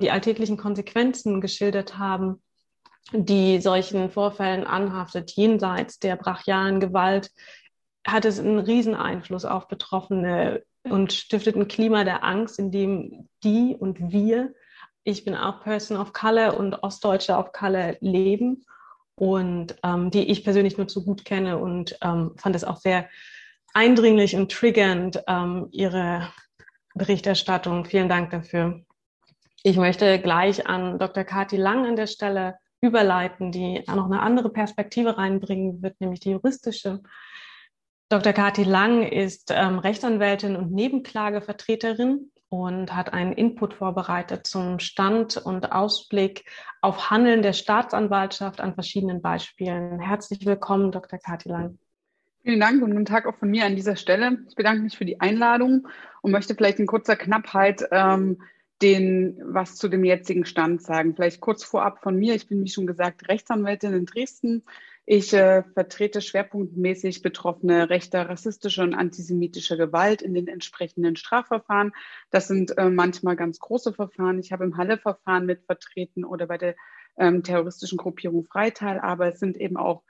die 0.00 0.12
alltäglichen 0.12 0.56
Konsequenzen 0.56 1.40
geschildert 1.40 1.98
haben, 1.98 2.44
die 3.12 3.60
solchen 3.60 4.08
Vorfällen 4.08 4.64
anhaftet, 4.64 5.32
jenseits 5.32 5.98
der 5.98 6.14
brachialen 6.14 6.78
Gewalt, 6.78 7.32
hat 8.06 8.24
es 8.24 8.38
einen 8.38 8.60
Rieseneinfluss 8.60 9.44
auf 9.44 9.66
Betroffene 9.66 10.62
und 10.84 11.12
stiftet 11.12 11.56
ein 11.56 11.68
Klima 11.68 12.04
der 12.04 12.24
Angst, 12.24 12.58
in 12.58 12.70
dem 12.70 13.28
die 13.44 13.76
und 13.78 14.12
wir, 14.12 14.54
ich 15.04 15.24
bin 15.24 15.34
auch 15.34 15.62
Person 15.62 15.96
of 15.96 16.12
Color 16.12 16.56
und 16.56 16.82
Ostdeutsche 16.82 17.34
of 17.34 17.52
Color 17.52 17.96
leben 18.00 18.64
und 19.16 19.76
ähm, 19.82 20.10
die 20.10 20.30
ich 20.30 20.44
persönlich 20.44 20.76
nur 20.76 20.88
zu 20.88 21.04
gut 21.04 21.24
kenne 21.24 21.58
und 21.58 21.96
ähm, 22.02 22.32
fand 22.36 22.56
es 22.56 22.64
auch 22.64 22.76
sehr 22.76 23.08
eindringlich 23.74 24.36
und 24.36 24.52
triggernd, 24.52 25.22
ähm, 25.26 25.68
Ihre 25.70 26.28
Berichterstattung. 26.94 27.84
Vielen 27.84 28.08
Dank 28.08 28.30
dafür. 28.30 28.84
Ich 29.62 29.76
möchte 29.76 30.20
gleich 30.20 30.66
an 30.66 30.98
Dr. 30.98 31.24
Kati 31.24 31.56
Lang 31.56 31.86
an 31.86 31.96
der 31.96 32.06
Stelle 32.08 32.58
überleiten, 32.80 33.52
die 33.52 33.82
noch 33.86 34.06
eine 34.06 34.20
andere 34.20 34.50
Perspektive 34.50 35.16
reinbringen 35.16 35.82
wird, 35.82 36.00
nämlich 36.00 36.20
die 36.20 36.32
juristische. 36.32 37.00
Dr. 38.12 38.34
Kathi 38.34 38.64
Lang 38.64 39.04
ist 39.04 39.50
ähm, 39.56 39.78
Rechtsanwältin 39.78 40.54
und 40.54 40.70
Nebenklagevertreterin 40.70 42.30
und 42.50 42.94
hat 42.94 43.14
einen 43.14 43.32
Input 43.32 43.72
vorbereitet 43.72 44.46
zum 44.46 44.80
Stand 44.80 45.38
und 45.38 45.72
Ausblick 45.72 46.44
auf 46.82 47.08
Handeln 47.08 47.40
der 47.40 47.54
Staatsanwaltschaft 47.54 48.60
an 48.60 48.74
verschiedenen 48.74 49.22
Beispielen. 49.22 49.98
Herzlich 49.98 50.44
willkommen, 50.44 50.92
Dr. 50.92 51.18
Kathi 51.18 51.48
Lang. 51.48 51.78
Vielen 52.42 52.60
Dank 52.60 52.82
und 52.82 52.90
guten 52.90 53.06
Tag 53.06 53.24
auch 53.24 53.38
von 53.38 53.48
mir 53.48 53.64
an 53.64 53.76
dieser 53.76 53.96
Stelle. 53.96 54.44
Ich 54.46 54.56
bedanke 54.56 54.82
mich 54.82 54.98
für 54.98 55.06
die 55.06 55.22
Einladung 55.22 55.88
und 56.20 56.32
möchte 56.32 56.54
vielleicht 56.54 56.80
in 56.80 56.86
kurzer 56.86 57.16
Knappheit 57.16 57.82
ähm, 57.92 58.42
den 58.82 59.40
was 59.42 59.76
zu 59.76 59.88
dem 59.88 60.04
jetzigen 60.04 60.44
Stand 60.44 60.82
sagen. 60.82 61.14
Vielleicht 61.16 61.40
kurz 61.40 61.64
vorab 61.64 62.02
von 62.02 62.18
mir. 62.18 62.34
Ich 62.34 62.46
bin, 62.46 62.62
wie 62.62 62.68
schon 62.68 62.86
gesagt, 62.86 63.26
Rechtsanwältin 63.28 63.94
in 63.94 64.04
Dresden 64.04 64.64
ich 65.14 65.34
äh, 65.34 65.62
vertrete 65.74 66.22
schwerpunktmäßig 66.22 67.20
Betroffene 67.20 67.90
rechter, 67.90 68.30
rassistischer 68.30 68.82
und 68.82 68.94
antisemitischer 68.94 69.76
Gewalt 69.76 70.22
in 70.22 70.32
den 70.32 70.48
entsprechenden 70.48 71.16
Strafverfahren. 71.16 71.92
Das 72.30 72.48
sind 72.48 72.78
äh, 72.78 72.88
manchmal 72.88 73.36
ganz 73.36 73.58
große 73.58 73.92
Verfahren. 73.92 74.38
Ich 74.38 74.52
habe 74.52 74.64
im 74.64 74.78
Halle-Verfahren 74.78 75.44
mitvertreten 75.44 76.24
oder 76.24 76.46
bei 76.46 76.56
der 76.56 76.76
ähm, 77.18 77.42
terroristischen 77.42 77.98
Gruppierung 77.98 78.44
Freital, 78.44 79.00
aber 79.00 79.28
es 79.28 79.38
sind 79.38 79.58
eben 79.58 79.76
auch 79.76 80.02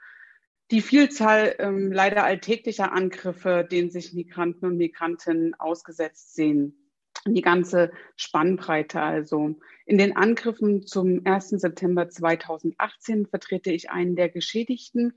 die 0.71 0.79
Vielzahl 0.79 1.53
ähm, 1.59 1.91
leider 1.91 2.23
alltäglicher 2.23 2.93
Angriffe, 2.93 3.67
denen 3.69 3.91
sich 3.91 4.13
Migranten 4.13 4.67
und 4.67 4.77
Migrantinnen 4.77 5.53
ausgesetzt 5.55 6.33
sehen. 6.33 6.82
Die 7.25 7.41
ganze 7.41 7.91
Spannbreite. 8.15 9.01
Also 9.01 9.55
in 9.85 9.97
den 9.97 10.15
Angriffen 10.15 10.85
zum 10.85 11.21
1. 11.25 11.49
September 11.49 12.09
2018 12.09 13.27
vertrete 13.27 13.71
ich 13.71 13.89
einen 13.89 14.15
der 14.15 14.29
Geschädigten 14.29 15.13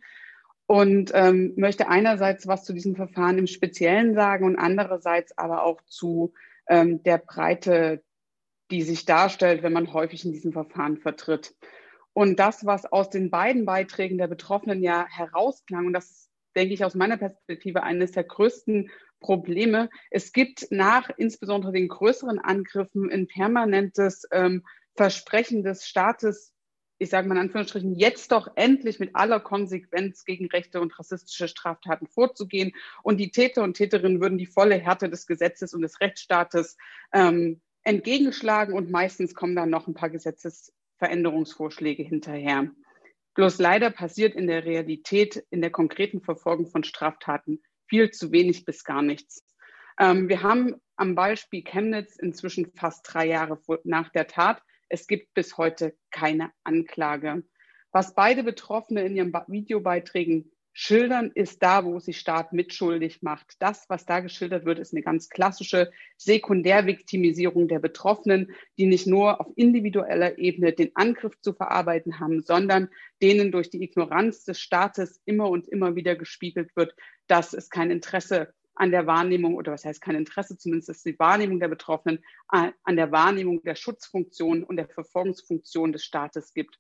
und 0.67 1.13
ähm, 1.15 1.55
möchte 1.57 1.89
einerseits 1.89 2.47
was 2.47 2.65
zu 2.65 2.73
diesem 2.73 2.97
Verfahren 2.97 3.39
im 3.39 3.47
Speziellen 3.47 4.15
sagen 4.15 4.45
und 4.45 4.57
andererseits 4.57 5.37
aber 5.39 5.65
auch 5.65 5.81
zu 5.87 6.33
ähm, 6.69 7.03
der 7.03 7.19
Breite, 7.19 8.03
die 8.71 8.83
sich 8.83 9.05
darstellt, 9.05 9.63
wenn 9.63 9.73
man 9.73 9.93
häufig 9.93 10.25
in 10.25 10.33
diesem 10.33 10.53
Verfahren 10.53 10.97
vertritt. 10.99 11.55
Und 12.13 12.41
das, 12.41 12.65
was 12.65 12.91
aus 12.91 13.11
den 13.11 13.31
beiden 13.31 13.65
Beiträgen 13.65 14.19
der 14.19 14.27
Betroffenen 14.27 14.83
ja 14.83 15.07
herausklang, 15.09 15.87
und 15.87 15.93
das 15.93 16.31
denke 16.57 16.75
ich, 16.75 16.85
aus 16.85 16.95
meiner 16.95 17.19
Perspektive 17.19 17.83
eines 17.83 18.13
der 18.13 18.25
größten 18.25 18.91
Probleme. 19.21 19.89
Es 20.11 20.33
gibt 20.33 20.67
nach 20.71 21.11
insbesondere 21.17 21.73
den 21.73 21.89
größeren 21.89 22.39
Angriffen 22.39 23.11
ein 23.11 23.27
permanentes 23.27 24.27
ähm, 24.31 24.64
Versprechen 24.95 25.62
des 25.62 25.87
Staates, 25.87 26.53
ich 26.99 27.11
sage 27.11 27.29
mal 27.29 27.35
in 27.35 27.43
Anführungsstrichen, 27.43 27.95
jetzt 27.95 28.33
doch 28.33 28.49
endlich 28.57 28.99
mit 28.99 29.14
aller 29.14 29.41
Konsequenz 29.41 30.25
gegen 30.25 30.47
rechte 30.47 30.81
und 30.81 30.99
rassistische 30.99 31.49
Straftaten 31.49 32.07
vorzugehen. 32.07 32.73
Und 33.03 33.19
die 33.19 33.31
Täter 33.31 33.62
und 33.62 33.75
Täterinnen 33.75 34.21
würden 34.21 34.39
die 34.39 34.47
volle 34.47 34.77
Härte 34.77 35.11
des 35.11 35.27
Gesetzes 35.27 35.75
und 35.75 35.83
des 35.83 36.01
Rechtsstaates 36.01 36.77
ähm, 37.12 37.61
entgegenschlagen 37.83 38.75
und 38.75 38.91
meistens 38.91 39.35
kommen 39.35 39.55
dann 39.55 39.71
noch 39.71 39.87
ein 39.87 39.95
paar 39.95 40.11
Gesetzesveränderungsvorschläge 40.11 42.03
hinterher. 42.03 42.71
Bloß 43.35 43.59
leider 43.59 43.91
passiert 43.91 44.35
in 44.35 44.47
der 44.47 44.64
Realität, 44.64 45.45
in 45.51 45.61
der 45.61 45.71
konkreten 45.71 46.23
Verfolgung 46.23 46.67
von 46.67 46.85
Straftaten 46.85 47.61
viel 47.89 48.11
zu 48.11 48.32
wenig 48.32 48.64
bis 48.64 48.84
gar 48.84 49.03
nichts. 49.03 49.45
Ähm, 49.99 50.28
wir 50.28 50.43
haben 50.43 50.74
am 50.97 51.14
Beispiel 51.14 51.62
Chemnitz 51.62 52.16
inzwischen 52.16 52.72
fast 52.74 53.07
drei 53.09 53.26
Jahre 53.26 53.59
nach 53.84 54.11
der 54.11 54.26
Tat. 54.26 54.62
Es 54.89 55.07
gibt 55.07 55.34
bis 55.34 55.57
heute 55.57 55.97
keine 56.11 56.53
Anklage. 56.64 57.43
Was 57.93 58.14
beide 58.14 58.43
Betroffene 58.43 59.05
in 59.05 59.16
ihren 59.16 59.32
Videobeiträgen 59.49 60.51
Schildern 60.78 61.30
ist 61.34 61.62
da, 61.62 61.87
wo 61.87 61.99
sich 62.01 62.18
Staat 62.18 62.53
mitschuldig 62.53 63.22
macht. 63.22 63.55
Das, 63.61 63.87
was 63.89 64.05
da 64.05 64.20
geschildert 64.20 64.66
wird, 64.66 64.78
ist 64.78 64.93
eine 64.93 65.01
ganz 65.01 65.30
klassische 65.30 65.91
Sekundärviktimisierung 66.18 67.66
der 67.66 67.78
Betroffenen, 67.78 68.53
die 68.76 68.84
nicht 68.84 69.07
nur 69.07 69.41
auf 69.41 69.47
individueller 69.57 70.37
Ebene 70.37 70.74
den 70.74 70.95
Angriff 70.95 71.32
zu 71.41 71.55
verarbeiten 71.55 72.20
haben, 72.20 72.43
sondern 72.43 72.91
denen 73.22 73.53
durch 73.53 73.70
die 73.70 73.82
Ignoranz 73.82 74.45
des 74.45 74.61
Staates 74.61 75.22
immer 75.24 75.49
und 75.49 75.66
immer 75.66 75.97
wieder 75.97 76.14
gespiegelt 76.14 76.76
wird, 76.76 76.95
dass 77.27 77.53
es 77.53 77.70
kein 77.70 77.91
Interesse 77.91 78.53
an 78.74 78.91
der 78.91 79.07
Wahrnehmung 79.07 79.55
oder 79.55 79.72
was 79.72 79.85
heißt 79.85 80.03
kein 80.03 80.16
Interesse, 80.16 80.59
zumindest 80.59 80.91
ist 80.91 81.07
die 81.07 81.18
Wahrnehmung 81.18 81.61
der 81.61 81.68
Betroffenen 81.68 82.22
an 82.49 82.97
der 82.97 83.11
Wahrnehmung 83.11 83.62
der 83.62 83.74
Schutzfunktion 83.74 84.64
und 84.64 84.77
der 84.77 84.89
Verfolgungsfunktion 84.89 85.93
des 85.93 86.05
Staates 86.05 86.53
gibt 86.53 86.79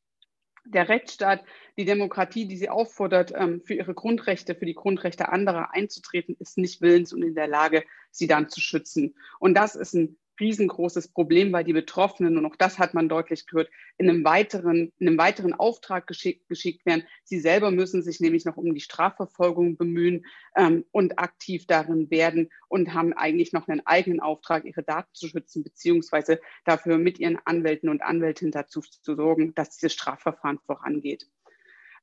der 0.68 0.88
Rechtsstaat, 0.88 1.44
die 1.76 1.84
Demokratie, 1.84 2.46
die 2.46 2.56
sie 2.56 2.68
auffordert, 2.68 3.32
ähm, 3.34 3.60
für 3.64 3.74
ihre 3.74 3.94
Grundrechte, 3.94 4.54
für 4.54 4.66
die 4.66 4.74
Grundrechte 4.74 5.28
anderer 5.28 5.72
einzutreten, 5.72 6.36
ist 6.38 6.58
nicht 6.58 6.80
willens 6.80 7.12
und 7.12 7.22
in 7.22 7.34
der 7.34 7.48
Lage, 7.48 7.84
sie 8.10 8.26
dann 8.26 8.48
zu 8.48 8.60
schützen. 8.60 9.14
Und 9.38 9.54
das 9.54 9.74
ist 9.74 9.94
ein 9.94 10.18
riesengroßes 10.40 11.08
Problem, 11.08 11.52
weil 11.52 11.64
die 11.64 11.72
Betroffenen, 11.72 12.36
und 12.36 12.46
auch 12.46 12.56
das 12.56 12.78
hat 12.78 12.94
man 12.94 13.08
deutlich 13.08 13.46
gehört, 13.46 13.70
in 13.98 14.08
einem 14.08 14.24
weiteren, 14.24 14.92
in 14.98 15.08
einem 15.08 15.18
weiteren 15.18 15.52
Auftrag 15.54 16.06
geschickt, 16.06 16.48
geschickt 16.48 16.84
werden. 16.86 17.04
Sie 17.24 17.40
selber 17.40 17.70
müssen 17.70 18.02
sich 18.02 18.20
nämlich 18.20 18.44
noch 18.44 18.56
um 18.56 18.74
die 18.74 18.80
Strafverfolgung 18.80 19.76
bemühen 19.76 20.26
ähm, 20.56 20.84
und 20.92 21.18
aktiv 21.18 21.66
darin 21.66 22.10
werden 22.10 22.50
und 22.68 22.94
haben 22.94 23.12
eigentlich 23.12 23.52
noch 23.52 23.68
einen 23.68 23.86
eigenen 23.86 24.20
Auftrag, 24.20 24.64
ihre 24.64 24.82
Daten 24.82 25.12
zu 25.12 25.28
schützen, 25.28 25.62
beziehungsweise 25.62 26.40
dafür 26.64 26.98
mit 26.98 27.18
ihren 27.18 27.38
Anwälten 27.44 27.88
und 27.88 28.02
Anwältinnen 28.02 28.52
dazu 28.52 28.80
zu 28.80 29.14
sorgen, 29.14 29.54
dass 29.54 29.70
dieses 29.70 29.92
Strafverfahren 29.92 30.58
vorangeht. 30.66 31.28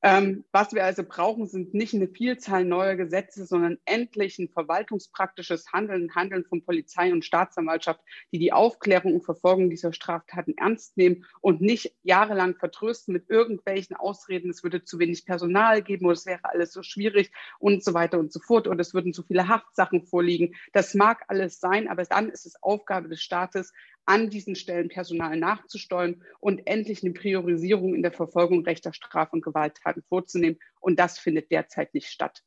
Ähm, 0.05 0.43
was 0.51 0.73
wir 0.73 0.83
also 0.83 1.01
brauchen, 1.07 1.47
sind 1.47 1.73
nicht 1.73 1.93
eine 1.93 2.09
Vielzahl 2.09 2.65
neuer 2.65 2.95
Gesetze, 2.95 3.45
sondern 3.45 3.77
endlich 3.85 4.37
ein 4.37 4.49
verwaltungspraktisches 4.49 5.71
Handeln, 5.71 6.13
Handeln 6.13 6.43
von 6.43 6.61
Polizei 6.61 7.13
und 7.13 7.23
Staatsanwaltschaft, 7.23 8.01
die 8.33 8.37
die 8.37 8.51
Aufklärung 8.51 9.13
und 9.15 9.23
Verfolgung 9.23 9.69
dieser 9.69 9.93
Straftaten 9.93 10.57
ernst 10.57 10.97
nehmen 10.97 11.23
und 11.39 11.61
nicht 11.61 11.95
jahrelang 12.03 12.55
vertrösten 12.55 13.13
mit 13.13 13.29
irgendwelchen 13.29 13.95
Ausreden, 13.95 14.49
es 14.49 14.61
würde 14.61 14.83
zu 14.83 14.99
wenig 14.99 15.25
Personal 15.25 15.81
geben 15.81 16.05
oder 16.05 16.15
es 16.15 16.25
wäre 16.25 16.43
alles 16.43 16.73
so 16.73 16.83
schwierig 16.83 17.31
und 17.59 17.81
so 17.81 17.93
weiter 17.93 18.19
und 18.19 18.33
so 18.33 18.41
fort 18.41 18.67
oder 18.67 18.81
es 18.81 18.93
würden 18.93 19.13
zu 19.13 19.23
viele 19.23 19.47
Haftsachen 19.47 20.05
vorliegen. 20.05 20.53
Das 20.73 20.95
mag 20.95 21.23
alles 21.29 21.61
sein, 21.61 21.87
aber 21.87 22.03
dann 22.03 22.27
ist 22.27 22.45
es 22.45 22.61
Aufgabe 22.61 23.07
des 23.07 23.21
Staates, 23.21 23.71
an 24.05 24.29
diesen 24.29 24.55
Stellen 24.55 24.89
Personal 24.89 25.37
nachzusteuern 25.37 26.23
und 26.39 26.67
endlich 26.67 27.03
eine 27.03 27.13
Priorisierung 27.13 27.95
in 27.95 28.01
der 28.01 28.11
Verfolgung 28.11 28.63
rechter 28.63 28.93
Straf- 28.93 29.33
und 29.33 29.43
Gewalttaten 29.43 30.03
vorzunehmen. 30.03 30.59
Und 30.79 30.99
das 30.99 31.19
findet 31.19 31.51
derzeit 31.51 31.93
nicht 31.93 32.07
statt. 32.07 32.43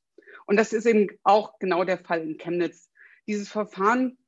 Und 0.47 0.57
das 0.57 0.73
ist 0.73 0.87
eben 0.87 1.09
auch 1.23 1.59
genau 1.59 1.85
der 1.85 1.99
Fall 1.99 2.23
in 2.23 2.39
Chemnitz. 2.39 2.91
Dieses 3.27 3.49
Verfahren, 3.49 4.19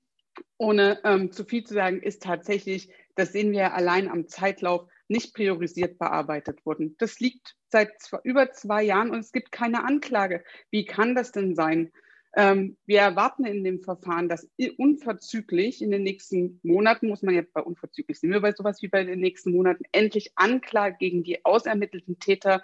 ohne 0.57 1.01
ähm, 1.05 1.33
zu 1.33 1.45
viel 1.45 1.65
zu 1.65 1.75
sagen, 1.75 2.03
ist 2.03 2.23
tatsächlich, 2.23 2.91
das 3.15 3.33
sehen 3.33 3.53
wir 3.53 3.75
allein 3.75 4.09
am 4.09 4.29
Zeitlauf, 4.29 4.89
nicht 5.09 5.35
priorisiert 5.35 5.99
bearbeitet 5.99 6.65
worden. 6.67 6.97
Das 6.99 7.19
liegt 7.19 7.57
seit 7.69 8.01
zwei, 8.01 8.19
über 8.25 8.53
zwei 8.53 8.83
Jahren 8.83 9.11
und 9.11 9.21
es 9.21 9.33
gibt 9.33 9.53
keine 9.53 9.85
Anklage. 9.85 10.45
Wie 10.71 10.85
kann 10.85 11.15
das 11.15 11.33
denn 11.33 11.55
sein? 11.55 11.93
Ähm, 12.37 12.77
wir 12.87 13.01
erwarten 13.01 13.45
in 13.45 13.65
dem 13.65 13.81
Verfahren, 13.81 14.29
dass 14.29 14.49
unverzüglich 14.77 15.83
in 15.83 15.91
den 15.91 16.03
nächsten 16.03 16.61
Monaten, 16.63 17.09
muss 17.09 17.23
man 17.23 17.35
jetzt 17.35 17.53
bei 17.53 17.63
unverzüglich 17.63 18.21
sind 18.21 18.31
wir 18.31 18.41
bei 18.41 18.53
sowas 18.53 18.83
wie 18.83 18.89
bei 18.89 19.05
den 19.05 19.21
nächsten 19.21 19.53
Monaten, 19.53 19.85
endlich 19.93 20.33
Anklage 20.37 20.97
gegen 20.99 21.23
die 21.23 21.45
ausermittelten 21.45 22.19
Täter 22.19 22.63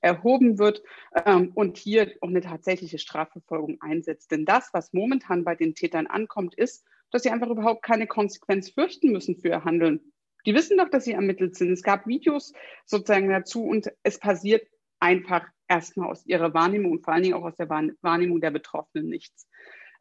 erhoben 0.00 0.58
wird 0.58 0.82
ähm, 1.26 1.52
und 1.54 1.76
hier 1.76 2.12
auch 2.22 2.28
eine 2.28 2.40
tatsächliche 2.40 2.98
Strafverfolgung 2.98 3.80
einsetzt. 3.80 4.30
Denn 4.30 4.44
das, 4.44 4.70
was 4.72 4.92
momentan 4.92 5.44
bei 5.44 5.54
den 5.54 5.74
Tätern 5.74 6.06
ankommt, 6.06 6.54
ist, 6.54 6.84
dass 7.10 7.22
sie 7.22 7.30
einfach 7.30 7.50
überhaupt 7.50 7.82
keine 7.82 8.06
Konsequenz 8.06 8.70
fürchten 8.70 9.12
müssen 9.12 9.36
für 9.36 9.48
ihr 9.48 9.64
Handeln. 9.64 10.12
Die 10.46 10.54
wissen 10.54 10.78
doch, 10.78 10.88
dass 10.88 11.04
sie 11.04 11.12
ermittelt 11.12 11.56
sind. 11.56 11.72
Es 11.72 11.82
gab 11.82 12.06
Videos 12.06 12.52
sozusagen 12.86 13.28
dazu 13.28 13.64
und 13.64 13.92
es 14.02 14.18
passiert 14.18 14.66
einfach 15.00 15.46
erstmal 15.68 16.10
aus 16.10 16.26
ihrer 16.26 16.54
Wahrnehmung 16.54 16.92
und 16.92 17.04
vor 17.04 17.14
allen 17.14 17.22
Dingen 17.22 17.34
auch 17.34 17.44
aus 17.44 17.56
der 17.56 17.68
Wahrnehmung 17.68 18.40
der 18.40 18.50
Betroffenen 18.50 19.08
nichts. 19.08 19.48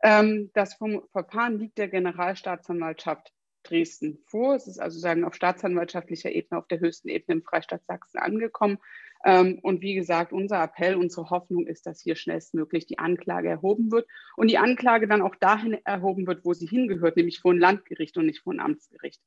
Ähm, 0.03 0.51
das 0.53 0.75
vom 0.75 1.03
Verfahren 1.11 1.59
liegt 1.59 1.77
der 1.77 1.87
Generalstaatsanwaltschaft 1.87 3.31
Dresden 3.63 4.19
vor. 4.25 4.55
Es 4.55 4.67
ist 4.67 4.79
also 4.79 4.99
sagen 4.99 5.23
auf 5.23 5.35
staatsanwaltschaftlicher 5.35 6.31
Ebene, 6.31 6.59
auf 6.59 6.67
der 6.67 6.79
höchsten 6.79 7.09
Ebene 7.09 7.39
im 7.39 7.43
Freistaat 7.43 7.85
Sachsen 7.85 8.19
angekommen. 8.19 8.77
Ähm, 9.25 9.59
und 9.61 9.81
wie 9.81 9.95
gesagt, 9.95 10.31
unser 10.31 10.63
Appell, 10.63 10.95
unsere 10.95 11.29
Hoffnung 11.29 11.67
ist, 11.67 11.85
dass 11.85 12.01
hier 12.01 12.15
schnellstmöglich 12.15 12.85
die 12.85 12.99
Anklage 12.99 13.49
erhoben 13.49 13.91
wird 13.91 14.07
und 14.35 14.49
die 14.49 14.57
Anklage 14.57 15.07
dann 15.07 15.21
auch 15.21 15.35
dahin 15.35 15.77
erhoben 15.85 16.27
wird, 16.27 16.45
wo 16.45 16.53
sie 16.53 16.67
hingehört, 16.67 17.17
nämlich 17.17 17.39
vor 17.39 17.53
ein 17.53 17.59
Landgericht 17.59 18.17
und 18.17 18.27
nicht 18.27 18.43
vor 18.43 18.53
ein 18.53 18.59
Amtsgericht. 18.59 19.21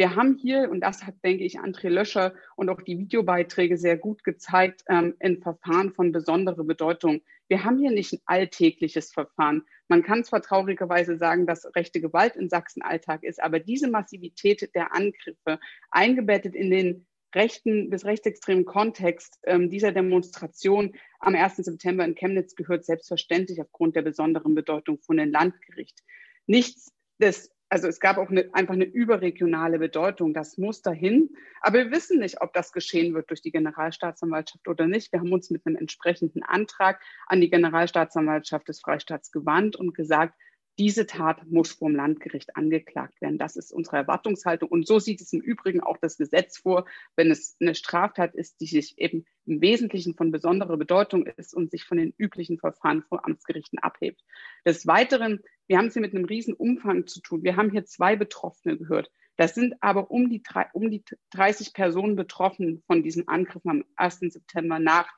Wir 0.00 0.16
haben 0.16 0.38
hier, 0.38 0.70
und 0.70 0.80
das 0.80 1.04
hat, 1.04 1.16
denke 1.22 1.44
ich, 1.44 1.60
André 1.60 1.90
Löscher 1.90 2.32
und 2.56 2.70
auch 2.70 2.80
die 2.80 2.96
Videobeiträge 2.96 3.76
sehr 3.76 3.98
gut 3.98 4.24
gezeigt, 4.24 4.82
ähm, 4.88 5.14
ein 5.20 5.42
Verfahren 5.42 5.92
von 5.92 6.10
besonderer 6.10 6.64
Bedeutung. 6.64 7.20
Wir 7.48 7.64
haben 7.64 7.76
hier 7.76 7.90
nicht 7.90 8.14
ein 8.14 8.20
alltägliches 8.24 9.12
Verfahren. 9.12 9.62
Man 9.88 10.02
kann 10.02 10.24
zwar 10.24 10.40
traurigerweise 10.40 11.18
sagen, 11.18 11.46
dass 11.46 11.66
rechte 11.76 12.00
Gewalt 12.00 12.34
in 12.36 12.48
Sachsen 12.48 12.80
Alltag 12.80 13.24
ist, 13.24 13.42
aber 13.42 13.60
diese 13.60 13.90
Massivität 13.90 14.74
der 14.74 14.94
Angriffe, 14.94 15.60
eingebettet 15.90 16.54
in 16.54 16.70
den 16.70 17.06
rechten 17.34 17.90
bis 17.90 18.06
rechtsextremen 18.06 18.64
Kontext 18.64 19.38
ähm, 19.44 19.68
dieser 19.68 19.92
Demonstration 19.92 20.94
am 21.18 21.34
1. 21.34 21.56
September 21.56 22.06
in 22.06 22.14
Chemnitz 22.14 22.54
gehört 22.54 22.86
selbstverständlich 22.86 23.60
aufgrund 23.60 23.96
der 23.96 24.02
besonderen 24.02 24.54
Bedeutung 24.54 24.98
von 25.02 25.18
dem 25.18 25.30
Landgericht. 25.30 25.98
Nichts 26.46 26.90
des 27.18 27.50
also 27.70 27.86
es 27.86 28.00
gab 28.00 28.18
auch 28.18 28.28
eine, 28.28 28.52
einfach 28.52 28.74
eine 28.74 28.84
überregionale 28.84 29.78
Bedeutung. 29.78 30.34
Das 30.34 30.58
muss 30.58 30.82
dahin. 30.82 31.30
Aber 31.60 31.78
wir 31.78 31.90
wissen 31.92 32.18
nicht, 32.18 32.42
ob 32.42 32.52
das 32.52 32.72
geschehen 32.72 33.14
wird 33.14 33.30
durch 33.30 33.42
die 33.42 33.52
Generalstaatsanwaltschaft 33.52 34.66
oder 34.66 34.88
nicht. 34.88 35.12
Wir 35.12 35.20
haben 35.20 35.32
uns 35.32 35.50
mit 35.50 35.64
einem 35.64 35.76
entsprechenden 35.76 36.42
Antrag 36.42 37.00
an 37.28 37.40
die 37.40 37.48
Generalstaatsanwaltschaft 37.48 38.68
des 38.68 38.80
Freistaats 38.80 39.30
gewandt 39.30 39.76
und 39.76 39.94
gesagt, 39.94 40.34
diese 40.78 41.06
Tat 41.06 41.46
muss 41.46 41.72
vom 41.72 41.94
Landgericht 41.94 42.56
angeklagt 42.56 43.20
werden. 43.20 43.38
Das 43.38 43.54
ist 43.54 43.72
unsere 43.72 43.98
Erwartungshaltung. 43.98 44.68
Und 44.68 44.86
so 44.86 44.98
sieht 44.98 45.20
es 45.20 45.32
im 45.32 45.40
Übrigen 45.40 45.80
auch 45.80 45.98
das 45.98 46.16
Gesetz 46.16 46.58
vor, 46.58 46.86
wenn 47.16 47.30
es 47.30 47.56
eine 47.60 47.74
Straftat 47.74 48.34
ist, 48.34 48.60
die 48.60 48.66
sich 48.66 48.98
eben 48.98 49.26
im 49.50 49.60
Wesentlichen 49.60 50.14
von 50.14 50.30
besonderer 50.30 50.76
Bedeutung 50.76 51.26
ist 51.26 51.54
und 51.54 51.70
sich 51.70 51.84
von 51.84 51.98
den 51.98 52.14
üblichen 52.16 52.58
Verfahren 52.58 53.02
vor 53.02 53.26
Amtsgerichten 53.26 53.78
abhebt. 53.78 54.22
Des 54.64 54.86
Weiteren, 54.86 55.40
wir 55.66 55.78
haben 55.78 55.86
es 55.86 55.94
hier 55.94 56.02
mit 56.02 56.14
einem 56.14 56.24
riesen 56.24 56.54
Umfang 56.54 57.06
zu 57.06 57.20
tun. 57.20 57.42
Wir 57.42 57.56
haben 57.56 57.70
hier 57.70 57.84
zwei 57.84 58.16
Betroffene 58.16 58.78
gehört. 58.78 59.10
Das 59.36 59.54
sind 59.54 59.74
aber 59.80 60.10
um 60.10 60.28
die, 60.28 60.42
um 60.72 60.90
die 60.90 61.02
30 61.30 61.72
Personen 61.72 62.14
betroffen 62.14 62.82
von 62.86 63.02
diesem 63.02 63.28
Angriff 63.28 63.64
am 63.66 63.84
1. 63.96 64.20
September 64.20 64.78
nach 64.78 65.08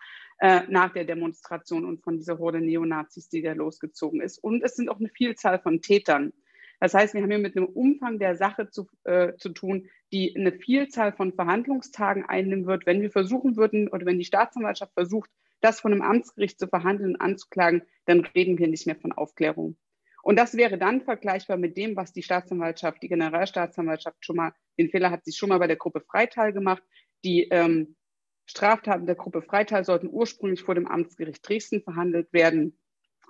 äh, 0.43 0.63
nach 0.69 0.93
der 0.93 1.05
Demonstration 1.05 1.85
und 1.85 2.03
von 2.03 2.17
dieser 2.17 2.39
Horde 2.39 2.61
Neonazis, 2.61 3.29
die 3.29 3.43
da 3.43 3.53
losgezogen 3.53 4.21
ist. 4.21 4.39
Und 4.39 4.63
es 4.63 4.75
sind 4.75 4.89
auch 4.89 4.99
eine 4.99 5.09
Vielzahl 5.09 5.61
von 5.61 5.81
Tätern. 5.81 6.33
Das 6.83 6.95
heißt, 6.95 7.15
wir 7.15 7.23
haben 7.23 7.31
hier 7.31 7.39
mit 7.39 7.57
einem 7.57 7.67
Umfang 7.67 8.19
der 8.19 8.35
Sache 8.35 8.69
zu, 8.69 8.89
äh, 9.05 9.37
zu 9.37 9.51
tun, 9.51 9.89
die 10.11 10.35
eine 10.37 10.51
Vielzahl 10.51 11.13
von 11.13 11.33
Verhandlungstagen 11.33 12.25
einnehmen 12.25 12.67
wird. 12.67 12.87
Wenn 12.87 13.01
wir 13.01 13.13
versuchen 13.13 13.57
würden 13.57 13.87
oder 13.87 14.05
wenn 14.05 14.19
die 14.19 14.25
Staatsanwaltschaft 14.25 14.93
versucht, 14.95 15.31
das 15.61 15.79
von 15.79 15.93
einem 15.93 16.03
Amtsgericht 16.03 16.59
zu 16.59 16.67
verhandeln 16.67 17.15
und 17.15 17.21
anzuklagen, 17.21 17.83
dann 18.07 18.25
reden 18.25 18.59
wir 18.59 18.67
nicht 18.67 18.89
mehr 18.89 18.97
von 18.97 19.13
Aufklärung. 19.13 19.77
Und 20.25 20.35
das 20.35 20.57
wäre 20.57 20.77
dann 20.77 21.03
vergleichbar 21.03 21.57
mit 21.57 21.77
dem, 21.77 21.95
was 21.95 22.13
die 22.13 22.25
Staatsanwaltschaft, 22.25 23.01
die 23.01 23.09
Generalstaatsanwaltschaft 23.09 24.17
schon 24.19 24.35
mal, 24.35 24.53
den 24.77 24.91
Fehler 24.91 25.13
hat 25.13 25.25
sie 25.25 25.31
schon 25.33 25.51
mal 25.51 25.59
bei 25.59 25.69
der 25.69 25.77
Gruppe 25.77 26.01
Freital 26.01 26.53
gemacht. 26.53 26.83
Die 27.25 27.45
ähm, 27.53 27.95
Straftaten 28.47 29.07
der 29.07 29.15
Gruppe 29.15 29.43
Freital 29.43 29.85
sollten 29.85 30.09
ursprünglich 30.11 30.63
vor 30.63 30.75
dem 30.75 30.89
Amtsgericht 30.89 31.49
Dresden 31.49 31.81
verhandelt 31.81 32.33
werden. 32.33 32.77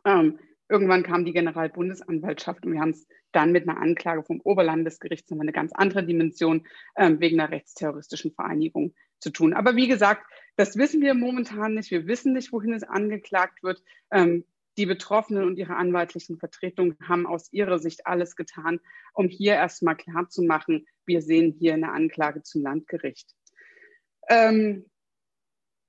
Ähm, 0.06 0.38
irgendwann 0.72 1.02
kam 1.02 1.24
die 1.26 1.32
Generalbundesanwaltschaft 1.32 2.64
und 2.64 2.72
wir 2.72 2.80
haben 2.80 2.90
es 2.90 3.06
dann 3.30 3.52
mit 3.52 3.68
einer 3.68 3.78
Anklage 3.78 4.24
vom 4.24 4.40
Oberlandesgericht, 4.40 5.30
das 5.30 5.38
eine 5.38 5.52
ganz 5.52 5.72
andere 5.74 6.04
Dimension, 6.04 6.66
ähm, 6.96 7.20
wegen 7.20 7.38
einer 7.38 7.52
rechtsterroristischen 7.52 8.32
Vereinigung 8.32 8.94
zu 9.20 9.30
tun. 9.30 9.52
Aber 9.52 9.76
wie 9.76 9.86
gesagt, 9.86 10.24
das 10.56 10.76
wissen 10.76 11.02
wir 11.02 11.14
momentan 11.14 11.74
nicht. 11.74 11.90
Wir 11.90 12.06
wissen 12.06 12.32
nicht, 12.32 12.52
wohin 12.52 12.72
es 12.72 12.82
angeklagt 12.82 13.62
wird. 13.62 13.82
Ähm, 14.10 14.44
die 14.78 14.86
Betroffenen 14.86 15.44
und 15.44 15.58
ihre 15.58 15.76
anwaltlichen 15.76 16.38
Vertretungen 16.38 16.96
haben 17.06 17.26
aus 17.26 17.52
ihrer 17.52 17.78
Sicht 17.78 18.06
alles 18.06 18.34
getan, 18.36 18.80
um 19.12 19.28
hier 19.28 19.52
erstmal 19.52 19.96
klarzumachen, 19.96 20.86
wir 21.04 21.20
sehen 21.20 21.54
hier 21.58 21.74
eine 21.74 21.92
Anklage 21.92 22.42
zum 22.42 22.62
Landgericht. 22.62 23.34
Ähm, 24.28 24.86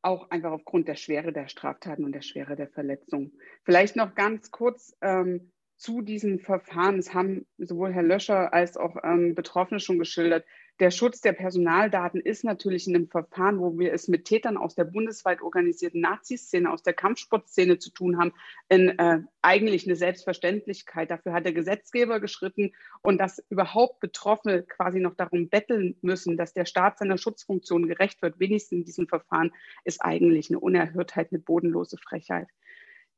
auch 0.03 0.29
einfach 0.29 0.51
aufgrund 0.51 0.87
der 0.87 0.95
Schwere 0.95 1.33
der 1.33 1.47
Straftaten 1.47 2.03
und 2.03 2.11
der 2.11 2.21
Schwere 2.21 2.55
der 2.55 2.67
Verletzung. 2.67 3.31
Vielleicht 3.63 3.95
noch 3.95 4.15
ganz 4.15 4.51
kurz 4.51 4.95
ähm, 5.01 5.51
zu 5.77 6.01
diesem 6.01 6.39
Verfahren. 6.39 6.99
Es 6.99 7.13
haben 7.13 7.45
sowohl 7.57 7.93
Herr 7.93 8.03
Löscher 8.03 8.53
als 8.53 8.77
auch 8.77 8.97
ähm, 9.03 9.35
Betroffene 9.35 9.79
schon 9.79 9.99
geschildert 9.99 10.45
der 10.79 10.91
Schutz 10.91 11.21
der 11.21 11.33
Personaldaten 11.33 12.19
ist 12.19 12.43
natürlich 12.43 12.87
in 12.87 12.95
einem 12.95 13.07
Verfahren, 13.07 13.59
wo 13.59 13.77
wir 13.77 13.93
es 13.93 14.07
mit 14.07 14.25
Tätern 14.25 14.57
aus 14.57 14.73
der 14.73 14.85
bundesweit 14.85 15.41
organisierten 15.41 16.01
Nazi-Szene, 16.01 16.71
aus 16.71 16.81
der 16.81 16.93
Kampfsportszene 16.93 17.77
zu 17.77 17.91
tun 17.91 18.17
haben, 18.17 18.33
in, 18.69 18.97
äh, 18.97 19.19
eigentlich 19.43 19.85
eine 19.85 19.95
Selbstverständlichkeit. 19.95 21.11
Dafür 21.11 21.33
hat 21.33 21.45
der 21.45 21.53
Gesetzgeber 21.53 22.19
geschritten 22.19 22.71
und 23.01 23.19
dass 23.19 23.43
überhaupt 23.49 23.99
Betroffene 23.99 24.63
quasi 24.63 24.99
noch 24.99 25.15
darum 25.15 25.47
betteln 25.47 25.95
müssen, 26.01 26.37
dass 26.37 26.53
der 26.53 26.65
Staat 26.65 26.97
seiner 26.97 27.17
Schutzfunktion 27.17 27.87
gerecht 27.87 28.21
wird, 28.21 28.39
wenigstens 28.39 28.79
in 28.79 28.85
diesem 28.85 29.07
Verfahren, 29.07 29.51
ist 29.83 30.01
eigentlich 30.01 30.49
eine 30.49 30.59
Unerhörtheit, 30.59 31.29
eine 31.31 31.39
bodenlose 31.39 31.97
Frechheit. 31.97 32.47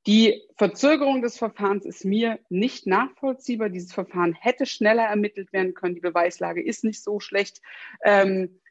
Die 0.08 0.43
Verzögerung 0.56 1.24
des 1.24 1.38
Verfahrens 1.38 1.86
ist 1.86 2.06
mir 2.06 2.39
nicht 2.49 2.86
nachvollziehbar. 2.86 3.70
Dieses 3.70 3.91
Verfahren 3.91 4.34
hätte 4.34 4.68
schneller 4.68 5.03
ermittelt 5.03 5.51
werden 5.51 5.74
können. 5.74 5.95
Die 5.95 6.01
Beweislage 6.01 6.64
ist 6.64 6.84
nicht 6.84 7.01
so 7.01 7.20
schlecht. 7.20 7.62
Ähm, 8.03 8.62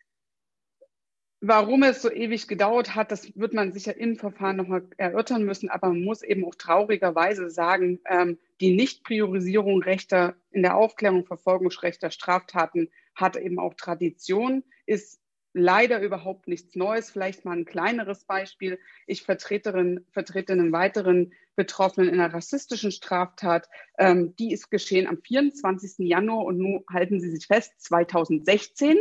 warum 1.41 1.83
es 1.83 2.03
so 2.03 2.11
ewig 2.11 2.47
gedauert 2.47 2.95
hat, 2.95 3.11
das 3.11 3.37
wird 3.37 3.53
man 3.53 3.73
sicher 3.73 3.97
im 3.97 4.17
Verfahren 4.17 4.57
nochmal 4.57 4.87
erörtern 4.97 5.45
müssen. 5.45 5.71
Aber 5.71 5.89
man 5.89 6.05
muss 6.05 6.23
eben 6.23 6.45
auch 6.45 6.55
traurigerweise 6.55 7.51
sagen, 7.51 7.99
ähm, 8.09 8.39
die 8.61 8.77
Nichtpriorisierung 8.77 9.83
rechter 9.83 10.37
in 10.53 10.63
der 10.63 10.77
Aufklärung, 10.77 11.27
Verfolgungsrechter 11.27 12.13
Straftaten 12.13 12.91
hat 13.17 13.37
eben 13.37 13.59
auch 13.59 13.75
Tradition, 13.75 14.63
ist 14.87 15.21
leider 15.55 16.01
überhaupt 16.01 16.49
nichts 16.49 16.75
Neues. 16.75 17.11
Vielleicht 17.11 17.45
mal 17.45 17.57
ein 17.57 17.65
kleineres 17.65 18.25
Beispiel. 18.25 18.79
Ich 19.07 19.23
vertrete, 19.23 20.03
vertrete 20.11 20.53
einen 20.53 20.73
weiteren 20.73 21.33
Betroffenen 21.57 22.09
in 22.11 22.21
einer 22.21 22.35
rassistischen 22.35 22.91
Straftat. 22.91 23.69
Ähm, 23.99 24.35
die 24.37 24.53
ist 24.53 24.71
geschehen 24.71 25.07
am 25.07 25.23
24. 25.23 26.07
Januar 26.07 26.45
und 26.45 26.59
nun 26.59 26.85
halten 26.93 27.21
Sie 27.21 27.31
sich 27.31 27.47
fest, 27.47 27.73
2016. 27.79 28.99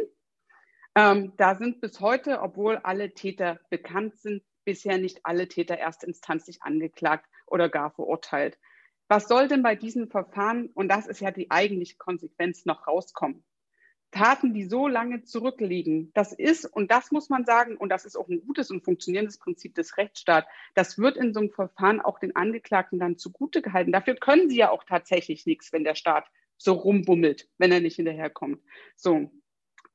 Ähm, 0.95 1.33
da 1.37 1.55
sind 1.55 1.81
bis 1.81 1.99
heute, 1.99 2.39
obwohl 2.41 2.77
alle 2.77 3.13
Täter 3.13 3.59
bekannt 3.69 4.19
sind, 4.19 4.43
bisher 4.63 4.99
nicht 4.99 5.25
alle 5.25 5.47
Täter 5.47 5.75
erstinstanzlich 5.75 6.61
angeklagt 6.61 7.25
oder 7.47 7.67
gar 7.67 7.91
verurteilt. 7.91 8.59
Was 9.09 9.27
soll 9.27 9.47
denn 9.47 9.63
bei 9.63 9.75
diesem 9.75 10.09
Verfahren, 10.09 10.69
und 10.75 10.87
das 10.87 11.07
ist 11.07 11.19
ja 11.19 11.31
die 11.31 11.51
eigentliche 11.51 11.97
Konsequenz, 11.97 12.65
noch 12.65 12.87
rauskommen? 12.87 13.43
Taten, 14.14 14.53
die 14.53 14.64
so 14.64 14.88
lange 14.88 15.24
zurückliegen, 15.24 16.11
das 16.14 16.32
ist, 16.32 16.66
und 16.66 16.91
das 16.91 17.11
muss 17.11 17.30
man 17.30 17.45
sagen, 17.45 17.76
und 17.76 17.89
das 17.89 18.05
ist 18.05 18.16
auch 18.16 18.30
ein 18.30 18.45
gutes 18.45 18.72
und 18.72 18.84
funktionierendes 18.84 19.39
Prinzip 19.39 19.76
des 19.76 19.97
Rechtsstaats, 19.97 20.47
das 20.76 20.97
wird 20.97 21.18
in 21.18 21.34
so 21.34 21.41
einem 21.41 21.49
Verfahren 21.49 21.99
auch 21.99 22.20
den 22.20 22.36
Angeklagten 22.36 22.99
dann 22.99 23.18
zugute 23.18 23.61
gehalten. 23.61 23.91
Dafür 23.91 24.16
können 24.16 24.49
sie 24.49 24.57
ja 24.57 24.70
auch 24.70 24.84
tatsächlich 24.84 25.45
nichts, 25.45 25.74
wenn 25.74 25.84
der 25.84 25.95
Staat 25.95 26.28
so 26.57 26.74
rumbummelt, 26.74 27.49
wenn 27.57 27.72
er 27.72 27.82
nicht 27.82 27.95
hinterherkommt. 27.95 28.61
So. 28.95 29.32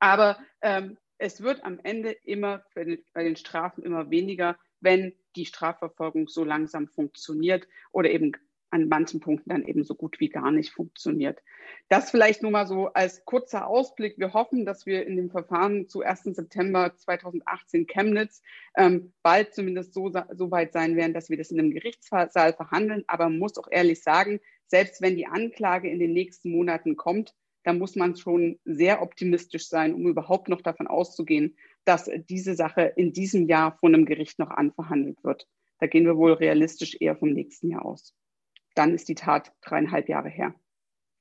Aber 0.01 0.39
ähm, 0.61 0.99
es 1.19 1.43
wird 1.43 1.64
am 1.64 1.81
Ende 1.83 2.11
immer 2.11 2.64
den, 2.75 3.05
bei 3.12 3.25
den 3.25 3.37
Strafen 3.37 3.83
immer 3.83 4.11
weniger, 4.11 4.59
wenn 4.81 5.14
die 5.37 5.47
Strafverfolgung 5.47 6.29
so 6.29 6.45
langsam 6.45 6.89
funktioniert 6.89 7.66
oder 7.93 8.11
eben 8.11 8.33
an 8.71 8.89
manchen 8.89 9.21
Punkten 9.21 9.51
dann 9.51 9.64
eben 9.64 9.85
so 9.85 9.95
gut 9.95 10.21
wie 10.21 10.29
gar 10.29 10.51
nicht 10.51 10.73
funktioniert. 10.73 11.43
Das 11.89 12.11
vielleicht 12.11 12.43
nur 12.43 12.51
mal 12.51 12.66
so 12.66 12.89
als 12.89 13.25
kurzer 13.25 13.66
Ausblick. 13.66 14.19
Wir 14.19 14.33
hoffen, 14.33 14.66
dass 14.66 14.87
wir 14.87 15.07
in 15.07 15.16
dem 15.16 15.31
Verfahren 15.31 15.89
zu 15.89 16.03
1. 16.03 16.25
September 16.25 16.95
2018 16.95 17.87
Chemnitz 17.87 18.43
ähm, 18.77 19.12
bald 19.23 19.55
zumindest 19.55 19.95
so, 19.95 20.12
so 20.33 20.51
weit 20.51 20.73
sein 20.73 20.97
werden, 20.97 21.14
dass 21.14 21.31
wir 21.31 21.39
das 21.39 21.51
in 21.51 21.59
einem 21.59 21.73
Gerichtssaal 21.73 22.53
verhandeln. 22.53 23.05
Aber 23.07 23.29
man 23.29 23.39
muss 23.39 23.57
auch 23.59 23.69
ehrlich 23.71 24.03
sagen, 24.03 24.41
selbst 24.66 25.01
wenn 25.01 25.16
die 25.16 25.27
Anklage 25.27 25.91
in 25.91 25.99
den 25.99 26.12
nächsten 26.12 26.51
Monaten 26.51 26.97
kommt, 26.97 27.35
dann 27.64 27.79
muss 27.79 27.97
man 27.97 28.16
schon 28.16 28.59
sehr 28.64 29.03
optimistisch 29.03 29.69
sein, 29.69 29.95
um 29.95 30.07
überhaupt 30.07 30.49
noch 30.49 30.62
davon 30.62 30.87
auszugehen, 30.87 31.57
dass 31.85 32.11
diese 32.29 32.55
Sache 32.55 32.93
in 32.97 33.12
diesem 33.12 33.47
Jahr 33.47 33.77
von 33.79 33.95
einem 33.95 34.07
Gericht 34.07 34.39
noch 34.39 34.51
anverhandelt 34.51 35.23
wird. 35.25 35.47
Da 35.81 35.87
gehen 35.87 36.05
wir 36.05 36.16
wohl 36.16 36.33
realistisch 36.33 36.97
eher 37.01 37.16
vom 37.16 37.31
nächsten 37.31 37.71
Jahr 37.71 37.85
aus 37.85 38.14
dann 38.79 38.95
ist 38.95 39.09
die 39.09 39.14
Tat 39.14 39.53
dreieinhalb 39.61 40.09
Jahre 40.09 40.29
her. 40.29 40.55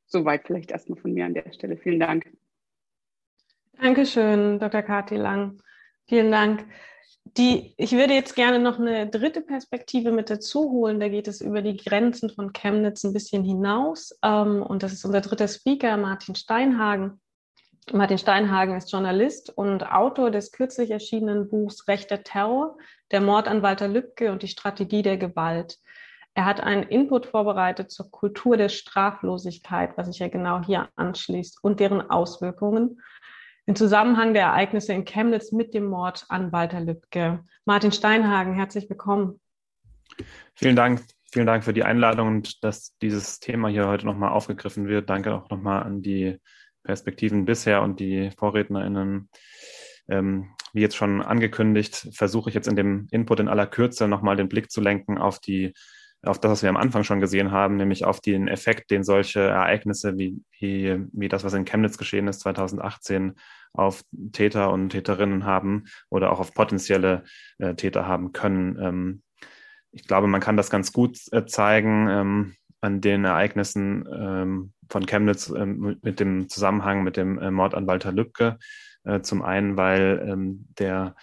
Soweit 0.05 0.45
vielleicht 0.45 0.71
erstmal 0.71 0.99
von 0.99 1.13
mir 1.13 1.25
an 1.25 1.33
der 1.33 1.51
Stelle. 1.51 1.77
Vielen 1.77 1.99
Dank. 1.99 2.31
Dankeschön, 3.73 4.59
Dr. 4.59 4.81
Kathi 4.81 5.15
Lang. 5.15 5.61
Vielen 6.07 6.31
Dank. 6.31 6.65
Die, 7.35 7.73
ich 7.77 7.91
würde 7.91 8.13
jetzt 8.13 8.35
gerne 8.35 8.59
noch 8.59 8.79
eine 8.79 9.09
dritte 9.09 9.41
Perspektive 9.41 10.11
mit 10.11 10.29
dazu 10.29 10.71
holen. 10.71 10.99
Da 10.99 11.09
geht 11.09 11.27
es 11.27 11.41
über 11.41 11.61
die 11.61 11.75
Grenzen 11.75 12.29
von 12.29 12.53
Chemnitz 12.53 13.03
ein 13.03 13.11
bisschen 13.11 13.43
hinaus. 13.43 14.17
Ähm, 14.23 14.63
und 14.63 14.81
das 14.81 14.93
ist 14.93 15.03
unser 15.03 15.21
dritter 15.21 15.47
Speaker, 15.47 15.97
Martin 15.97 16.35
Steinhagen. 16.35 17.19
Martin 17.91 18.17
Steinhagen 18.17 18.75
ist 18.75 18.91
Journalist 18.91 19.49
und 19.55 19.89
Autor 19.89 20.31
des 20.31 20.51
kürzlich 20.51 20.91
erschienenen 20.91 21.49
Buchs 21.49 21.87
Rechter 21.87 22.23
Terror, 22.23 22.77
der 23.11 23.21
Mord 23.21 23.47
an 23.47 23.61
Walter 23.61 23.87
Lübcke 23.87 24.31
und 24.31 24.41
die 24.43 24.49
Strategie 24.49 25.01
der 25.01 25.17
Gewalt. 25.17 25.77
Er 26.37 26.45
hat 26.45 26.61
einen 26.61 26.83
Input 26.83 27.25
vorbereitet 27.25 27.89
zur 27.89 28.11
Kultur 28.11 28.57
der 28.57 28.69
Straflosigkeit, 28.69 29.97
was 29.97 30.05
sich 30.05 30.19
ja 30.19 30.27
genau 30.27 30.63
hier 30.63 30.87
anschließt, 30.95 31.63
und 31.63 31.79
deren 31.79 32.11
Auswirkungen 32.11 33.01
im 33.65 33.75
Zusammenhang 33.75 34.35
der 34.35 34.43
Ereignisse 34.43 34.93
in 34.93 35.03
Chemnitz 35.03 35.51
mit 35.51 35.73
dem 35.73 35.85
Mord 35.85 36.25
an 36.29 36.51
Walter 36.51 36.79
Lübcke. 36.79 37.43
Martin 37.65 37.91
Steinhagen, 37.91 38.53
herzlich 38.53 38.87
willkommen. 38.87 39.39
Vielen 40.53 40.75
Dank. 40.75 41.01
Vielen 41.31 41.47
Dank 41.47 41.63
für 41.63 41.73
die 41.73 41.83
Einladung 41.83 42.27
und 42.27 42.63
dass 42.63 42.95
dieses 42.99 43.39
Thema 43.39 43.69
hier 43.69 43.87
heute 43.87 44.05
nochmal 44.05 44.29
aufgegriffen 44.29 44.87
wird. 44.87 45.09
Danke 45.09 45.33
auch 45.33 45.49
nochmal 45.49 45.81
an 45.81 46.03
die 46.03 46.37
Perspektiven 46.83 47.45
bisher 47.45 47.81
und 47.81 47.99
die 47.99 48.29
VorrednerInnen. 48.37 49.27
Ähm, 50.07 50.51
wie 50.73 50.81
jetzt 50.81 50.97
schon 50.97 51.23
angekündigt, 51.23 52.09
versuche 52.11 52.51
ich 52.51 52.53
jetzt 52.53 52.67
in 52.67 52.75
dem 52.75 53.07
Input 53.09 53.39
in 53.39 53.47
aller 53.47 53.65
Kürze 53.65 54.07
nochmal 54.07 54.35
den 54.35 54.49
Blick 54.49 54.69
zu 54.69 54.81
lenken 54.81 55.17
auf 55.17 55.39
die 55.39 55.73
auf 56.23 56.39
das, 56.39 56.51
was 56.51 56.63
wir 56.63 56.69
am 56.69 56.77
Anfang 56.77 57.03
schon 57.03 57.21
gesehen 57.21 57.51
haben, 57.51 57.77
nämlich 57.77 58.05
auf 58.05 58.21
den 58.21 58.47
Effekt, 58.47 58.91
den 58.91 59.03
solche 59.03 59.41
Ereignisse 59.41 60.17
wie, 60.17 60.41
wie, 60.59 61.05
wie 61.13 61.27
das, 61.29 61.43
was 61.43 61.53
in 61.53 61.65
Chemnitz 61.65 61.97
geschehen 61.97 62.27
ist 62.27 62.39
2018, 62.41 63.33
auf 63.73 64.03
Täter 64.31 64.71
und 64.71 64.89
Täterinnen 64.89 65.45
haben 65.45 65.85
oder 66.09 66.31
auch 66.31 66.39
auf 66.39 66.53
potenzielle 66.53 67.23
äh, 67.59 67.75
Täter 67.75 68.07
haben 68.07 68.33
können. 68.33 68.77
Ähm, 68.81 69.21
ich 69.91 70.07
glaube, 70.07 70.27
man 70.27 70.41
kann 70.41 70.57
das 70.57 70.69
ganz 70.69 70.91
gut 70.91 71.19
äh, 71.31 71.45
zeigen 71.45 72.07
ähm, 72.09 72.55
an 72.81 73.01
den 73.01 73.25
Ereignissen 73.25 74.07
ähm, 74.11 74.73
von 74.89 75.05
Chemnitz 75.05 75.49
ähm, 75.49 75.97
mit 76.01 76.19
dem 76.19 76.49
Zusammenhang 76.49 77.03
mit 77.03 77.17
dem 77.17 77.39
äh, 77.39 77.51
Mord 77.51 77.75
an 77.75 77.87
Walter 77.87 78.11
Lübcke. 78.11 78.57
Äh, 79.03 79.21
zum 79.21 79.41
einen, 79.41 79.77
weil 79.77 80.25
ähm, 80.27 80.67
der 80.77 81.15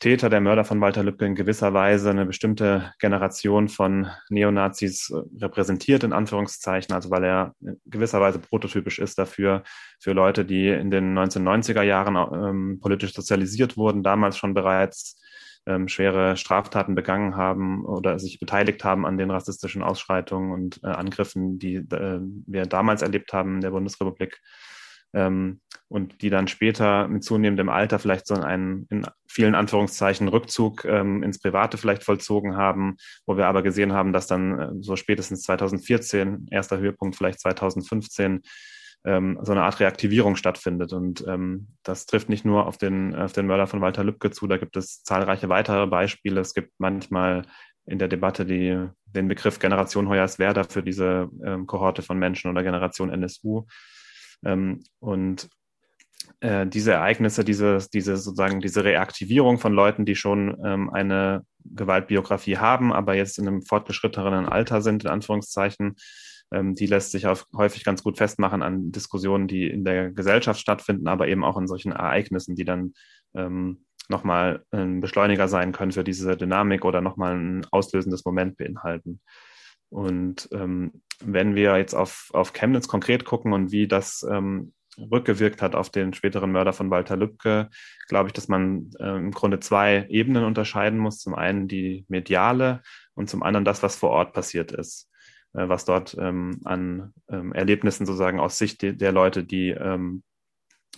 Täter, 0.00 0.30
der 0.30 0.40
Mörder 0.40 0.64
von 0.64 0.80
Walter 0.80 1.02
Lübcke 1.02 1.26
in 1.26 1.34
gewisser 1.34 1.74
Weise 1.74 2.10
eine 2.10 2.24
bestimmte 2.24 2.92
Generation 3.00 3.68
von 3.68 4.06
Neonazis 4.30 5.10
äh, 5.10 5.44
repräsentiert, 5.44 6.04
in 6.04 6.12
Anführungszeichen, 6.12 6.94
also 6.94 7.10
weil 7.10 7.24
er 7.24 7.54
in 7.60 7.80
gewisser 7.86 8.20
Weise 8.20 8.38
prototypisch 8.38 9.00
ist 9.00 9.18
dafür, 9.18 9.64
für 9.98 10.12
Leute, 10.12 10.44
die 10.44 10.68
in 10.68 10.92
den 10.92 11.18
1990er 11.18 11.82
Jahren 11.82 12.16
ähm, 12.16 12.78
politisch 12.80 13.12
sozialisiert 13.12 13.76
wurden, 13.76 14.04
damals 14.04 14.38
schon 14.38 14.54
bereits 14.54 15.20
ähm, 15.66 15.88
schwere 15.88 16.36
Straftaten 16.36 16.94
begangen 16.94 17.36
haben 17.36 17.84
oder 17.84 18.20
sich 18.20 18.38
beteiligt 18.38 18.84
haben 18.84 19.04
an 19.04 19.18
den 19.18 19.32
rassistischen 19.32 19.82
Ausschreitungen 19.82 20.52
und 20.52 20.80
äh, 20.84 20.86
Angriffen, 20.86 21.58
die 21.58 21.74
äh, 21.74 22.20
wir 22.46 22.66
damals 22.66 23.02
erlebt 23.02 23.32
haben 23.32 23.56
in 23.56 23.60
der 23.62 23.70
Bundesrepublik. 23.70 24.40
Ähm, 25.12 25.60
und 25.88 26.20
die 26.20 26.30
dann 26.30 26.48
später 26.48 27.08
mit 27.08 27.24
zunehmendem 27.24 27.68
Alter 27.68 27.98
vielleicht 27.98 28.26
so 28.26 28.34
einen 28.34 28.86
in 28.90 29.06
vielen 29.26 29.54
Anführungszeichen 29.54 30.28
Rückzug 30.28 30.84
ähm, 30.84 31.22
ins 31.22 31.40
Private 31.40 31.78
vielleicht 31.78 32.04
vollzogen 32.04 32.56
haben, 32.56 32.96
wo 33.26 33.36
wir 33.36 33.46
aber 33.46 33.62
gesehen 33.62 33.92
haben, 33.92 34.12
dass 34.12 34.26
dann 34.26 34.58
äh, 34.58 34.68
so 34.80 34.96
spätestens 34.96 35.42
2014, 35.42 36.46
erster 36.50 36.78
Höhepunkt 36.78 37.16
vielleicht 37.16 37.40
2015, 37.40 38.42
ähm, 39.04 39.38
so 39.42 39.52
eine 39.52 39.62
Art 39.62 39.80
Reaktivierung 39.80 40.36
stattfindet. 40.36 40.92
Und 40.92 41.24
ähm, 41.26 41.68
das 41.84 42.04
trifft 42.04 42.28
nicht 42.28 42.44
nur 42.44 42.66
auf 42.66 42.76
den, 42.76 43.14
auf 43.14 43.32
den 43.32 43.46
Mörder 43.46 43.66
von 43.66 43.80
Walter 43.80 44.04
Lübcke 44.04 44.30
zu, 44.30 44.46
da 44.46 44.58
gibt 44.58 44.76
es 44.76 45.02
zahlreiche 45.02 45.48
weitere 45.48 45.86
Beispiele. 45.86 46.40
Es 46.40 46.52
gibt 46.52 46.72
manchmal 46.78 47.42
in 47.86 47.98
der 47.98 48.08
Debatte 48.08 48.44
die, 48.44 48.88
den 49.06 49.28
Begriff 49.28 49.58
Generation 49.58 50.08
Hoyerswerda 50.08 50.64
für 50.64 50.82
diese 50.82 51.30
ähm, 51.42 51.66
Kohorte 51.66 52.02
von 52.02 52.18
Menschen 52.18 52.50
oder 52.50 52.62
Generation 52.62 53.10
NSU. 53.10 53.64
Ähm, 54.44 54.82
und 54.98 55.48
äh, 56.40 56.66
diese 56.66 56.92
Ereignisse, 56.92 57.44
diese, 57.44 57.78
diese 57.92 58.16
sozusagen 58.16 58.60
diese 58.60 58.84
Reaktivierung 58.84 59.58
von 59.58 59.72
Leuten, 59.72 60.04
die 60.04 60.14
schon 60.14 60.56
ähm, 60.64 60.90
eine 60.90 61.44
Gewaltbiografie 61.64 62.58
haben, 62.58 62.92
aber 62.92 63.14
jetzt 63.14 63.38
in 63.38 63.48
einem 63.48 63.62
fortgeschrittenen 63.62 64.46
Alter 64.46 64.80
sind, 64.80 65.04
in 65.04 65.10
Anführungszeichen, 65.10 65.96
ähm, 66.52 66.74
die 66.74 66.86
lässt 66.86 67.10
sich 67.10 67.26
auch 67.26 67.44
häufig 67.56 67.84
ganz 67.84 68.02
gut 68.02 68.18
festmachen 68.18 68.62
an 68.62 68.92
Diskussionen, 68.92 69.48
die 69.48 69.66
in 69.66 69.84
der 69.84 70.10
Gesellschaft 70.10 70.60
stattfinden, 70.60 71.08
aber 71.08 71.28
eben 71.28 71.44
auch 71.44 71.58
in 71.58 71.66
solchen 71.66 71.92
Ereignissen, 71.92 72.54
die 72.54 72.64
dann 72.64 72.94
ähm, 73.34 73.84
nochmal 74.08 74.64
ein 74.70 75.00
Beschleuniger 75.00 75.48
sein 75.48 75.72
können 75.72 75.92
für 75.92 76.04
diese 76.04 76.36
Dynamik 76.36 76.84
oder 76.84 77.00
nochmal 77.00 77.36
ein 77.36 77.66
auslösendes 77.70 78.24
Moment 78.24 78.56
beinhalten. 78.56 79.20
Und 79.90 80.48
ähm, 80.52 81.02
wenn 81.20 81.54
wir 81.54 81.76
jetzt 81.76 81.94
auf, 81.94 82.30
auf 82.32 82.52
Chemnitz 82.52 82.88
konkret 82.88 83.24
gucken 83.24 83.52
und 83.52 83.72
wie 83.72 83.88
das 83.88 84.24
ähm, 84.30 84.72
rückgewirkt 84.98 85.62
hat 85.62 85.74
auf 85.74 85.90
den 85.90 86.12
späteren 86.12 86.52
Mörder 86.52 86.72
von 86.72 86.90
Walter 86.90 87.16
Lübcke, 87.16 87.70
glaube 88.08 88.28
ich, 88.28 88.32
dass 88.32 88.48
man 88.48 88.90
äh, 88.98 89.16
im 89.16 89.30
Grunde 89.30 89.60
zwei 89.60 90.06
Ebenen 90.08 90.44
unterscheiden 90.44 90.98
muss. 90.98 91.18
Zum 91.18 91.34
einen 91.34 91.68
die 91.68 92.04
mediale 92.08 92.82
und 93.14 93.28
zum 93.28 93.42
anderen 93.42 93.64
das, 93.64 93.82
was 93.82 93.96
vor 93.96 94.10
Ort 94.10 94.32
passiert 94.32 94.72
ist. 94.72 95.08
Äh, 95.54 95.68
was 95.68 95.84
dort 95.84 96.16
ähm, 96.18 96.60
an 96.64 97.12
ähm, 97.28 97.52
Erlebnissen 97.52 98.06
sozusagen 98.06 98.40
aus 98.40 98.58
Sicht 98.58 98.82
de 98.82 98.92
der 98.92 99.12
Leute, 99.12 99.44
die, 99.44 99.70
ähm, 99.70 100.22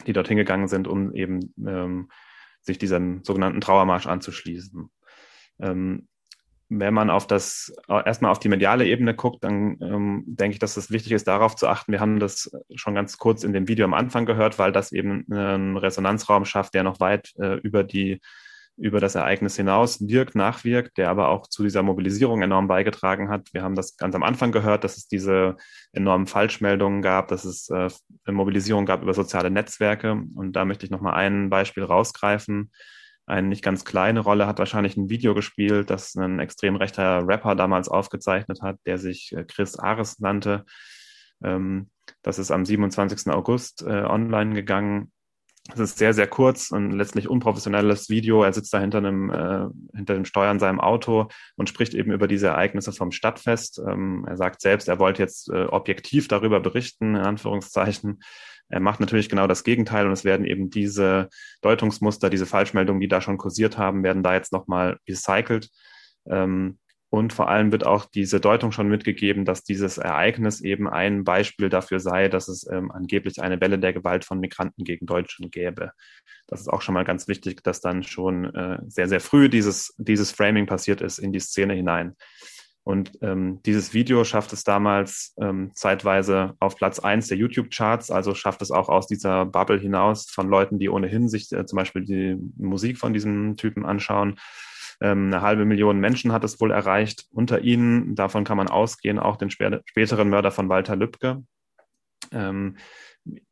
die 0.07 0.13
dort 0.13 0.29
hingegangen 0.29 0.69
sind, 0.69 0.89
um 0.89 1.15
eben 1.15 1.55
ähm, 1.67 2.11
sich 2.61 2.79
diesem 2.79 3.23
sogenannten 3.25 3.61
Trauermarsch 3.61 4.07
anzuschließen. 4.07 4.91
Ähm, 5.61 6.09
wenn 6.71 6.95
man 6.95 7.11
auf 7.11 7.27
das 7.27 7.73
erstmal 7.89 8.31
auf 8.31 8.39
die 8.39 8.49
mediale 8.49 8.87
Ebene 8.87 9.15
guckt, 9.15 9.43
dann 9.45 9.77
ähm, 9.83 10.23
denke 10.27 10.55
ich, 10.55 10.59
dass 10.61 10.77
es 10.77 10.91
wichtig 10.91 11.13
ist, 11.13 11.27
darauf 11.27 11.57
zu 11.57 11.69
achten. 11.69 11.93
Wir 11.93 12.01
haben 12.01 12.21
das 12.21 12.51
schon 12.75 12.95
ganz 12.95 13.19
kurz 13.19 13.43
in 13.43 13.53
dem 13.53 13.69
Video 13.69 13.85
am 13.85 13.95
Anfang 13.95 14.25
gehört, 14.25 14.59
weil 14.59 14.71
das 14.71 14.93
eben 14.93 15.27
einen 15.31 15.77
Resonanzraum 15.77 16.45
schafft, 16.45 16.75
der 16.75 16.85
noch 16.85 17.01
weit 17.01 17.33
äh, 17.39 17.57
über 17.57 17.83
die 17.83 18.21
über 18.81 18.99
das 18.99 19.15
Ereignis 19.15 19.57
hinaus 19.57 20.01
wirkt, 20.01 20.35
nachwirkt, 20.35 20.97
der 20.97 21.11
aber 21.11 21.29
auch 21.29 21.47
zu 21.47 21.63
dieser 21.63 21.83
Mobilisierung 21.83 22.41
enorm 22.41 22.67
beigetragen 22.67 23.29
hat. 23.29 23.53
Wir 23.53 23.63
haben 23.63 23.75
das 23.75 23.99
ganz 23.99 24.15
am 24.15 24.23
Anfang 24.23 24.53
gehört, 24.53 24.85
dass 24.85 24.97
es 24.97 25.07
diese 25.07 25.57
enormen 25.93 26.27
Falschmeldungen 26.27 27.03
gab, 27.03 27.29
dass 27.29 27.45
es 27.45 27.69
äh, 27.69 27.91
Mobilisierung 28.27 28.87
gab 28.87 29.03
über 29.03 29.13
soziale 29.13 29.51
Netzwerke. 29.51 30.23
Und 30.35 30.53
da 30.55 30.65
möchte 30.65 30.87
ich 30.87 30.91
nochmal 30.91 31.15
ein 31.15 31.51
Beispiel 31.51 31.85
rausgreifen. 31.85 32.71
Eine 33.31 33.49
nicht 33.49 33.63
ganz 33.63 33.85
kleine 33.85 34.21
Rolle 34.21 34.47
hat 34.47 34.59
wahrscheinlich 34.59 34.97
ein 34.97 35.09
Video 35.09 35.35
gespielt, 35.35 35.91
das 35.91 36.15
ein 36.17 36.41
extrem 36.41 36.77
rechter 36.77 37.27
Rapper 37.27 37.55
damals 37.55 37.89
aufgezeichnet 37.89 38.63
hat, 38.63 38.79
der 38.87 38.99
sich 38.99 39.33
äh, 39.33 39.45
Chris 39.45 39.79
Ares 39.79 40.19
nannte. 40.19 40.65
Ähm, 41.43 41.91
das 42.23 42.39
ist 42.39 42.51
am 42.51 42.65
27. 42.65 43.29
August 43.33 43.83
äh, 43.83 44.05
online 44.05 44.55
gegangen 44.55 45.13
es 45.75 45.79
ist 45.79 45.99
sehr, 45.99 46.15
sehr 46.15 46.27
kurz 46.27 46.71
und 46.71 46.93
letztlich 46.93 47.29
unprofessionelles 47.29 48.09
Video. 48.09 48.43
Er 48.43 48.53
sitzt 48.53 48.73
da 48.73 48.81
hinter 48.81 48.99
einem, 48.99 49.31
äh, 49.31 49.97
hinter 49.97 50.15
dem 50.15 50.25
Steuer 50.25 50.51
in 50.51 50.59
seinem 50.59 50.81
Auto 50.81 51.29
und 51.57 51.69
spricht 51.69 51.95
eben 51.95 52.13
über 52.13 52.27
diese 52.27 52.49
Ereignisse 52.49 52.93
vom 52.93 53.13
Stadtfest. 53.13 53.81
Ähm, 53.87 54.25
er 54.27 54.37
sagt 54.37 54.61
selbst, 54.63 54.89
er 54.89 54.99
wollte 54.99 55.23
jetzt 55.23 55.49
äh, 55.51 55.65
objektiv 55.65 56.29
darüber 56.29 56.61
berichten, 56.61 57.15
in 57.15 57.23
Anführungszeichen. 57.23 58.23
Er 58.71 58.81
macht 58.81 59.01
natürlich 59.01 59.29
genau 59.29 59.47
das 59.47 59.65
Gegenteil 59.65 60.07
und 60.07 60.13
es 60.13 60.25
werden 60.25 60.47
eben 60.47 60.71
diese 60.71 61.29
Deutungsmuster, 61.61 62.31
diese 62.31 62.47
Falschmeldungen, 62.47 63.01
die 63.01 63.09
da 63.09 63.21
schon 63.21 63.37
kursiert 63.37 63.77
haben, 63.77 64.03
werden 64.03 64.23
da 64.23 64.35
jetzt 64.35 64.53
nochmal 64.53 64.99
recycelt. 65.09 65.69
Ähm, 66.29 66.79
und 67.13 67.33
vor 67.33 67.49
allem 67.49 67.73
wird 67.73 67.85
auch 67.85 68.05
diese 68.05 68.39
Deutung 68.39 68.71
schon 68.71 68.89
mitgegeben, 68.89 69.45
dass 69.45 69.65
dieses 69.65 69.99
Ereignis 69.99 70.61
eben 70.61 70.89
ein 70.89 71.25
Beispiel 71.25 71.69
dafür 71.69 71.99
sei, 71.99 72.29
dass 72.29 72.47
es 72.47 72.65
ähm, 72.71 72.93
angeblich 72.93 73.43
eine 73.43 73.61
Welle 73.61 73.81
der 73.81 73.93
Gewalt 73.93 74.25
von 74.25 74.39
Migranten 74.39 74.85
gegen 74.85 75.07
Deutschland 75.07 75.51
gäbe. 75.51 75.91
Das 76.47 76.61
ist 76.61 76.69
auch 76.69 76.83
schon 76.83 76.95
mal 76.95 77.05
ganz 77.05 77.27
wichtig, 77.27 77.65
dass 77.65 77.81
dann 77.81 78.05
schon 78.05 78.55
äh, 78.55 78.79
sehr, 78.87 79.09
sehr 79.09 79.21
früh 79.21 79.49
dieses, 79.49 79.93
dieses 79.99 80.31
Framing 80.31 80.67
passiert 80.67 81.01
ist 81.01 81.19
in 81.19 81.33
die 81.33 81.41
Szene 81.41 81.75
hinein. 81.75 82.15
Und 82.83 83.13
ähm, 83.21 83.61
dieses 83.65 83.93
Video 83.93 84.25
schafft 84.25 84.53
es 84.53 84.65
damals 84.65 85.35
ähm, 85.41 85.71
zeitweise 85.75 86.55
auf 86.61 86.77
Platz 86.77 86.99
eins 86.99 87.29
der 87.29 87.37
YouTube-Charts, 87.37 88.11
also 88.11 88.35
schafft 88.35 88.63
es 88.63 88.71
auch 88.71 88.89
aus 88.89 89.07
dieser 89.07 89.45
Bubble 89.45 89.79
hinaus 89.79 90.31
von 90.31 90.49
Leuten, 90.49 90.79
die 90.79 90.89
ohnehin 90.89 91.29
sich 91.29 91.53
äh, 91.53 91.67
zum 91.67 91.77
Beispiel 91.77 92.05
die 92.05 92.37
Musik 92.57 92.99
von 92.99 93.13
diesem 93.13 93.57
Typen 93.57 93.85
anschauen, 93.85 94.37
ähm, 95.01 95.27
eine 95.27 95.41
halbe 95.43 95.65
Million 95.65 95.99
Menschen 95.99 96.33
hat 96.33 96.45
es 96.45 96.61
wohl 96.61 96.71
erreicht. 96.71 97.27
Unter 97.33 97.61
ihnen, 97.61 98.15
davon 98.15 98.45
kann 98.45 98.57
man 98.57 98.69
ausgehen, 98.69 99.19
auch 99.19 99.37
den 99.37 99.51
späteren 99.51 100.29
Mörder 100.29 100.51
von 100.51 100.69
Walter 100.69 100.97
Lübcke. 100.97 101.43
Ähm, 102.33 102.77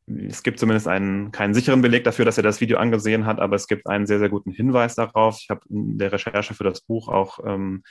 es 0.07 0.43
gibt 0.43 0.59
zumindest 0.59 0.89
einen, 0.89 1.33
keinen 1.33 1.55
sicheren 1.55 1.83
Beleg 1.83 2.05
dafür, 2.05 2.25
dass 2.25 2.37
er 2.37 2.43
das 2.43 2.61
Video 2.61 2.79
angesehen 2.79 3.27
hat, 3.27 3.41
aber 3.41 3.57
es 3.57 3.67
gibt 3.67 3.87
einen 3.87 4.07
sehr, 4.07 4.19
sehr 4.19 4.29
guten 4.29 4.51
Hinweis 4.51 4.95
darauf. 4.95 5.39
Ich 5.41 5.51
habe 5.51 5.61
in 5.69 5.99
der 5.99 6.13
Recherche 6.13 6.55
für 6.55 6.65
das 6.65 6.81
Buch 6.83 7.09
auch 7.09 7.39
ähm, 7.47 7.83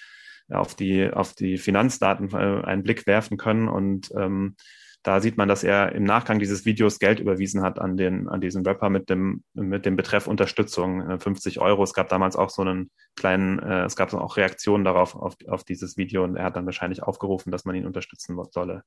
auf, 0.50 0.76
die, 0.76 1.10
auf 1.12 1.34
die 1.34 1.58
Finanzdaten 1.58 2.32
äh, 2.32 2.66
einen 2.66 2.84
Blick 2.84 3.08
werfen 3.08 3.38
können 3.38 3.68
und 3.68 4.12
ähm, 4.16 4.56
da 5.08 5.22
sieht 5.22 5.38
man, 5.38 5.48
dass 5.48 5.64
er 5.64 5.94
im 5.94 6.04
Nachgang 6.04 6.38
dieses 6.38 6.66
Videos 6.66 7.00
Geld 7.00 7.22
überwiesen 7.22 7.62
hat 7.62 7.80
an 7.80 7.96
den, 7.96 8.28
an 8.28 8.42
diesen 8.42 8.66
Rapper 8.66 8.90
mit 8.90 9.10
dem, 9.10 9.42
mit 9.54 9.86
dem 9.86 9.96
Betreff 9.96 10.28
Unterstützung, 10.28 11.22
50 11.22 11.56
äh, 11.56 11.60
Euro. 11.62 11.84
Es 11.84 11.94
gab 11.94 12.10
damals 12.10 12.36
auch 12.36 12.50
so 12.50 12.62
einen 12.62 12.92
kleinen, 13.16 13.60
äh, 13.60 13.86
es 13.86 13.96
gab 13.96 14.14
auch 14.14 14.36
Reaktionen 14.36 14.84
darauf, 14.84 15.16
auf, 15.16 15.36
auf 15.48 15.64
dieses 15.64 15.96
Video 15.96 16.26
und 16.26 16.36
er 16.36 16.44
hat 16.44 16.58
dann 16.58 16.66
wahrscheinlich 16.66 17.04
aufgerufen, 17.04 17.54
dass 17.54 17.64
man 17.64 17.76
ihn 17.76 17.86
unterstützen 17.86 18.38
solle. 18.52 18.84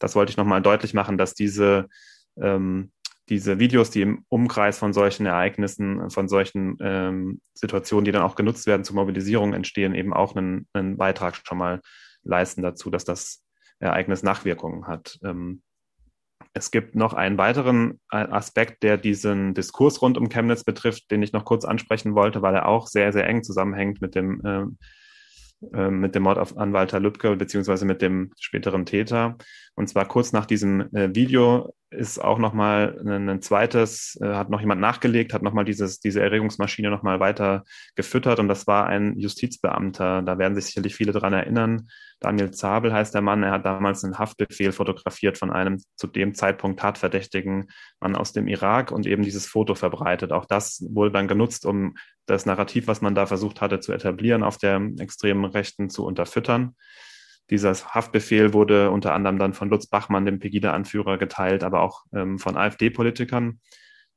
Das 0.00 0.16
wollte 0.16 0.30
ich 0.30 0.36
nochmal 0.36 0.60
deutlich 0.60 0.92
machen, 0.92 1.18
dass 1.18 1.34
diese, 1.34 1.86
ähm, 2.36 2.90
diese 3.28 3.58
Videos, 3.58 3.90
die 3.90 4.02
im 4.02 4.24
Umkreis 4.28 4.78
von 4.78 4.92
solchen 4.92 5.26
Ereignissen, 5.26 6.10
von 6.10 6.28
solchen 6.28 6.76
ähm, 6.80 7.40
Situationen, 7.54 8.04
die 8.04 8.12
dann 8.12 8.22
auch 8.22 8.34
genutzt 8.34 8.66
werden 8.66 8.84
zur 8.84 8.96
Mobilisierung 8.96 9.54
entstehen, 9.54 9.94
eben 9.94 10.12
auch 10.12 10.36
einen, 10.36 10.68
einen 10.72 10.96
Beitrag 10.96 11.40
schon 11.42 11.58
mal 11.58 11.80
leisten 12.22 12.62
dazu, 12.62 12.90
dass 12.90 13.04
das 13.04 13.42
Ereignis 13.78 14.22
Nachwirkungen 14.22 14.86
hat. 14.86 15.18
Ähm, 15.24 15.62
es 16.52 16.70
gibt 16.70 16.94
noch 16.94 17.14
einen 17.14 17.38
weiteren 17.38 18.00
äh, 18.12 18.18
Aspekt, 18.18 18.82
der 18.82 18.96
diesen 18.96 19.54
Diskurs 19.54 20.02
rund 20.02 20.18
um 20.18 20.28
Chemnitz 20.28 20.64
betrifft, 20.64 21.10
den 21.10 21.22
ich 21.22 21.32
noch 21.32 21.44
kurz 21.44 21.64
ansprechen 21.64 22.14
wollte, 22.14 22.42
weil 22.42 22.54
er 22.54 22.68
auch 22.68 22.86
sehr, 22.86 23.12
sehr 23.12 23.26
eng 23.26 23.42
zusammenhängt 23.42 24.00
mit 24.00 24.14
dem, 24.14 24.40
äh, 24.44 25.76
äh, 25.76 25.90
mit 25.90 26.14
dem 26.14 26.22
Mord 26.24 26.56
an 26.56 26.72
Walter 26.72 27.00
Lübcke 27.00 27.36
beziehungsweise 27.36 27.84
mit 27.86 28.02
dem 28.02 28.32
späteren 28.38 28.86
Täter. 28.86 29.36
Und 29.74 29.88
zwar 29.88 30.06
kurz 30.06 30.32
nach 30.32 30.46
diesem 30.46 30.94
äh, 30.94 31.14
Video 31.14 31.74
ist 31.94 32.18
auch 32.18 32.38
nochmal 32.38 33.00
ein, 33.04 33.28
ein 33.28 33.42
zweites, 33.42 34.18
äh, 34.20 34.34
hat 34.34 34.50
noch 34.50 34.60
jemand 34.60 34.80
nachgelegt, 34.80 35.32
hat 35.32 35.42
nochmal 35.42 35.64
diese 35.64 36.20
Erregungsmaschine 36.20 36.90
nochmal 36.90 37.20
weiter 37.20 37.64
gefüttert 37.94 38.38
und 38.38 38.48
das 38.48 38.66
war 38.66 38.86
ein 38.86 39.18
Justizbeamter. 39.18 40.22
Da 40.22 40.38
werden 40.38 40.54
sich 40.54 40.66
sicherlich 40.66 40.94
viele 40.94 41.12
dran 41.12 41.32
erinnern. 41.32 41.88
Daniel 42.20 42.50
Zabel 42.50 42.92
heißt 42.92 43.14
der 43.14 43.22
Mann. 43.22 43.42
Er 43.42 43.52
hat 43.52 43.64
damals 43.64 44.04
einen 44.04 44.18
Haftbefehl 44.18 44.72
fotografiert 44.72 45.38
von 45.38 45.50
einem 45.50 45.82
zu 45.96 46.06
dem 46.06 46.34
Zeitpunkt 46.34 46.80
tatverdächtigen 46.80 47.68
Mann 48.00 48.16
aus 48.16 48.32
dem 48.32 48.48
Irak 48.48 48.92
und 48.92 49.06
eben 49.06 49.22
dieses 49.22 49.46
Foto 49.46 49.74
verbreitet. 49.74 50.32
Auch 50.32 50.46
das 50.46 50.84
wurde 50.90 51.12
dann 51.12 51.28
genutzt, 51.28 51.66
um 51.66 51.96
das 52.26 52.46
Narrativ, 52.46 52.86
was 52.86 53.00
man 53.00 53.14
da 53.14 53.26
versucht 53.26 53.60
hatte 53.60 53.80
zu 53.80 53.92
etablieren, 53.92 54.42
auf 54.42 54.58
der 54.58 54.80
extremen 54.98 55.44
Rechten 55.44 55.90
zu 55.90 56.04
unterfüttern. 56.04 56.74
Dieser 57.50 57.74
Haftbefehl 57.74 58.52
wurde 58.52 58.90
unter 58.90 59.12
anderem 59.12 59.38
dann 59.38 59.54
von 59.54 59.68
Lutz 59.68 59.86
Bachmann, 59.86 60.24
dem 60.24 60.38
Pegida-Anführer, 60.38 61.18
geteilt, 61.18 61.62
aber 61.62 61.82
auch 61.82 62.04
ähm, 62.14 62.38
von 62.38 62.56
AfD-Politikern. 62.56 63.60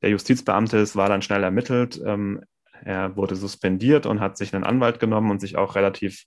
Der 0.01 0.09
Justizbeamte 0.11 0.78
es 0.78 0.95
war 0.95 1.09
dann 1.09 1.21
schnell 1.21 1.43
ermittelt. 1.43 2.01
Ähm, 2.05 2.41
er 2.84 3.15
wurde 3.15 3.36
suspendiert 3.36 4.05
und 4.05 4.19
hat 4.19 4.38
sich 4.38 4.53
einen 4.53 4.63
Anwalt 4.63 4.99
genommen 4.99 5.32
und 5.32 5.41
sich 5.41 5.57
auch 5.57 5.75
relativ 5.75 6.25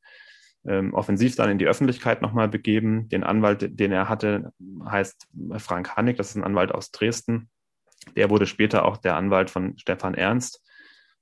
ähm, 0.67 0.93
offensiv 0.93 1.37
dann 1.37 1.51
in 1.51 1.59
die 1.59 1.67
Öffentlichkeit 1.67 2.23
nochmal 2.23 2.49
begeben. 2.49 3.09
Den 3.09 3.25
Anwalt, 3.25 3.79
den 3.79 3.93
er 3.93 4.09
hatte, 4.09 4.53
heißt 4.85 5.27
Frank 5.59 5.97
Hannig, 5.97 6.17
das 6.17 6.31
ist 6.31 6.37
ein 6.37 6.45
Anwalt 6.45 6.73
aus 6.73 6.91
Dresden. 6.91 7.49
Der 8.17 8.31
wurde 8.31 8.47
später 8.47 8.85
auch 8.85 8.97
der 8.97 9.17
Anwalt 9.17 9.51
von 9.51 9.79
Stefan 9.79 10.15
Ernst. 10.15 10.63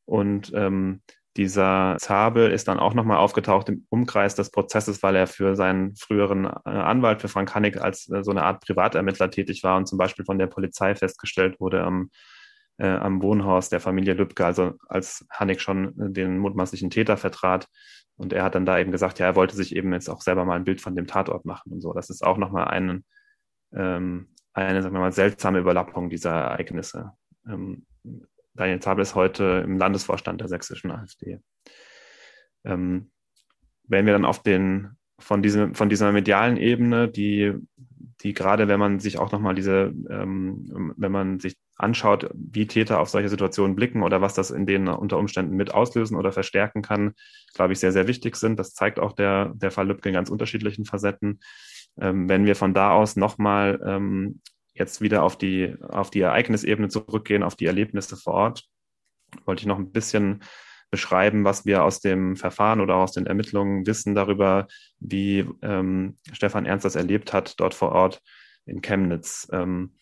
Und 0.04 0.52
ähm, 0.54 1.02
dieser 1.38 1.96
Zabel 2.00 2.50
ist 2.50 2.66
dann 2.66 2.80
auch 2.80 2.94
nochmal 2.94 3.18
aufgetaucht 3.18 3.68
im 3.68 3.86
Umkreis 3.88 4.34
des 4.34 4.50
Prozesses, 4.50 5.02
weil 5.04 5.14
er 5.14 5.28
für 5.28 5.54
seinen 5.54 5.94
früheren 5.94 6.46
äh, 6.46 6.68
Anwalt, 6.68 7.20
für 7.20 7.28
Frank 7.28 7.54
Hannig, 7.54 7.80
als 7.80 8.10
äh, 8.10 8.24
so 8.24 8.32
eine 8.32 8.42
Art 8.42 8.60
Privatermittler 8.60 9.30
tätig 9.30 9.62
war 9.62 9.76
und 9.76 9.86
zum 9.86 9.98
Beispiel 9.98 10.24
von 10.24 10.38
der 10.38 10.48
Polizei 10.48 10.96
festgestellt 10.96 11.60
wurde 11.60 11.84
am, 11.84 12.10
äh, 12.78 12.88
am 12.88 13.22
Wohnhaus 13.22 13.68
der 13.68 13.78
Familie 13.78 14.14
Lübcke, 14.14 14.44
also 14.44 14.74
als 14.88 15.24
Hannig 15.30 15.62
schon 15.62 15.92
den 15.96 16.38
mutmaßlichen 16.38 16.90
Täter 16.90 17.16
vertrat. 17.16 17.68
Und 18.16 18.32
er 18.32 18.42
hat 18.42 18.56
dann 18.56 18.66
da 18.66 18.80
eben 18.80 18.90
gesagt, 18.90 19.20
ja, 19.20 19.26
er 19.26 19.36
wollte 19.36 19.54
sich 19.54 19.76
eben 19.76 19.92
jetzt 19.92 20.10
auch 20.10 20.22
selber 20.22 20.44
mal 20.44 20.56
ein 20.56 20.64
Bild 20.64 20.80
von 20.80 20.96
dem 20.96 21.06
Tatort 21.06 21.44
machen 21.44 21.72
und 21.72 21.80
so. 21.80 21.92
Das 21.92 22.10
ist 22.10 22.26
auch 22.26 22.36
nochmal 22.36 22.66
ein, 22.66 23.04
ähm, 23.72 24.34
eine, 24.54 24.82
sagen 24.82 24.94
wir 24.94 25.00
mal, 25.00 25.12
seltsame 25.12 25.60
Überlappung 25.60 26.10
dieser 26.10 26.32
Ereignisse. 26.32 27.12
Ähm, 27.46 27.86
Daniel 28.54 28.80
Zabel 28.80 29.02
ist 29.02 29.14
heute 29.14 29.62
im 29.64 29.78
Landesvorstand 29.78 30.40
der 30.40 30.48
sächsischen 30.48 30.90
AfD. 30.90 31.40
Ähm, 32.64 33.10
wenn 33.84 34.06
wir 34.06 34.12
dann 34.12 34.24
auf 34.24 34.42
den, 34.42 34.96
von, 35.18 35.42
diesem, 35.42 35.74
von 35.74 35.88
dieser 35.88 36.12
medialen 36.12 36.56
Ebene, 36.56 37.08
die, 37.08 37.54
die 38.22 38.34
gerade, 38.34 38.68
wenn 38.68 38.80
man 38.80 39.00
sich 39.00 39.18
auch 39.18 39.32
nochmal 39.32 39.54
diese, 39.54 39.92
ähm, 40.10 40.94
wenn 40.96 41.12
man 41.12 41.40
sich 41.40 41.56
anschaut, 41.76 42.28
wie 42.34 42.66
Täter 42.66 42.98
auf 43.00 43.08
solche 43.08 43.28
Situationen 43.28 43.76
blicken 43.76 44.02
oder 44.02 44.20
was 44.20 44.34
das 44.34 44.50
in 44.50 44.66
denen 44.66 44.88
unter 44.88 45.18
Umständen 45.18 45.56
mit 45.56 45.72
auslösen 45.72 46.16
oder 46.16 46.32
verstärken 46.32 46.82
kann, 46.82 47.14
glaube 47.54 47.72
ich, 47.72 47.78
sehr, 47.78 47.92
sehr 47.92 48.08
wichtig 48.08 48.36
sind. 48.36 48.58
Das 48.58 48.74
zeigt 48.74 48.98
auch 48.98 49.12
der, 49.12 49.52
der 49.54 49.70
Fall 49.70 49.86
Lübcke 49.86 50.08
in 50.08 50.14
ganz 50.14 50.28
unterschiedlichen 50.28 50.84
Facetten. 50.84 51.40
Ähm, 52.00 52.28
wenn 52.28 52.46
wir 52.46 52.56
von 52.56 52.74
da 52.74 52.90
aus 52.90 53.16
nochmal 53.16 53.80
ähm, 53.84 54.40
jetzt 54.78 55.00
wieder 55.00 55.22
auf 55.22 55.36
die, 55.36 55.74
auf 55.88 56.10
die 56.10 56.20
Ereignisebene 56.20 56.88
zurückgehen, 56.88 57.42
auf 57.42 57.56
die 57.56 57.66
Erlebnisse 57.66 58.16
vor 58.16 58.34
Ort, 58.34 58.64
wollte 59.44 59.60
ich 59.60 59.66
noch 59.66 59.78
ein 59.78 59.92
bisschen 59.92 60.42
beschreiben, 60.90 61.44
was 61.44 61.66
wir 61.66 61.84
aus 61.84 62.00
dem 62.00 62.36
Verfahren 62.36 62.80
oder 62.80 62.96
aus 62.96 63.12
den 63.12 63.26
Ermittlungen 63.26 63.86
wissen 63.86 64.14
darüber, 64.14 64.68
wie 64.98 65.46
ähm, 65.62 66.16
Stefan 66.32 66.66
Ernst 66.66 66.84
das 66.84 66.94
erlebt 66.94 67.32
hat 67.32 67.60
dort 67.60 67.74
vor 67.74 67.92
Ort 67.92 68.22
in 68.64 68.80
Chemnitz. 68.80 69.48
Ähm, 69.52 69.94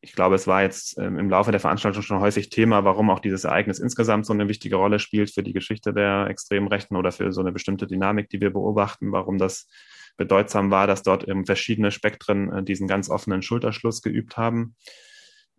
ich 0.00 0.12
glaube, 0.12 0.36
es 0.36 0.46
war 0.46 0.62
jetzt 0.62 0.96
ähm, 0.98 1.18
im 1.18 1.28
Laufe 1.28 1.50
der 1.50 1.58
Veranstaltung 1.58 2.02
schon 2.02 2.20
häufig 2.20 2.48
Thema, 2.48 2.84
warum 2.84 3.10
auch 3.10 3.18
dieses 3.18 3.42
Ereignis 3.42 3.80
insgesamt 3.80 4.26
so 4.26 4.32
eine 4.32 4.48
wichtige 4.48 4.76
Rolle 4.76 5.00
spielt 5.00 5.34
für 5.34 5.42
die 5.42 5.52
Geschichte 5.52 5.92
der 5.92 6.28
extremen 6.28 6.68
Rechten 6.68 6.94
oder 6.94 7.10
für 7.10 7.32
so 7.32 7.40
eine 7.40 7.50
bestimmte 7.50 7.88
Dynamik, 7.88 8.28
die 8.28 8.40
wir 8.40 8.52
beobachten, 8.52 9.10
warum 9.10 9.38
das 9.38 9.68
bedeutsam 10.16 10.70
war, 10.70 10.86
dass 10.86 11.02
dort 11.02 11.28
eben 11.28 11.46
verschiedene 11.46 11.90
Spektren 11.90 12.52
äh, 12.52 12.62
diesen 12.62 12.88
ganz 12.88 13.10
offenen 13.10 13.42
Schulterschluss 13.42 14.02
geübt 14.02 14.36
haben. 14.36 14.76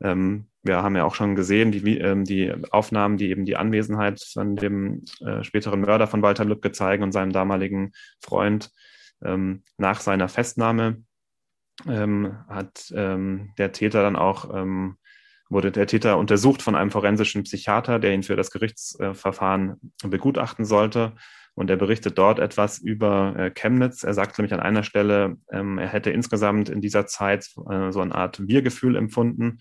Ähm, 0.02 0.48
wir 0.64 0.84
haben 0.84 0.96
ja 0.96 1.06
auch 1.06 1.16
schon 1.16 1.36
gesehen, 1.36 1.72
die, 1.72 1.98
ähm, 1.98 2.24
die 2.24 2.54
Aufnahmen, 2.72 3.18
die 3.18 3.30
eben 3.30 3.46
die 3.46 3.58
Anwesenheit 3.58 4.22
von 4.22 4.56
dem 4.56 5.06
äh, 5.22 5.44
späteren 5.44 5.82
Mörder 5.82 6.08
von 6.08 6.22
Walter 6.22 6.46
Lübcke 6.46 6.72
zeigen 6.72 7.04
und 7.04 7.12
seinem 7.12 7.32
damaligen 7.32 7.94
Freund 8.22 8.72
ähm, 9.24 9.64
nach 9.78 10.02
seiner 10.02 10.30
Festnahme 10.30 11.04
ähm, 11.88 12.38
hat 12.48 12.92
ähm, 12.96 13.54
der 13.58 13.72
Täter 13.72 14.02
dann 14.02 14.16
auch 14.16 14.54
ähm, 14.54 14.98
wurde 15.50 15.72
der 15.72 15.88
Täter 15.88 16.18
untersucht 16.18 16.62
von 16.62 16.76
einem 16.76 16.92
forensischen 16.92 17.44
Psychiater, 17.44 18.00
der 18.00 18.14
ihn 18.14 18.24
für 18.24 18.36
das 18.36 18.52
Gerichtsverfahren 18.52 19.76
begutachten 20.04 20.66
sollte. 20.66 21.14
Und 21.56 21.72
er 21.72 21.78
berichtet 21.78 22.18
dort 22.20 22.38
etwas 22.38 22.78
über 22.78 23.36
äh, 23.36 23.50
Chemnitz. 23.50 24.04
Er 24.04 24.14
sagt 24.14 24.38
nämlich 24.38 24.54
an 24.54 24.60
einer 24.60 24.84
Stelle, 24.84 25.38
ähm, 25.52 25.80
er 25.80 25.88
hätte 25.88 26.12
insgesamt 26.12 26.70
in 26.70 26.82
dieser 26.82 27.08
Zeit 27.08 27.50
äh, 27.70 27.92
so 27.92 28.02
eine 28.02 28.14
Art 28.14 28.48
Wir-Gefühl 28.48 28.96
empfunden. 28.96 29.60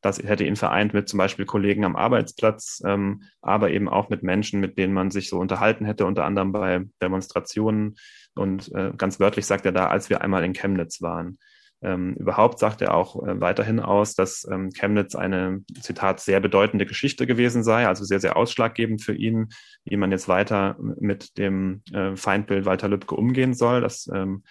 Das 0.00 0.18
hätte 0.18 0.44
ihn 0.44 0.56
vereint 0.56 0.94
mit 0.94 1.08
zum 1.08 1.18
Beispiel 1.18 1.44
Kollegen 1.44 1.84
am 1.84 1.96
Arbeitsplatz, 1.96 2.82
ähm, 2.86 3.24
aber 3.42 3.70
eben 3.70 3.88
auch 3.88 4.08
mit 4.08 4.22
Menschen, 4.22 4.60
mit 4.60 4.78
denen 4.78 4.94
man 4.94 5.10
sich 5.10 5.28
so 5.28 5.38
unterhalten 5.38 5.84
hätte, 5.84 6.06
unter 6.06 6.24
anderem 6.24 6.52
bei 6.52 6.84
Demonstrationen. 7.02 7.96
Und 8.34 8.72
äh, 8.74 8.92
ganz 8.96 9.20
wörtlich 9.20 9.46
sagt 9.46 9.66
er 9.66 9.72
da, 9.72 9.88
als 9.88 10.08
wir 10.08 10.22
einmal 10.22 10.44
in 10.44 10.54
Chemnitz 10.54 11.02
waren. 11.02 11.38
Ähm, 11.86 12.14
überhaupt 12.14 12.58
sagt 12.58 12.82
er 12.82 12.94
auch 12.94 13.22
äh, 13.24 13.40
weiterhin 13.40 13.78
aus, 13.78 14.16
dass 14.16 14.44
ähm, 14.50 14.70
Chemnitz 14.72 15.14
eine, 15.14 15.62
Zitat, 15.80 16.18
sehr 16.18 16.40
bedeutende 16.40 16.84
Geschichte 16.84 17.28
gewesen 17.28 17.62
sei, 17.62 17.86
also 17.86 18.02
sehr, 18.04 18.18
sehr 18.18 18.36
ausschlaggebend 18.36 19.02
für 19.02 19.14
ihn, 19.14 19.50
wie 19.84 19.96
man 19.96 20.10
jetzt 20.10 20.26
weiter 20.26 20.76
mit 20.80 21.38
dem 21.38 21.82
äh, 21.92 22.16
Feindbild 22.16 22.64
Walter 22.64 22.88
Lübcke 22.88 23.14
umgehen 23.14 23.54
soll. 23.54 23.82
Das, 23.82 24.10
ähm, 24.12 24.42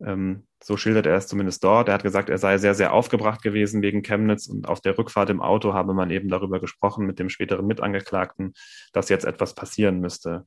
ähm, 0.00 0.46
so 0.62 0.76
schildert 0.76 1.06
er 1.06 1.16
es 1.16 1.26
zumindest 1.26 1.64
dort. 1.64 1.88
Er 1.88 1.94
hat 1.94 2.04
gesagt, 2.04 2.28
er 2.28 2.38
sei 2.38 2.56
sehr, 2.58 2.74
sehr 2.74 2.92
aufgebracht 2.92 3.42
gewesen 3.42 3.82
wegen 3.82 4.02
Chemnitz 4.02 4.46
und 4.46 4.68
auf 4.68 4.80
der 4.80 4.96
Rückfahrt 4.96 5.30
im 5.30 5.42
Auto 5.42 5.74
habe 5.74 5.92
man 5.92 6.12
eben 6.12 6.28
darüber 6.28 6.60
gesprochen 6.60 7.04
mit 7.04 7.18
dem 7.18 7.30
späteren 7.30 7.66
Mitangeklagten, 7.66 8.54
dass 8.92 9.08
jetzt 9.08 9.24
etwas 9.24 9.56
passieren 9.56 9.98
müsste. 9.98 10.46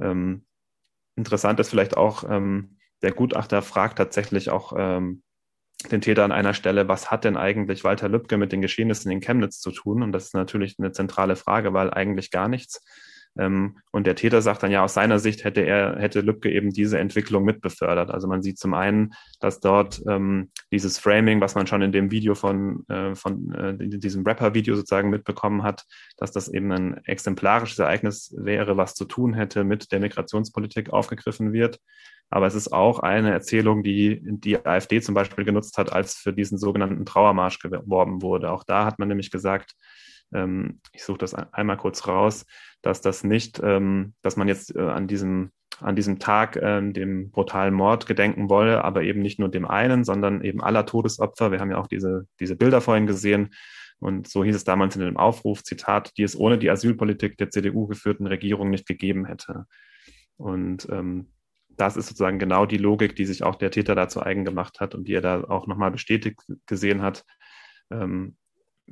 Ähm, 0.00 0.46
interessant 1.16 1.60
ist 1.60 1.68
vielleicht 1.68 1.98
auch, 1.98 2.24
ähm, 2.26 2.78
der 3.02 3.12
Gutachter 3.12 3.60
fragt 3.60 3.98
tatsächlich 3.98 4.48
auch 4.48 4.72
ähm, 4.74 5.22
den 5.82 6.00
Täter 6.00 6.24
an 6.24 6.32
einer 6.32 6.54
Stelle, 6.54 6.88
was 6.88 7.10
hat 7.10 7.24
denn 7.24 7.36
eigentlich 7.36 7.84
Walter 7.84 8.08
Lübcke 8.08 8.36
mit 8.36 8.52
den 8.52 8.60
Geschehnissen 8.60 9.10
in 9.10 9.20
Chemnitz 9.20 9.60
zu 9.60 9.70
tun? 9.70 10.02
Und 10.02 10.12
das 10.12 10.26
ist 10.26 10.34
natürlich 10.34 10.76
eine 10.78 10.92
zentrale 10.92 11.36
Frage, 11.36 11.72
weil 11.72 11.92
eigentlich 11.92 12.30
gar 12.30 12.48
nichts. 12.48 12.82
Ähm, 13.38 13.78
und 13.92 14.06
der 14.06 14.16
Täter 14.16 14.42
sagt 14.42 14.62
dann 14.62 14.70
ja, 14.70 14.82
aus 14.82 14.94
seiner 14.94 15.18
Sicht 15.18 15.44
hätte 15.44 15.60
er, 15.60 15.98
hätte 15.98 16.20
Lübcke 16.20 16.50
eben 16.50 16.70
diese 16.70 16.98
Entwicklung 16.98 17.44
mitbefördert. 17.44 18.10
Also 18.10 18.28
man 18.28 18.42
sieht 18.42 18.58
zum 18.58 18.74
einen, 18.74 19.12
dass 19.40 19.60
dort 19.60 20.02
ähm, 20.08 20.50
dieses 20.72 20.98
Framing, 20.98 21.40
was 21.40 21.54
man 21.54 21.66
schon 21.66 21.82
in 21.82 21.92
dem 21.92 22.10
Video 22.10 22.34
von, 22.34 22.84
äh, 22.88 23.14
von 23.14 23.52
äh, 23.52 23.98
diesem 23.98 24.26
Rapper-Video 24.26 24.74
sozusagen 24.74 25.10
mitbekommen 25.10 25.62
hat, 25.62 25.84
dass 26.16 26.32
das 26.32 26.48
eben 26.48 26.72
ein 26.72 26.96
exemplarisches 27.04 27.78
Ereignis 27.78 28.34
wäre, 28.36 28.76
was 28.76 28.94
zu 28.94 29.04
tun 29.04 29.34
hätte 29.34 29.64
mit 29.64 29.92
der 29.92 30.00
Migrationspolitik 30.00 30.90
aufgegriffen 30.92 31.52
wird. 31.52 31.80
Aber 32.30 32.46
es 32.46 32.54
ist 32.54 32.72
auch 32.72 33.00
eine 33.00 33.32
Erzählung, 33.32 33.82
die 33.82 34.20
die 34.22 34.64
AfD 34.64 35.00
zum 35.00 35.14
Beispiel 35.16 35.44
genutzt 35.44 35.78
hat, 35.78 35.92
als 35.92 36.14
für 36.14 36.32
diesen 36.32 36.58
sogenannten 36.58 37.04
Trauermarsch 37.04 37.58
geworben 37.58 38.22
wurde. 38.22 38.52
Auch 38.52 38.62
da 38.62 38.84
hat 38.84 39.00
man 39.00 39.08
nämlich 39.08 39.32
gesagt, 39.32 39.74
ähm, 40.32 40.80
ich 40.92 41.04
suche 41.04 41.18
das 41.18 41.34
einmal 41.34 41.76
kurz 41.76 42.06
raus, 42.06 42.46
dass 42.82 43.00
das 43.00 43.24
nicht, 43.24 43.60
ähm, 43.62 44.14
dass 44.22 44.36
man 44.36 44.48
jetzt 44.48 44.74
äh, 44.74 44.80
an 44.80 45.06
diesem 45.06 45.50
an 45.80 45.96
diesem 45.96 46.18
Tag 46.18 46.58
ähm, 46.60 46.92
dem 46.92 47.30
brutalen 47.30 47.74
Mord 47.74 48.06
gedenken 48.06 48.50
wolle, 48.50 48.84
aber 48.84 49.02
eben 49.02 49.22
nicht 49.22 49.38
nur 49.38 49.48
dem 49.48 49.66
einen, 49.66 50.04
sondern 50.04 50.42
eben 50.42 50.62
aller 50.62 50.84
Todesopfer. 50.84 51.52
Wir 51.52 51.60
haben 51.60 51.70
ja 51.70 51.78
auch 51.78 51.86
diese, 51.86 52.26
diese 52.38 52.56
Bilder 52.56 52.80
vorhin 52.80 53.06
gesehen. 53.06 53.54
Und 53.98 54.28
so 54.28 54.44
hieß 54.44 54.56
es 54.56 54.64
damals 54.64 54.96
in 54.96 55.02
dem 55.02 55.16
Aufruf, 55.16 55.62
Zitat, 55.62 56.16
die 56.16 56.22
es 56.22 56.38
ohne 56.38 56.58
die 56.58 56.70
Asylpolitik 56.70 57.36
der 57.36 57.50
CDU 57.50 57.86
geführten 57.86 58.26
Regierung 58.26 58.70
nicht 58.70 58.86
gegeben 58.86 59.26
hätte. 59.26 59.66
Und 60.36 60.88
ähm, 60.90 61.32
das 61.68 61.96
ist 61.96 62.08
sozusagen 62.08 62.38
genau 62.38 62.66
die 62.66 62.78
Logik, 62.78 63.16
die 63.16 63.26
sich 63.26 63.42
auch 63.42 63.56
der 63.56 63.70
Täter 63.70 63.94
dazu 63.94 64.22
eigen 64.22 64.44
gemacht 64.44 64.80
hat 64.80 64.94
und 64.94 65.06
die 65.06 65.14
er 65.14 65.20
da 65.20 65.44
auch 65.44 65.66
nochmal 65.66 65.90
bestätigt 65.90 66.40
gesehen 66.66 67.02
hat. 67.02 67.24
Ähm, 67.90 68.36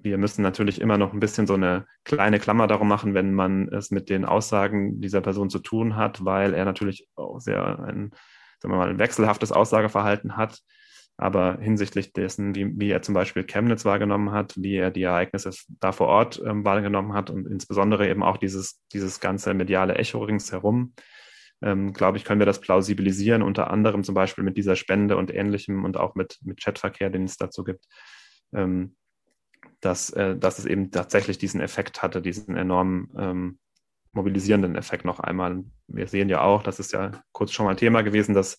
wir 0.03 0.19
müssen 0.19 0.43
natürlich 0.43 0.81
immer 0.81 0.99
noch 0.99 1.13
ein 1.13 1.21
bisschen 1.21 1.47
so 1.47 1.55
eine 1.55 1.87
kleine 2.05 2.39
Klammer 2.39 2.67
darum 2.67 2.89
machen, 2.89 3.15
wenn 3.15 3.35
man 3.35 3.69
es 3.69 3.91
mit 3.91 4.09
den 4.11 4.25
Aussagen 4.25 5.01
dieser 5.01 5.21
Person 5.21 5.51
zu 5.51 5.59
tun 5.59 5.97
hat, 5.97 6.25
weil 6.25 6.55
er 6.55 6.65
natürlich 6.65 7.09
auch 7.17 7.41
sehr 7.41 7.79
ein, 7.81 8.11
sagen 8.61 8.75
wir 8.75 8.79
mal, 8.79 8.91
ein 8.91 8.99
wechselhaftes 8.99 9.53
Aussageverhalten 9.53 10.37
hat. 10.37 10.61
Aber 11.17 11.59
hinsichtlich 11.61 12.13
dessen, 12.13 12.55
wie, 12.55 12.79
wie 12.79 12.91
er 12.91 13.03
zum 13.03 13.13
Beispiel 13.13 13.43
Chemnitz 13.43 13.85
wahrgenommen 13.85 14.31
hat, 14.31 14.55
wie 14.57 14.77
er 14.77 14.93
die 14.93 15.03
Ereignisse 15.03 15.51
da 15.81 15.91
vor 15.91 16.07
Ort 16.07 16.41
ähm, 16.47 16.65
wahrgenommen 16.65 17.13
hat 17.13 17.29
und 17.29 17.47
insbesondere 17.49 18.09
eben 18.09 18.23
auch 18.23 18.37
dieses, 18.37 18.81
dieses 18.93 19.19
ganze 19.19 19.53
mediale 19.53 19.97
Echo 19.97 20.19
ringsherum, 20.19 20.95
ähm, 21.61 21.93
glaube 21.93 22.19
ich, 22.19 22.25
können 22.25 22.41
wir 22.41 22.47
das 22.47 22.61
plausibilisieren, 22.61 23.43
unter 23.43 23.71
anderem 23.71 24.05
zum 24.05 24.15
Beispiel 24.15 24.45
mit 24.45 24.57
dieser 24.57 24.77
Spende 24.77 25.17
und 25.17 25.35
ähnlichem 25.35 25.85
und 25.85 25.97
auch 25.97 26.15
mit, 26.15 26.39
mit 26.43 26.63
Chatverkehr, 26.63 27.11
den 27.11 27.25
es 27.25 27.37
dazu 27.37 27.65
gibt, 27.65 27.85
ähm, 28.55 28.95
dass, 29.81 30.11
äh, 30.11 30.37
dass 30.37 30.59
es 30.59 30.65
eben 30.67 30.91
tatsächlich 30.91 31.39
diesen 31.39 31.61
Effekt 31.61 32.03
hatte, 32.03 32.23
diesen 32.23 32.57
enormen 32.57 33.11
ähm, 33.17 33.59
mobilisierenden 34.13 34.75
Effekt 34.77 35.05
noch 35.05 35.21
einmal. 35.21 35.65
Wir 35.87 36.09
sehen 36.09 36.29
ja 36.29 36.41
auch, 36.43 36.63
das 36.63 36.81
ist 36.81 36.93
ja 36.93 37.13
kurz 37.33 37.53
schon 37.53 37.67
mal 37.67 37.77
Thema 37.77 38.03
gewesen, 38.03 38.35
dass 38.35 38.59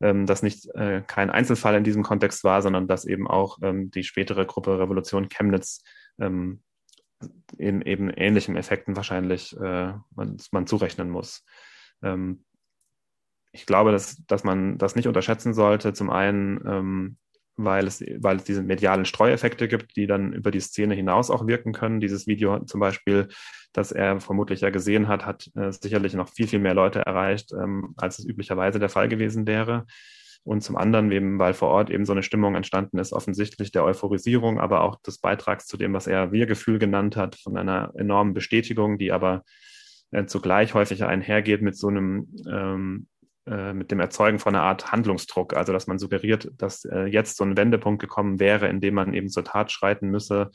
ähm, 0.00 0.26
das 0.26 0.42
nicht 0.42 0.66
äh, 0.74 1.02
kein 1.06 1.30
Einzelfall 1.30 1.74
in 1.74 1.84
diesem 1.84 2.02
Kontext 2.02 2.44
war, 2.44 2.62
sondern 2.62 2.86
dass 2.88 3.04
eben 3.04 3.26
auch 3.26 3.58
ähm, 3.62 3.90
die 3.90 4.04
spätere 4.04 4.46
Gruppe 4.46 4.78
Revolution 4.78 5.28
Chemnitz 5.28 5.82
ähm, 6.18 6.62
in 7.56 7.82
eben 7.82 8.10
ähnlichen 8.10 8.56
Effekten 8.56 8.96
wahrscheinlich 8.96 9.56
äh, 9.58 9.94
man, 10.14 10.36
man 10.52 10.66
zurechnen 10.66 11.10
muss. 11.10 11.44
Ähm, 12.02 12.44
ich 13.52 13.64
glaube, 13.64 13.90
dass, 13.90 14.22
dass 14.26 14.44
man 14.44 14.76
das 14.76 14.96
nicht 14.96 15.08
unterschätzen 15.08 15.54
sollte. 15.54 15.94
Zum 15.94 16.10
einen, 16.10 16.60
ähm, 16.66 17.16
weil, 17.56 17.86
es, 17.86 18.04
weil 18.18 18.36
es 18.36 18.44
diese 18.44 18.62
medialen 18.62 19.04
Streueffekte 19.04 19.68
gibt, 19.68 19.96
die 19.96 20.06
dann 20.06 20.32
über 20.32 20.50
die 20.50 20.60
Szene 20.60 20.94
hinaus 20.94 21.30
auch 21.30 21.46
wirken 21.46 21.72
können. 21.72 22.00
Dieses 22.00 22.26
Video 22.26 22.60
zum 22.60 22.80
Beispiel, 22.80 23.28
das 23.72 23.92
er 23.92 24.20
vermutlich 24.20 24.60
ja 24.60 24.70
gesehen 24.70 25.08
hat, 25.08 25.26
hat 25.26 25.50
äh, 25.56 25.72
sicherlich 25.72 26.14
noch 26.14 26.28
viel, 26.28 26.46
viel 26.46 26.58
mehr 26.58 26.74
Leute 26.74 27.00
erreicht, 27.00 27.52
ähm, 27.52 27.94
als 27.96 28.18
es 28.18 28.26
üblicherweise 28.26 28.78
der 28.78 28.88
Fall 28.88 29.08
gewesen 29.08 29.46
wäre. 29.46 29.86
Und 30.44 30.62
zum 30.62 30.76
anderen, 30.76 31.10
eben, 31.10 31.40
weil 31.40 31.54
vor 31.54 31.70
Ort 31.70 31.90
eben 31.90 32.04
so 32.04 32.12
eine 32.12 32.22
Stimmung 32.22 32.54
entstanden 32.54 32.98
ist, 32.98 33.12
offensichtlich 33.12 33.72
der 33.72 33.84
Euphorisierung, 33.84 34.60
aber 34.60 34.82
auch 34.82 35.00
des 35.02 35.18
Beitrags 35.18 35.66
zu 35.66 35.76
dem, 35.76 35.92
was 35.92 36.06
er 36.06 36.30
Wir-Gefühl 36.30 36.78
genannt 36.78 37.16
hat, 37.16 37.34
von 37.34 37.56
einer 37.56 37.92
enormen 37.96 38.32
Bestätigung, 38.32 38.96
die 38.96 39.10
aber 39.10 39.42
äh, 40.12 40.26
zugleich 40.26 40.74
häufig 40.74 41.02
einhergeht 41.04 41.62
mit 41.62 41.76
so 41.76 41.88
einem 41.88 42.28
ähm, 42.48 43.08
äh, 43.46 43.72
mit 43.72 43.90
dem 43.90 44.00
Erzeugen 44.00 44.38
von 44.38 44.54
einer 44.54 44.64
Art 44.64 44.92
Handlungsdruck, 44.92 45.54
also 45.54 45.72
dass 45.72 45.86
man 45.86 45.98
suggeriert, 45.98 46.50
dass 46.56 46.84
äh, 46.84 47.04
jetzt 47.06 47.36
so 47.36 47.44
ein 47.44 47.56
Wendepunkt 47.56 48.00
gekommen 48.00 48.40
wäre, 48.40 48.68
in 48.68 48.80
dem 48.80 48.94
man 48.94 49.14
eben 49.14 49.28
zur 49.28 49.44
Tat 49.44 49.72
schreiten 49.72 50.10
müsse. 50.10 50.50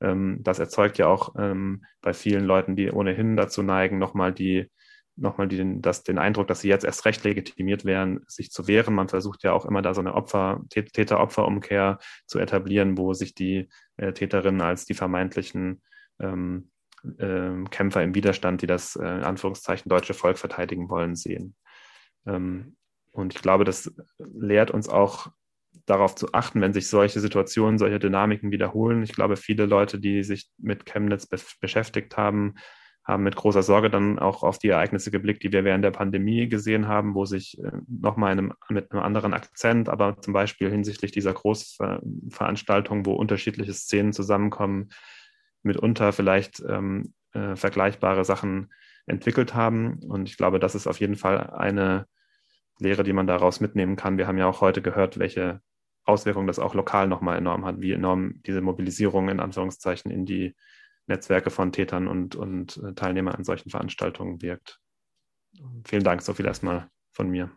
Ähm, 0.00 0.38
das 0.40 0.58
erzeugt 0.58 0.98
ja 0.98 1.06
auch 1.06 1.34
ähm, 1.38 1.84
bei 2.00 2.12
vielen 2.12 2.44
Leuten, 2.44 2.76
die 2.76 2.90
ohnehin 2.90 3.36
dazu 3.36 3.62
neigen, 3.62 3.98
nochmal 3.98 4.32
die 4.32 4.70
nochmal 5.16 5.48
den, 5.48 5.82
das, 5.82 6.02
den 6.02 6.18
Eindruck, 6.18 6.46
dass 6.46 6.60
sie 6.60 6.68
jetzt 6.68 6.84
erst 6.84 7.04
recht 7.04 7.24
legitimiert 7.24 7.84
wären, 7.84 8.20
sich 8.26 8.50
zu 8.50 8.66
wehren. 8.66 8.94
Man 8.94 9.08
versucht 9.08 9.42
ja 9.42 9.52
auch 9.52 9.66
immer 9.66 9.82
da 9.82 9.94
so 9.94 10.00
eine 10.00 10.14
Opfer, 10.14 10.62
Täter-Opfer-Umkehr 10.70 11.98
zu 12.26 12.38
etablieren, 12.38 12.96
wo 12.96 13.12
sich 13.12 13.34
die 13.34 13.68
äh, 13.96 14.12
Täterinnen 14.12 14.62
als 14.62 14.84
die 14.84 14.94
vermeintlichen 14.94 15.82
ähm, 16.18 16.70
äh, 17.18 17.64
Kämpfer 17.70 18.02
im 18.02 18.14
Widerstand, 18.14 18.62
die 18.62 18.66
das 18.66 18.96
äh, 18.96 19.02
in 19.04 19.22
Anführungszeichen 19.22 19.88
deutsche 19.88 20.14
Volk 20.14 20.38
verteidigen 20.38 20.88
wollen, 20.88 21.14
sehen. 21.14 21.54
Ähm, 22.26 22.76
und 23.10 23.34
ich 23.34 23.42
glaube, 23.42 23.64
das 23.64 23.92
lehrt 24.18 24.70
uns 24.70 24.88
auch 24.88 25.30
darauf 25.86 26.14
zu 26.14 26.32
achten, 26.32 26.60
wenn 26.60 26.72
sich 26.72 26.88
solche 26.88 27.20
Situationen, 27.20 27.78
solche 27.78 27.98
Dynamiken 27.98 28.50
wiederholen. 28.50 29.02
Ich 29.02 29.12
glaube, 29.12 29.36
viele 29.36 29.66
Leute, 29.66 29.98
die 29.98 30.22
sich 30.22 30.50
mit 30.58 30.86
Chemnitz 30.86 31.26
be 31.26 31.38
beschäftigt 31.60 32.16
haben, 32.16 32.54
haben 33.04 33.24
mit 33.24 33.34
großer 33.34 33.62
Sorge 33.62 33.90
dann 33.90 34.18
auch 34.18 34.42
auf 34.44 34.58
die 34.58 34.68
Ereignisse 34.68 35.10
geblickt, 35.10 35.42
die 35.42 35.50
wir 35.50 35.64
während 35.64 35.84
der 35.84 35.90
Pandemie 35.90 36.48
gesehen 36.48 36.86
haben, 36.86 37.14
wo 37.14 37.24
sich 37.24 37.58
äh, 37.58 37.72
nochmal 37.88 38.36
mit 38.68 38.92
einem 38.92 39.02
anderen 39.02 39.34
Akzent, 39.34 39.88
aber 39.88 40.20
zum 40.20 40.32
Beispiel 40.32 40.70
hinsichtlich 40.70 41.10
dieser 41.10 41.32
Großveranstaltung, 41.32 43.04
wo 43.04 43.14
unterschiedliche 43.14 43.72
Szenen 43.72 44.12
zusammenkommen, 44.12 44.90
mitunter 45.62 46.12
vielleicht 46.12 46.62
ähm, 46.68 47.14
äh, 47.32 47.56
vergleichbare 47.56 48.24
Sachen 48.24 48.72
entwickelt 49.06 49.54
haben. 49.54 50.00
Und 50.04 50.28
ich 50.28 50.36
glaube, 50.36 50.58
das 50.58 50.74
ist 50.74 50.86
auf 50.86 51.00
jeden 51.00 51.16
Fall 51.16 51.50
eine 51.50 52.06
Lehre, 52.78 53.04
die 53.04 53.12
man 53.12 53.26
daraus 53.26 53.60
mitnehmen 53.60 53.96
kann. 53.96 54.18
Wir 54.18 54.26
haben 54.26 54.38
ja 54.38 54.46
auch 54.46 54.60
heute 54.60 54.82
gehört, 54.82 55.18
welche 55.18 55.60
Auswirkungen 56.04 56.46
das 56.46 56.58
auch 56.58 56.74
lokal 56.74 57.06
nochmal 57.06 57.38
enorm 57.38 57.64
hat, 57.64 57.80
wie 57.80 57.92
enorm 57.92 58.42
diese 58.42 58.60
Mobilisierung 58.60 59.28
in 59.28 59.40
Anführungszeichen 59.40 60.10
in 60.10 60.26
die 60.26 60.54
Netzwerke 61.06 61.50
von 61.50 61.72
Tätern 61.72 62.08
und, 62.08 62.36
und 62.36 62.78
äh, 62.78 62.94
Teilnehmern 62.94 63.34
an 63.34 63.44
solchen 63.44 63.70
Veranstaltungen 63.70 64.42
wirkt. 64.42 64.80
Vielen 65.84 66.04
Dank, 66.04 66.22
so 66.22 66.34
viel 66.34 66.46
erstmal 66.46 66.88
von 67.12 67.28
mir. 67.28 67.50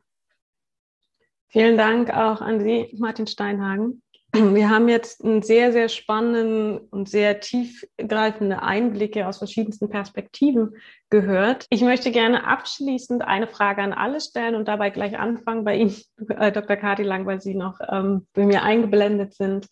Vielen 1.48 1.78
Dank 1.78 2.10
auch 2.10 2.42
an 2.42 2.60
Sie, 2.60 2.94
Martin 2.98 3.28
Steinhagen. 3.28 4.02
Wir 4.36 4.70
haben 4.70 4.90
jetzt 4.90 5.24
einen 5.24 5.42
sehr, 5.42 5.72
sehr 5.72 5.88
spannenden 5.88 6.78
und 6.90 7.08
sehr 7.08 7.40
tiefgreifende 7.40 8.62
Einblicke 8.62 9.28
aus 9.28 9.38
verschiedensten 9.38 9.90
Perspektiven 9.90 10.76
gehört. 11.10 11.66
Ich 11.70 11.82
möchte 11.82 12.12
gerne 12.12 12.46
abschließend 12.46 13.22
eine 13.22 13.48
Frage 13.48 13.82
an 13.82 13.94
alle 13.94 14.20
stellen 14.20 14.56
und 14.56 14.68
dabei 14.68 14.90
gleich 14.90 15.18
anfangen 15.18 15.64
bei 15.64 15.78
Ihnen, 15.78 15.96
äh, 16.30 16.52
Dr. 16.52 16.76
Kati 16.76 17.04
Lang, 17.04 17.26
weil 17.26 17.40
Sie 17.40 17.56
noch 17.56 17.80
ähm, 17.90 18.28
bei 18.34 18.46
mir 18.46 18.64
eingeblendet 18.64 19.34
sind. 19.34 19.68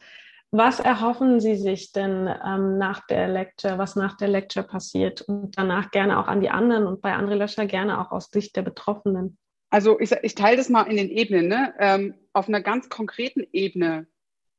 Was 0.52 0.80
erhoffen 0.80 1.42
Sie 1.42 1.56
sich 1.56 1.92
denn 1.92 2.30
ähm, 2.46 2.78
nach 2.78 3.06
der 3.08 3.28
Lecture, 3.28 3.78
was 3.78 3.98
nach 3.98 4.16
der 4.16 4.30
Lecture 4.30 4.66
passiert 4.66 5.22
und 5.22 5.58
danach 5.58 5.92
gerne 5.92 6.20
auch 6.20 6.28
an 6.28 6.40
die 6.40 6.50
anderen 6.50 6.86
und 6.86 7.02
bei 7.02 7.14
André 7.14 7.36
Löscher 7.36 7.66
gerne 7.66 8.00
auch 8.00 8.12
aus 8.12 8.30
Sicht 8.32 8.56
der 8.56 8.62
Betroffenen? 8.62 9.38
Also 9.72 10.00
ich, 10.00 10.12
ich 10.22 10.36
teile 10.36 10.56
das 10.56 10.70
mal 10.70 10.84
in 10.84 10.96
den 10.96 11.10
Ebenen. 11.10 11.48
Ne? 11.48 11.74
Ähm, 11.80 12.14
auf 12.32 12.48
einer 12.48 12.62
ganz 12.62 12.88
konkreten 12.90 13.44
Ebene 13.52 14.06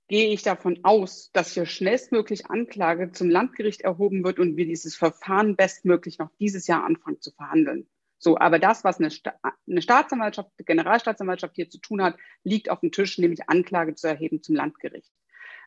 gehe 0.08 0.32
ich 0.32 0.42
davon 0.42 0.80
aus, 0.82 1.30
dass 1.32 1.52
hier 1.52 1.66
schnellstmöglich 1.66 2.46
Anklage 2.46 3.12
zum 3.12 3.30
Landgericht 3.30 3.80
erhoben 3.80 4.24
wird 4.24 4.38
und 4.38 4.56
wir 4.56 4.66
dieses 4.66 4.96
Verfahren 4.96 5.56
bestmöglich 5.56 6.18
noch 6.18 6.30
dieses 6.38 6.66
Jahr 6.66 6.84
anfangen 6.84 7.20
zu 7.20 7.30
verhandeln. 7.30 7.86
So, 8.18 8.38
aber 8.38 8.58
das, 8.58 8.84
was 8.84 8.98
eine, 8.98 9.10
Sta 9.10 9.34
eine 9.68 9.82
Staatsanwaltschaft, 9.82 10.50
eine 10.56 10.64
Generalstaatsanwaltschaft 10.64 11.54
hier 11.56 11.68
zu 11.68 11.78
tun 11.78 12.02
hat, 12.02 12.16
liegt 12.42 12.70
auf 12.70 12.80
dem 12.80 12.92
Tisch, 12.92 13.18
nämlich 13.18 13.48
Anklage 13.48 13.94
zu 13.94 14.06
erheben 14.06 14.42
zum 14.42 14.54
Landgericht. 14.54 15.12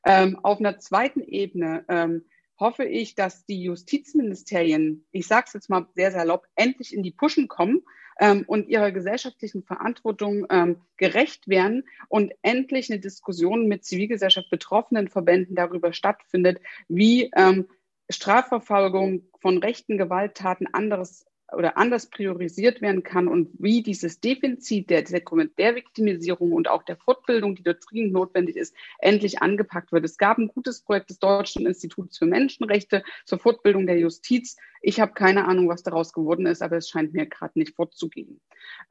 Ähm, 0.06 0.40
auf 0.44 0.60
einer 0.60 0.80
zweiten 0.80 1.22
Ebene 1.22 1.86
ähm, 1.88 2.26
hoffe 2.60 2.86
ich, 2.86 3.16
dass 3.16 3.46
die 3.46 3.62
Justizministerien, 3.62 5.06
ich 5.12 5.28
sage 5.28 5.46
es 5.48 5.54
jetzt 5.54 5.70
mal 5.70 5.88
sehr 5.94 6.12
salopp, 6.12 6.48
endlich 6.56 6.94
in 6.94 7.04
die 7.04 7.12
Puschen 7.12 7.48
kommen 7.48 7.84
ähm, 8.20 8.43
und 8.47 8.68
ihrer 8.68 8.91
gesellschaftlichen 8.91 9.63
Verantwortung 9.63 10.45
ähm, 10.49 10.82
gerecht 10.97 11.47
werden 11.47 11.84
und 12.09 12.34
endlich 12.41 12.89
eine 12.89 12.99
Diskussion 12.99 13.68
mit 13.68 13.86
Zivilgesellschaft 13.86 14.49
betroffenen 14.49 15.07
Verbänden 15.07 15.55
darüber 15.55 15.93
stattfindet, 15.93 16.59
wie 16.88 17.32
ähm, 17.36 17.68
Strafverfolgung 18.09 19.24
von 19.39 19.57
rechten 19.57 19.97
Gewalttaten 19.97 20.68
anderes 20.74 21.26
oder 21.54 21.78
anders 21.78 22.08
priorisiert 22.08 22.82
werden 22.82 23.04
kann 23.04 23.28
und 23.28 23.50
wie 23.58 23.82
dieses 23.82 24.20
Defizit 24.20 24.89
der, 24.89 25.04
der 25.04 25.76
Viktimisierung 25.76 26.52
und 26.52 26.68
auch 26.68 26.84
der 26.84 26.98
Fortbildung, 26.98 27.56
die 27.56 27.64
dort 27.64 27.84
dringend 27.89 28.12
notwendig 28.12 28.58
ist, 28.58 28.76
endlich 29.00 29.41
angepackt 29.41 29.91
wird. 29.91 30.04
Es 30.04 30.18
gab 30.18 30.38
ein 30.38 30.50
gutes 30.50 30.82
Projekt 30.82 31.10
des 31.10 31.20
Deutschen 31.20 31.66
Instituts 31.66 32.18
für 32.18 32.26
Menschenrechte 32.26 33.04
zur 33.26 33.39
Fortbildung 33.39 33.88
der 33.88 33.98
Justiz. 33.98 34.58
Ich 34.82 35.00
habe 35.00 35.14
keine 35.14 35.45
Ahnung, 35.45 35.70
was 35.70 35.84
daraus 35.84 36.12
geworden 36.12 36.45
ist, 36.45 36.62
aber 36.62 36.78
es 36.78 36.89
scheint 36.89 37.14
mir 37.14 37.26
gerade 37.26 37.58
nicht 37.58 37.76
fortzugehen. 37.76 38.41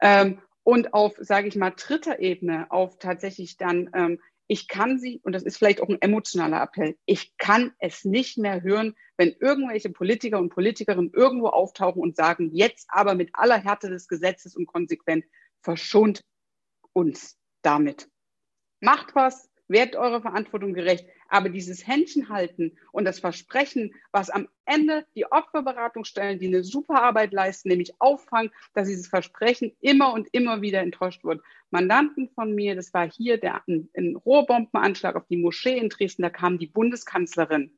Ähm, 0.01 0.39
und 0.63 0.93
auf, 0.93 1.15
sage 1.19 1.47
ich 1.47 1.55
mal, 1.55 1.71
dritter 1.71 2.19
Ebene, 2.19 2.69
auf 2.71 2.97
tatsächlich 2.99 3.57
dann 3.57 3.89
ähm, 3.93 4.19
ich 4.47 4.67
kann 4.67 4.97
sie, 4.97 5.19
und 5.23 5.33
das 5.33 5.43
ist 5.43 5.57
vielleicht 5.57 5.81
auch 5.81 5.89
ein 5.89 6.01
emotionaler 6.01 6.61
Appell, 6.61 6.97
ich 7.05 7.35
kann 7.37 7.73
es 7.79 8.05
nicht 8.05 8.37
mehr 8.37 8.63
hören, 8.63 8.95
wenn 9.17 9.35
irgendwelche 9.39 9.89
Politiker 9.89 10.39
und 10.39 10.49
Politikerinnen 10.49 11.11
irgendwo 11.13 11.47
auftauchen 11.47 12.01
und 12.01 12.15
sagen, 12.15 12.51
jetzt 12.53 12.87
aber 12.89 13.15
mit 13.15 13.29
aller 13.33 13.57
Härte 13.57 13.89
des 13.89 14.07
Gesetzes 14.07 14.55
und 14.55 14.65
konsequent, 14.65 15.25
verschont 15.61 16.23
uns 16.93 17.37
damit. 17.61 18.09
Macht 18.79 19.15
was, 19.15 19.49
werdet 19.67 19.95
eure 19.95 20.21
Verantwortung 20.21 20.73
gerecht. 20.73 21.07
Aber 21.29 21.49
dieses 21.49 21.85
Händchen 21.85 22.29
halten 22.29 22.77
und 22.91 23.05
das 23.05 23.19
Versprechen, 23.19 23.93
was 24.11 24.29
am 24.29 24.47
Ende 24.65 25.05
die 25.15 25.25
Opferberatungsstellen, 25.25 26.39
die 26.39 26.47
eine 26.47 26.63
super 26.63 27.01
Arbeit 27.01 27.33
leisten, 27.33 27.69
nämlich 27.69 27.93
auffangen, 27.99 28.51
dass 28.73 28.87
dieses 28.87 29.07
Versprechen 29.07 29.75
immer 29.81 30.13
und 30.13 30.27
immer 30.31 30.61
wieder 30.61 30.81
enttäuscht 30.81 31.23
wird. 31.23 31.41
Mandanten 31.69 32.29
von 32.29 32.55
mir, 32.55 32.75
das 32.75 32.93
war 32.93 33.09
hier 33.09 33.37
der 33.37 33.61
ein, 33.67 33.89
ein 33.95 34.15
Rohrbombenanschlag 34.15 35.15
auf 35.15 35.27
die 35.27 35.37
Moschee 35.37 35.77
in 35.77 35.89
Dresden, 35.89 36.21
da 36.21 36.29
kam 36.29 36.57
die 36.59 36.67
Bundeskanzlerin. 36.67 37.77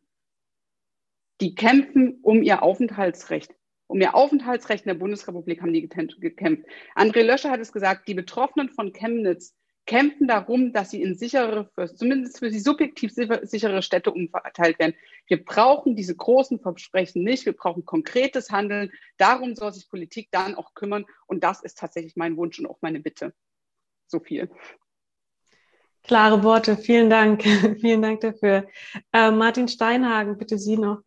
Die 1.41 1.55
kämpfen 1.55 2.19
um 2.21 2.43
ihr 2.43 2.63
Aufenthaltsrecht. 2.63 3.55
Um 3.87 4.01
ihr 4.01 4.13
Aufenthaltsrecht 4.13 4.85
in 4.85 4.89
der 4.89 4.99
Bundesrepublik 4.99 5.61
haben 5.61 5.73
die 5.73 5.87
gekämpft. 5.87 6.65
André 6.95 7.23
Löscher 7.23 7.49
hat 7.49 7.59
es 7.59 7.71
gesagt, 7.71 8.07
die 8.07 8.13
Betroffenen 8.13 8.69
von 8.69 8.93
Chemnitz 8.93 9.55
kämpfen 9.89 10.27
darum, 10.27 10.71
dass 10.71 10.91
sie 10.91 11.01
in 11.01 11.15
sichere, 11.15 11.67
zumindest 11.95 12.37
für 12.37 12.51
sie 12.51 12.59
subjektiv 12.59 13.11
sichere 13.11 13.81
Städte 13.81 14.11
umverteilt 14.11 14.77
werden. 14.77 14.93
Wir 15.25 15.43
brauchen 15.43 15.95
diese 15.95 16.15
großen 16.15 16.59
Versprechen 16.59 17.23
nicht. 17.23 17.47
Wir 17.47 17.53
brauchen 17.53 17.85
konkretes 17.85 18.51
Handeln. 18.51 18.91
Darum 19.17 19.55
soll 19.55 19.73
sich 19.73 19.89
Politik 19.89 20.29
dann 20.29 20.53
auch 20.53 20.75
kümmern. 20.75 21.05
Und 21.25 21.43
das 21.43 21.63
ist 21.63 21.79
tatsächlich 21.79 22.15
mein 22.15 22.37
Wunsch 22.37 22.59
und 22.59 22.67
auch 22.67 22.77
meine 22.81 22.99
Bitte. 22.99 23.33
So 24.05 24.19
viel. 24.19 24.51
Klare 26.03 26.43
Worte. 26.43 26.77
Vielen 26.77 27.09
Dank. 27.09 27.41
Vielen 27.81 28.03
Dank 28.03 28.21
dafür. 28.21 28.67
Äh, 29.11 29.31
Martin 29.31 29.67
Steinhagen, 29.67 30.37
bitte 30.37 30.59
Sie 30.59 30.77
noch. 30.77 31.01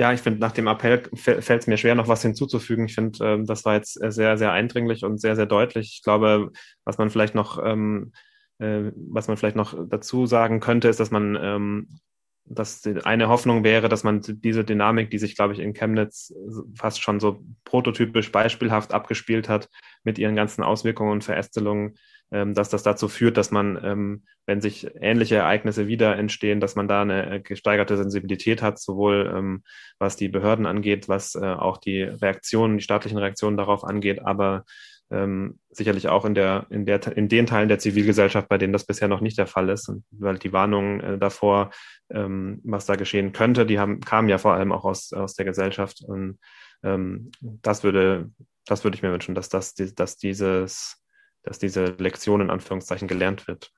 Ja, 0.00 0.14
ich 0.14 0.22
finde, 0.22 0.40
nach 0.40 0.52
dem 0.52 0.66
Appell 0.66 1.02
fällt 1.14 1.50
es 1.50 1.66
mir 1.66 1.76
schwer, 1.76 1.94
noch 1.94 2.08
was 2.08 2.22
hinzuzufügen. 2.22 2.86
Ich 2.86 2.94
finde, 2.94 3.22
ähm, 3.22 3.44
das 3.44 3.66
war 3.66 3.74
jetzt 3.74 3.92
sehr, 3.92 4.38
sehr 4.38 4.50
eindringlich 4.50 5.04
und 5.04 5.20
sehr, 5.20 5.36
sehr 5.36 5.44
deutlich. 5.44 5.92
Ich 5.96 6.02
glaube, 6.02 6.52
was 6.86 6.96
man 6.96 7.10
vielleicht 7.10 7.34
noch, 7.34 7.62
ähm, 7.62 8.12
äh, 8.60 8.92
was 8.94 9.28
man 9.28 9.36
vielleicht 9.36 9.56
noch 9.56 9.74
dazu 9.90 10.24
sagen 10.24 10.58
könnte, 10.60 10.88
ist, 10.88 11.00
dass 11.00 11.10
man, 11.10 11.36
ähm, 11.38 11.98
dass 12.46 12.82
eine 13.04 13.28
Hoffnung 13.28 13.62
wäre, 13.62 13.90
dass 13.90 14.02
man 14.02 14.22
diese 14.24 14.64
Dynamik, 14.64 15.10
die 15.10 15.18
sich, 15.18 15.36
glaube 15.36 15.52
ich, 15.52 15.58
in 15.58 15.74
Chemnitz 15.74 16.32
fast 16.74 17.02
schon 17.02 17.20
so 17.20 17.44
prototypisch 17.64 18.32
beispielhaft 18.32 18.94
abgespielt 18.94 19.50
hat, 19.50 19.68
mit 20.02 20.18
ihren 20.18 20.34
ganzen 20.34 20.62
Auswirkungen 20.62 21.12
und 21.12 21.24
Verästelungen, 21.24 21.96
dass 22.30 22.68
das 22.68 22.84
dazu 22.84 23.08
führt, 23.08 23.36
dass 23.36 23.50
man, 23.50 23.78
ähm, 23.82 24.22
wenn 24.46 24.60
sich 24.60 24.88
ähnliche 25.00 25.36
Ereignisse 25.36 25.88
wieder 25.88 26.16
entstehen, 26.16 26.60
dass 26.60 26.76
man 26.76 26.86
da 26.86 27.02
eine 27.02 27.28
äh, 27.28 27.40
gesteigerte 27.40 27.96
Sensibilität 27.96 28.62
hat, 28.62 28.78
sowohl 28.78 29.32
ähm, 29.34 29.64
was 29.98 30.16
die 30.16 30.28
Behörden 30.28 30.66
angeht, 30.66 31.08
was 31.08 31.34
äh, 31.34 31.40
auch 31.40 31.78
die 31.78 32.02
Reaktionen, 32.02 32.78
die 32.78 32.84
staatlichen 32.84 33.18
Reaktionen 33.18 33.56
darauf 33.56 33.82
angeht, 33.82 34.24
aber 34.24 34.64
ähm, 35.10 35.58
sicherlich 35.70 36.08
auch 36.08 36.24
in 36.24 36.34
der, 36.34 36.66
in 36.70 36.86
der, 36.86 37.04
in 37.16 37.28
den 37.28 37.46
Teilen 37.46 37.68
der 37.68 37.80
Zivilgesellschaft, 37.80 38.48
bei 38.48 38.58
denen 38.58 38.72
das 38.72 38.86
bisher 38.86 39.08
noch 39.08 39.20
nicht 39.20 39.38
der 39.38 39.48
Fall 39.48 39.68
ist, 39.68 39.92
weil 40.12 40.38
die 40.38 40.52
Warnungen 40.52 41.00
äh, 41.00 41.18
davor, 41.18 41.70
ähm, 42.10 42.60
was 42.64 42.86
da 42.86 42.94
geschehen 42.96 43.32
könnte, 43.32 43.66
die 43.66 43.78
haben, 43.78 44.00
kamen 44.00 44.28
ja 44.28 44.38
vor 44.38 44.54
allem 44.54 44.72
auch 44.72 44.84
aus, 44.84 45.12
aus 45.12 45.34
der 45.34 45.44
Gesellschaft. 45.44 46.02
Und 46.06 46.38
ähm, 46.84 47.32
das 47.40 47.82
würde, 47.82 48.30
das 48.66 48.84
würde 48.84 48.94
ich 48.94 49.02
mir 49.02 49.12
wünschen, 49.12 49.34
dass 49.34 49.48
das, 49.48 49.74
dass 49.74 50.16
dieses, 50.16 51.02
dass 51.42 51.58
diese 51.58 51.84
Lektion 51.98 52.40
in 52.40 52.50
Anführungszeichen 52.50 53.08
gelernt 53.08 53.48
wird. 53.48 53.72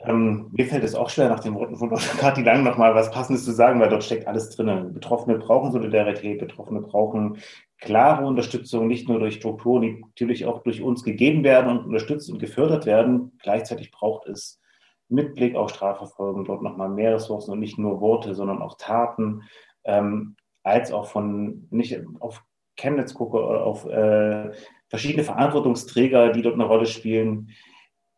Ähm, 0.00 0.50
mir 0.52 0.66
fällt 0.66 0.84
es 0.84 0.94
auch 0.94 1.08
schwer, 1.08 1.28
nach 1.28 1.40
den 1.40 1.54
Worten 1.54 1.76
von 1.76 1.88
Dr. 1.88 2.18
Kati 2.18 2.42
Lang 2.42 2.62
nochmal 2.62 2.94
was 2.94 3.10
Passendes 3.10 3.44
zu 3.44 3.52
sagen, 3.52 3.80
weil 3.80 3.88
dort 3.88 4.04
steckt 4.04 4.26
alles 4.26 4.50
drin. 4.50 4.92
Betroffene 4.92 5.38
brauchen 5.38 5.72
Solidarität, 5.72 6.38
Betroffene 6.38 6.82
brauchen 6.82 7.38
klare 7.78 8.26
Unterstützung, 8.26 8.86
nicht 8.86 9.08
nur 9.08 9.18
durch 9.18 9.36
Strukturen, 9.36 9.82
die 9.82 10.00
natürlich 10.00 10.46
auch 10.46 10.62
durch 10.62 10.82
uns 10.82 11.02
gegeben 11.02 11.44
werden 11.44 11.70
und 11.70 11.86
unterstützt 11.86 12.30
und 12.30 12.38
gefördert 12.38 12.86
werden. 12.86 13.32
Gleichzeitig 13.42 13.90
braucht 13.90 14.26
es 14.26 14.60
mit 15.08 15.34
Blick 15.34 15.54
auf 15.54 15.70
Strafverfolgung 15.70 16.44
dort 16.44 16.62
nochmal 16.62 16.88
mehr 16.88 17.14
Ressourcen 17.14 17.52
und 17.52 17.60
nicht 17.60 17.78
nur 17.78 18.00
Worte, 18.00 18.34
sondern 18.34 18.60
auch 18.60 18.76
Taten, 18.76 19.42
ähm, 19.84 20.36
als 20.62 20.92
auch 20.92 21.06
von, 21.06 21.68
nicht 21.70 21.98
auf 22.20 22.42
Chemnitz 22.76 23.14
gucke, 23.14 23.38
auf 23.38 23.86
äh, 23.86 24.52
verschiedene 24.88 25.24
Verantwortungsträger, 25.24 26.32
die 26.32 26.42
dort 26.42 26.54
eine 26.54 26.64
Rolle 26.64 26.86
spielen, 26.86 27.50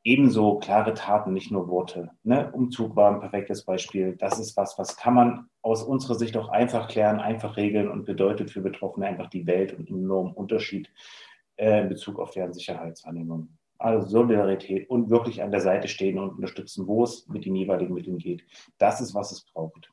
ebenso 0.04 0.58
klare 0.58 0.94
Taten, 0.94 1.32
nicht 1.32 1.50
nur 1.50 1.68
Worte. 1.68 2.10
Ne? 2.22 2.50
Umzug 2.52 2.96
war 2.96 3.12
ein 3.12 3.20
perfektes 3.20 3.64
Beispiel. 3.64 4.16
Das 4.16 4.38
ist 4.38 4.56
was, 4.56 4.78
was 4.78 4.96
kann 4.96 5.14
man 5.14 5.48
aus 5.62 5.82
unserer 5.82 6.14
Sicht 6.14 6.36
auch 6.36 6.48
einfach 6.48 6.88
klären, 6.88 7.20
einfach 7.20 7.56
regeln 7.56 7.88
und 7.88 8.06
bedeutet 8.06 8.50
für 8.50 8.60
Betroffene 8.60 9.06
einfach 9.06 9.28
die 9.28 9.46
Welt 9.46 9.76
und 9.76 9.88
einen 9.88 10.04
enormen 10.04 10.32
Unterschied 10.32 10.90
äh, 11.56 11.82
in 11.82 11.88
Bezug 11.88 12.18
auf 12.18 12.30
deren 12.30 12.52
Sicherheitswahrnehmung. 12.52 13.58
Also 13.78 14.08
Solidarität 14.08 14.88
und 14.90 15.10
wirklich 15.10 15.42
an 15.42 15.50
der 15.50 15.60
Seite 15.60 15.88
stehen 15.88 16.18
und 16.18 16.30
unterstützen, 16.30 16.86
wo 16.86 17.04
es 17.04 17.28
mit 17.28 17.44
den 17.44 17.54
jeweiligen 17.54 17.94
Mitteln 17.94 18.18
geht. 18.18 18.44
Das 18.78 19.00
ist, 19.00 19.14
was 19.14 19.30
es 19.30 19.44
braucht. 19.44 19.90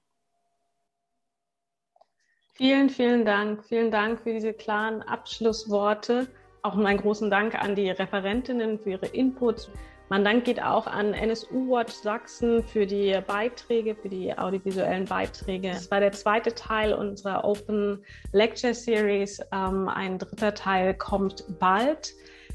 Vielen, 2.58 2.90
vielen 2.90 3.26
Dank. 3.26 3.66
Vielen 3.66 3.92
Dank 3.92 4.22
für 4.22 4.32
diese 4.32 4.54
klaren 4.54 5.02
Abschlussworte. 5.02 6.28
Auch 6.62 6.76
meinen 6.76 7.00
großen 7.00 7.30
Dank 7.30 7.54
an 7.62 7.76
die 7.76 7.90
Referentinnen 7.90 8.80
für 8.80 8.92
ihre 8.92 9.08
Inputs. 9.08 9.70
Mein 10.08 10.24
Dank 10.24 10.46
geht 10.46 10.64
auch 10.64 10.88
an 10.88 11.14
NSU 11.14 11.70
Watch 11.70 11.92
Sachsen 11.92 12.64
für 12.64 12.86
die 12.86 13.20
Beiträge, 13.28 13.94
für 13.94 14.08
die 14.08 14.38
audiovisuellen 14.38 15.04
Beiträge. 15.04 15.72
Das 15.72 15.92
war 15.92 16.00
der 16.00 16.14
zweite 16.14 16.56
Teil 16.56 16.94
unserer 16.94 17.44
Open 17.44 18.06
Lecture 18.32 18.74
Series. 18.74 19.42
Ähm, 19.52 19.90
ein 19.90 20.18
dritter 20.18 20.54
Teil 20.54 20.94
kommt 20.94 21.44
bald. 21.60 22.14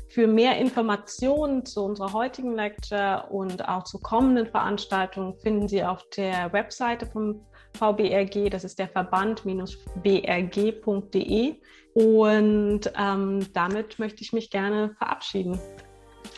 Für 0.08 0.26
mehr 0.26 0.56
Informationen 0.56 1.66
zu 1.66 1.84
unserer 1.84 2.14
heutigen 2.14 2.54
Lecture 2.54 3.26
und 3.28 3.68
auch 3.68 3.84
zu 3.84 3.98
kommenden 3.98 4.46
Veranstaltungen 4.46 5.34
finden 5.34 5.68
Sie 5.68 5.84
auf 5.84 6.08
der 6.16 6.52
Webseite 6.54 7.04
vom 7.04 7.44
VBRG, 7.74 8.50
das 8.50 8.64
ist 8.64 8.78
der 8.78 8.88
Verband-brg.de. 8.88 11.54
Und 11.92 12.80
ähm, 12.96 13.46
damit 13.52 13.98
möchte 13.98 14.22
ich 14.22 14.32
mich 14.32 14.50
gerne 14.50 14.94
verabschieden. 14.98 15.58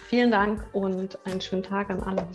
Vielen 0.08 0.30
Dank 0.30 0.64
und 0.72 1.18
einen 1.26 1.40
schönen 1.40 1.62
Tag 1.62 1.90
an 1.90 2.02
alle. 2.02 2.26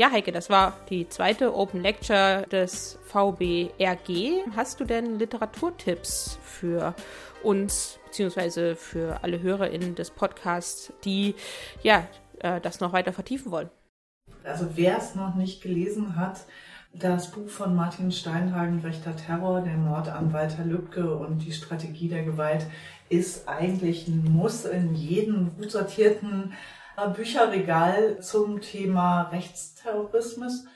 Ja, 0.00 0.10
Heike, 0.10 0.32
das 0.32 0.48
war 0.48 0.78
die 0.88 1.10
zweite 1.10 1.54
Open 1.54 1.82
Lecture 1.82 2.46
des 2.50 2.98
VBRG. 3.04 4.46
Hast 4.56 4.80
du 4.80 4.86
denn 4.86 5.18
Literaturtipps 5.18 6.38
für 6.42 6.94
uns 7.42 7.98
beziehungsweise 8.06 8.76
für 8.76 9.22
alle 9.22 9.42
HörerInnen 9.42 9.94
des 9.94 10.10
Podcasts, 10.10 10.90
die 11.04 11.34
ja 11.82 12.08
äh, 12.38 12.62
das 12.62 12.80
noch 12.80 12.94
weiter 12.94 13.12
vertiefen 13.12 13.52
wollen? 13.52 13.68
Also 14.42 14.68
wer 14.74 14.96
es 14.96 15.14
noch 15.16 15.34
nicht 15.34 15.62
gelesen 15.62 16.16
hat, 16.16 16.46
das 16.94 17.30
Buch 17.30 17.50
von 17.50 17.76
Martin 17.76 18.10
Steinhagen, 18.10 18.80
Rechter 18.80 19.14
Terror, 19.14 19.60
der 19.60 19.76
Mord 19.76 20.08
an 20.08 20.32
Walter 20.32 20.64
Lübcke 20.64 21.14
und 21.14 21.40
die 21.40 21.52
Strategie 21.52 22.08
der 22.08 22.22
Gewalt, 22.22 22.64
ist 23.10 23.46
eigentlich 23.46 24.08
ein 24.08 24.24
Muss 24.32 24.64
in 24.64 24.94
jedem 24.94 25.54
gut 25.58 25.70
sortierten 25.70 26.54
Bücherregal 27.08 28.20
zum 28.20 28.60
Thema 28.60 29.22
Rechtsterrorismus. 29.30 30.66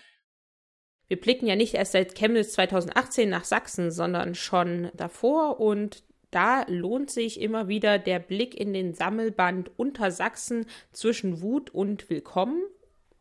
Wir 1.06 1.20
blicken 1.20 1.46
ja 1.46 1.56
nicht 1.56 1.74
erst 1.74 1.92
seit 1.92 2.14
Chemnitz 2.14 2.52
2018 2.52 3.28
nach 3.28 3.44
Sachsen, 3.44 3.90
sondern 3.90 4.34
schon 4.34 4.90
davor 4.94 5.60
und 5.60 6.02
da 6.30 6.64
lohnt 6.66 7.10
sich 7.10 7.40
immer 7.40 7.68
wieder 7.68 7.98
der 7.98 8.18
Blick 8.18 8.58
in 8.58 8.72
den 8.72 8.92
Sammelband 8.92 9.70
Untersachsen 9.76 10.66
zwischen 10.90 11.42
Wut 11.42 11.70
und 11.70 12.10
Willkommen, 12.10 12.60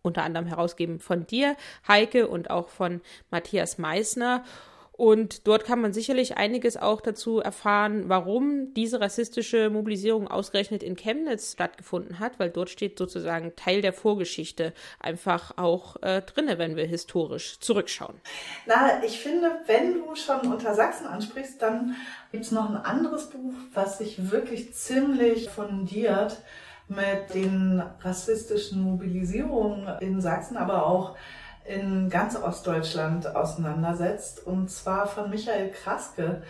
unter 0.01 0.23
anderem 0.23 0.47
herausgeben 0.47 0.99
von 0.99 1.27
dir, 1.27 1.55
Heike, 1.87 2.27
und 2.27 2.49
auch 2.49 2.69
von 2.69 3.01
Matthias 3.29 3.77
Meissner. 3.77 4.43
Und 4.95 5.47
dort 5.47 5.65
kann 5.65 5.81
man 5.81 5.91
sicherlich 5.91 6.37
einiges 6.37 6.77
auch 6.77 7.01
dazu 7.01 7.39
erfahren, 7.39 8.09
warum 8.09 8.75
diese 8.75 9.01
rassistische 9.01 9.71
Mobilisierung 9.71 10.27
ausgerechnet 10.27 10.83
in 10.83 10.95
Chemnitz 10.95 11.53
stattgefunden 11.53 12.19
hat, 12.19 12.37
weil 12.37 12.51
dort 12.51 12.69
steht 12.69 12.99
sozusagen 12.99 13.55
Teil 13.55 13.81
der 13.81 13.91
Vorgeschichte 13.91 14.71
einfach 14.99 15.57
auch 15.57 15.95
äh, 16.03 16.21
drinne, 16.21 16.59
wenn 16.59 16.75
wir 16.75 16.85
historisch 16.85 17.59
zurückschauen. 17.59 18.15
Na, 18.67 19.03
ich 19.03 19.19
finde, 19.19 19.49
wenn 19.65 19.95
du 19.95 20.15
schon 20.15 20.41
unter 20.51 20.75
Sachsen 20.75 21.07
ansprichst, 21.07 21.59
dann 21.59 21.95
gibt 22.31 22.45
es 22.45 22.51
noch 22.51 22.69
ein 22.69 22.77
anderes 22.77 23.31
Buch, 23.31 23.53
was 23.73 23.97
sich 23.97 24.31
wirklich 24.31 24.75
ziemlich 24.75 25.49
fundiert 25.49 26.37
mit 26.87 27.33
den 27.33 27.81
rassistischen 28.01 28.81
Mobilisierungen 28.81 29.87
in 30.01 30.21
Sachsen, 30.21 30.57
aber 30.57 30.85
auch 30.85 31.15
in 31.65 32.09
ganz 32.09 32.35
Ostdeutschland 32.35 33.35
auseinandersetzt. 33.35 34.45
Und 34.45 34.69
zwar 34.69 35.07
von 35.07 35.29
Michael 35.29 35.71
Kraske, 35.71 36.43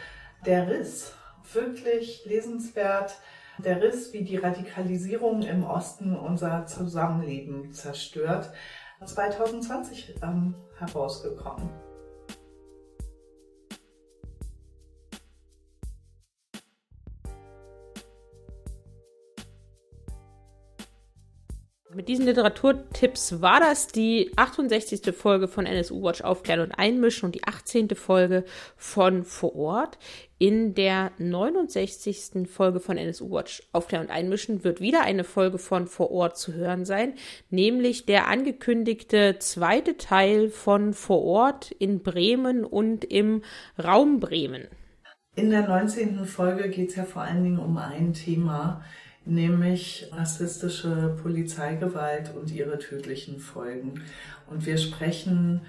Der 0.46 0.70
Riss. 0.70 1.14
Wirklich 1.52 2.26
lesenswert. 2.26 3.18
Der 3.60 3.82
Riss, 3.82 4.14
wie 4.14 4.24
die 4.24 4.38
Radikalisierung 4.38 5.44
im 5.44 5.64
Osten 5.64 6.18
unser 6.18 6.66
Zusammenleben 6.66 7.72
zerstört. 7.72 8.52
2020 9.06 10.16
ähm, 10.24 10.56
herausgekommen. 10.80 11.70
Mit 21.96 22.08
diesen 22.08 22.26
Literaturtipps 22.26 23.42
war 23.42 23.60
das 23.60 23.88
die 23.88 24.32
68. 24.36 25.14
Folge 25.16 25.48
von 25.48 25.68
NSU 25.68 26.02
Watch 26.02 26.22
Aufklären 26.22 26.62
und 26.62 26.72
Einmischen 26.72 27.28
und 27.28 27.36
die 27.36 27.44
18. 27.44 27.90
Folge 27.90 28.46
von 28.76 29.24
Vor 29.24 29.56
Ort. 29.56 30.00
In 30.40 30.74
der 30.74 31.12
69. 31.20 32.48
Folge 32.50 32.80
von 32.80 32.98
NSU 32.98 33.30
Watch 33.30 33.62
Aufklären 33.74 34.06
und 34.06 34.12
Einmischen 34.12 34.64
wird 34.64 34.82
wieder 34.82 35.02
eine 35.02 35.24
Folge 35.24 35.60
von 35.60 35.86
Vor 35.86 36.10
Ort 36.12 36.38
zu 36.38 36.54
hören 36.54 36.86
sein, 36.86 37.14
nämlich 37.52 38.08
der 38.08 38.28
angekündigte 38.28 39.38
zweite 39.40 39.96
Teil 39.98 40.50
von 40.50 40.94
Vor 40.94 41.24
Ort 41.24 41.72
in 41.72 42.02
Bremen 42.02 42.66
und 42.66 43.06
im 43.06 43.44
Raum 43.82 44.20
Bremen. 44.20 44.68
In 45.36 45.50
der 45.50 45.68
19. 45.68 46.26
Folge 46.26 46.70
geht 46.70 46.90
es 46.90 46.96
ja 46.96 47.06
vor 47.06 47.24
allen 47.24 47.44
Dingen 47.44 47.60
um 47.60 47.78
ein 47.78 48.14
Thema, 48.14 48.84
nämlich 49.26 50.10
rassistische 50.12 51.18
Polizeigewalt 51.22 52.34
und 52.36 52.52
ihre 52.52 52.80
tödlichen 52.80 53.40
Folgen. 53.40 54.02
Und 54.48 54.66
wir 54.66 54.78
sprechen 54.78 55.62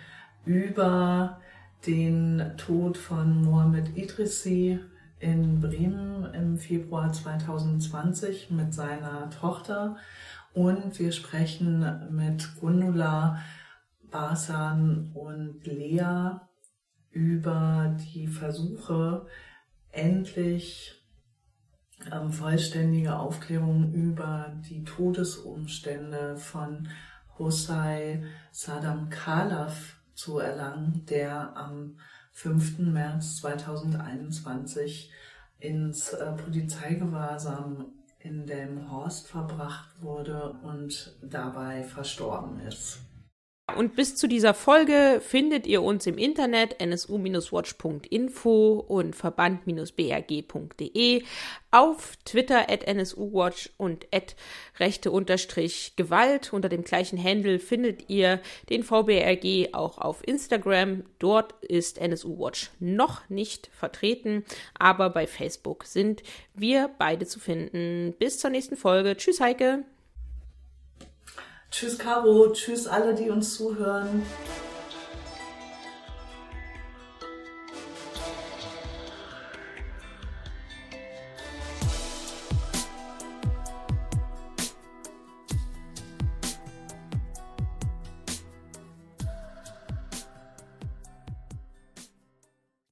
über 0.44 1.40
den 1.86 2.52
Tod 2.56 2.96
von 2.96 3.42
Mohamed 3.42 3.96
Idrissi 3.96 4.80
in 5.20 5.60
Bremen 5.60 6.32
im 6.34 6.58
Februar 6.58 7.12
2020 7.12 8.50
mit 8.50 8.74
seiner 8.74 9.30
Tochter. 9.30 9.96
Und 10.52 10.98
wir 10.98 11.12
sprechen 11.12 12.08
mit 12.10 12.60
Gundula, 12.60 13.40
Basan 14.10 15.10
und 15.14 15.66
Lea 15.66 16.40
über 17.10 17.96
die 18.12 18.26
Versuche, 18.26 19.26
endlich 19.92 21.03
ähm, 22.12 22.32
vollständige 22.32 23.18
Aufklärung 23.18 23.92
über 23.92 24.52
die 24.68 24.84
Todesumstände 24.84 26.36
von 26.36 26.88
Hossein 27.38 28.26
Saddam 28.52 29.08
Khalaf 29.10 29.96
zu 30.14 30.38
erlangen, 30.38 31.04
der 31.06 31.56
am 31.56 31.98
5. 32.32 32.78
März 32.78 33.36
2021 33.36 35.10
ins 35.58 36.12
äh, 36.12 36.32
Polizeigewahrsam 36.32 37.86
in 38.18 38.46
dem 38.46 38.90
Horst 38.90 39.28
verbracht 39.28 39.90
wurde 40.00 40.52
und 40.62 41.16
dabei 41.22 41.84
verstorben 41.84 42.60
ist. 42.60 43.03
Und 43.72 43.96
bis 43.96 44.14
zu 44.14 44.28
dieser 44.28 44.52
Folge 44.52 45.22
findet 45.26 45.66
ihr 45.66 45.82
uns 45.82 46.06
im 46.06 46.18
Internet 46.18 46.78
nsu-watch.info 46.80 48.84
und 48.86 49.16
verband-brg.de, 49.16 51.22
auf 51.70 52.16
Twitter 52.26 52.70
at 52.70 52.86
nsuwatch 52.86 53.70
und 53.78 54.06
at 54.12 54.36
rechte-gewalt. 54.78 56.52
Unter 56.52 56.68
dem 56.68 56.84
gleichen 56.84 57.18
Handle 57.22 57.58
findet 57.58 58.10
ihr 58.10 58.42
den 58.68 58.82
VBRG 58.84 59.72
auch 59.72 59.96
auf 59.96 60.28
Instagram. 60.28 61.04
Dort 61.18 61.54
ist 61.64 61.96
NSU-Watch 61.98 62.70
noch 62.80 63.30
nicht 63.30 63.70
vertreten, 63.72 64.44
aber 64.78 65.08
bei 65.08 65.26
Facebook 65.26 65.84
sind 65.84 66.22
wir 66.52 66.90
beide 66.98 67.24
zu 67.26 67.40
finden. 67.40 68.14
Bis 68.18 68.38
zur 68.38 68.50
nächsten 68.50 68.76
Folge. 68.76 69.16
Tschüss, 69.16 69.40
Heike. 69.40 69.84
Tschüss, 71.76 71.98
Caro. 71.98 72.52
Tschüss, 72.52 72.86
alle, 72.86 73.16
die 73.16 73.30
uns 73.30 73.56
zuhören. 73.56 74.22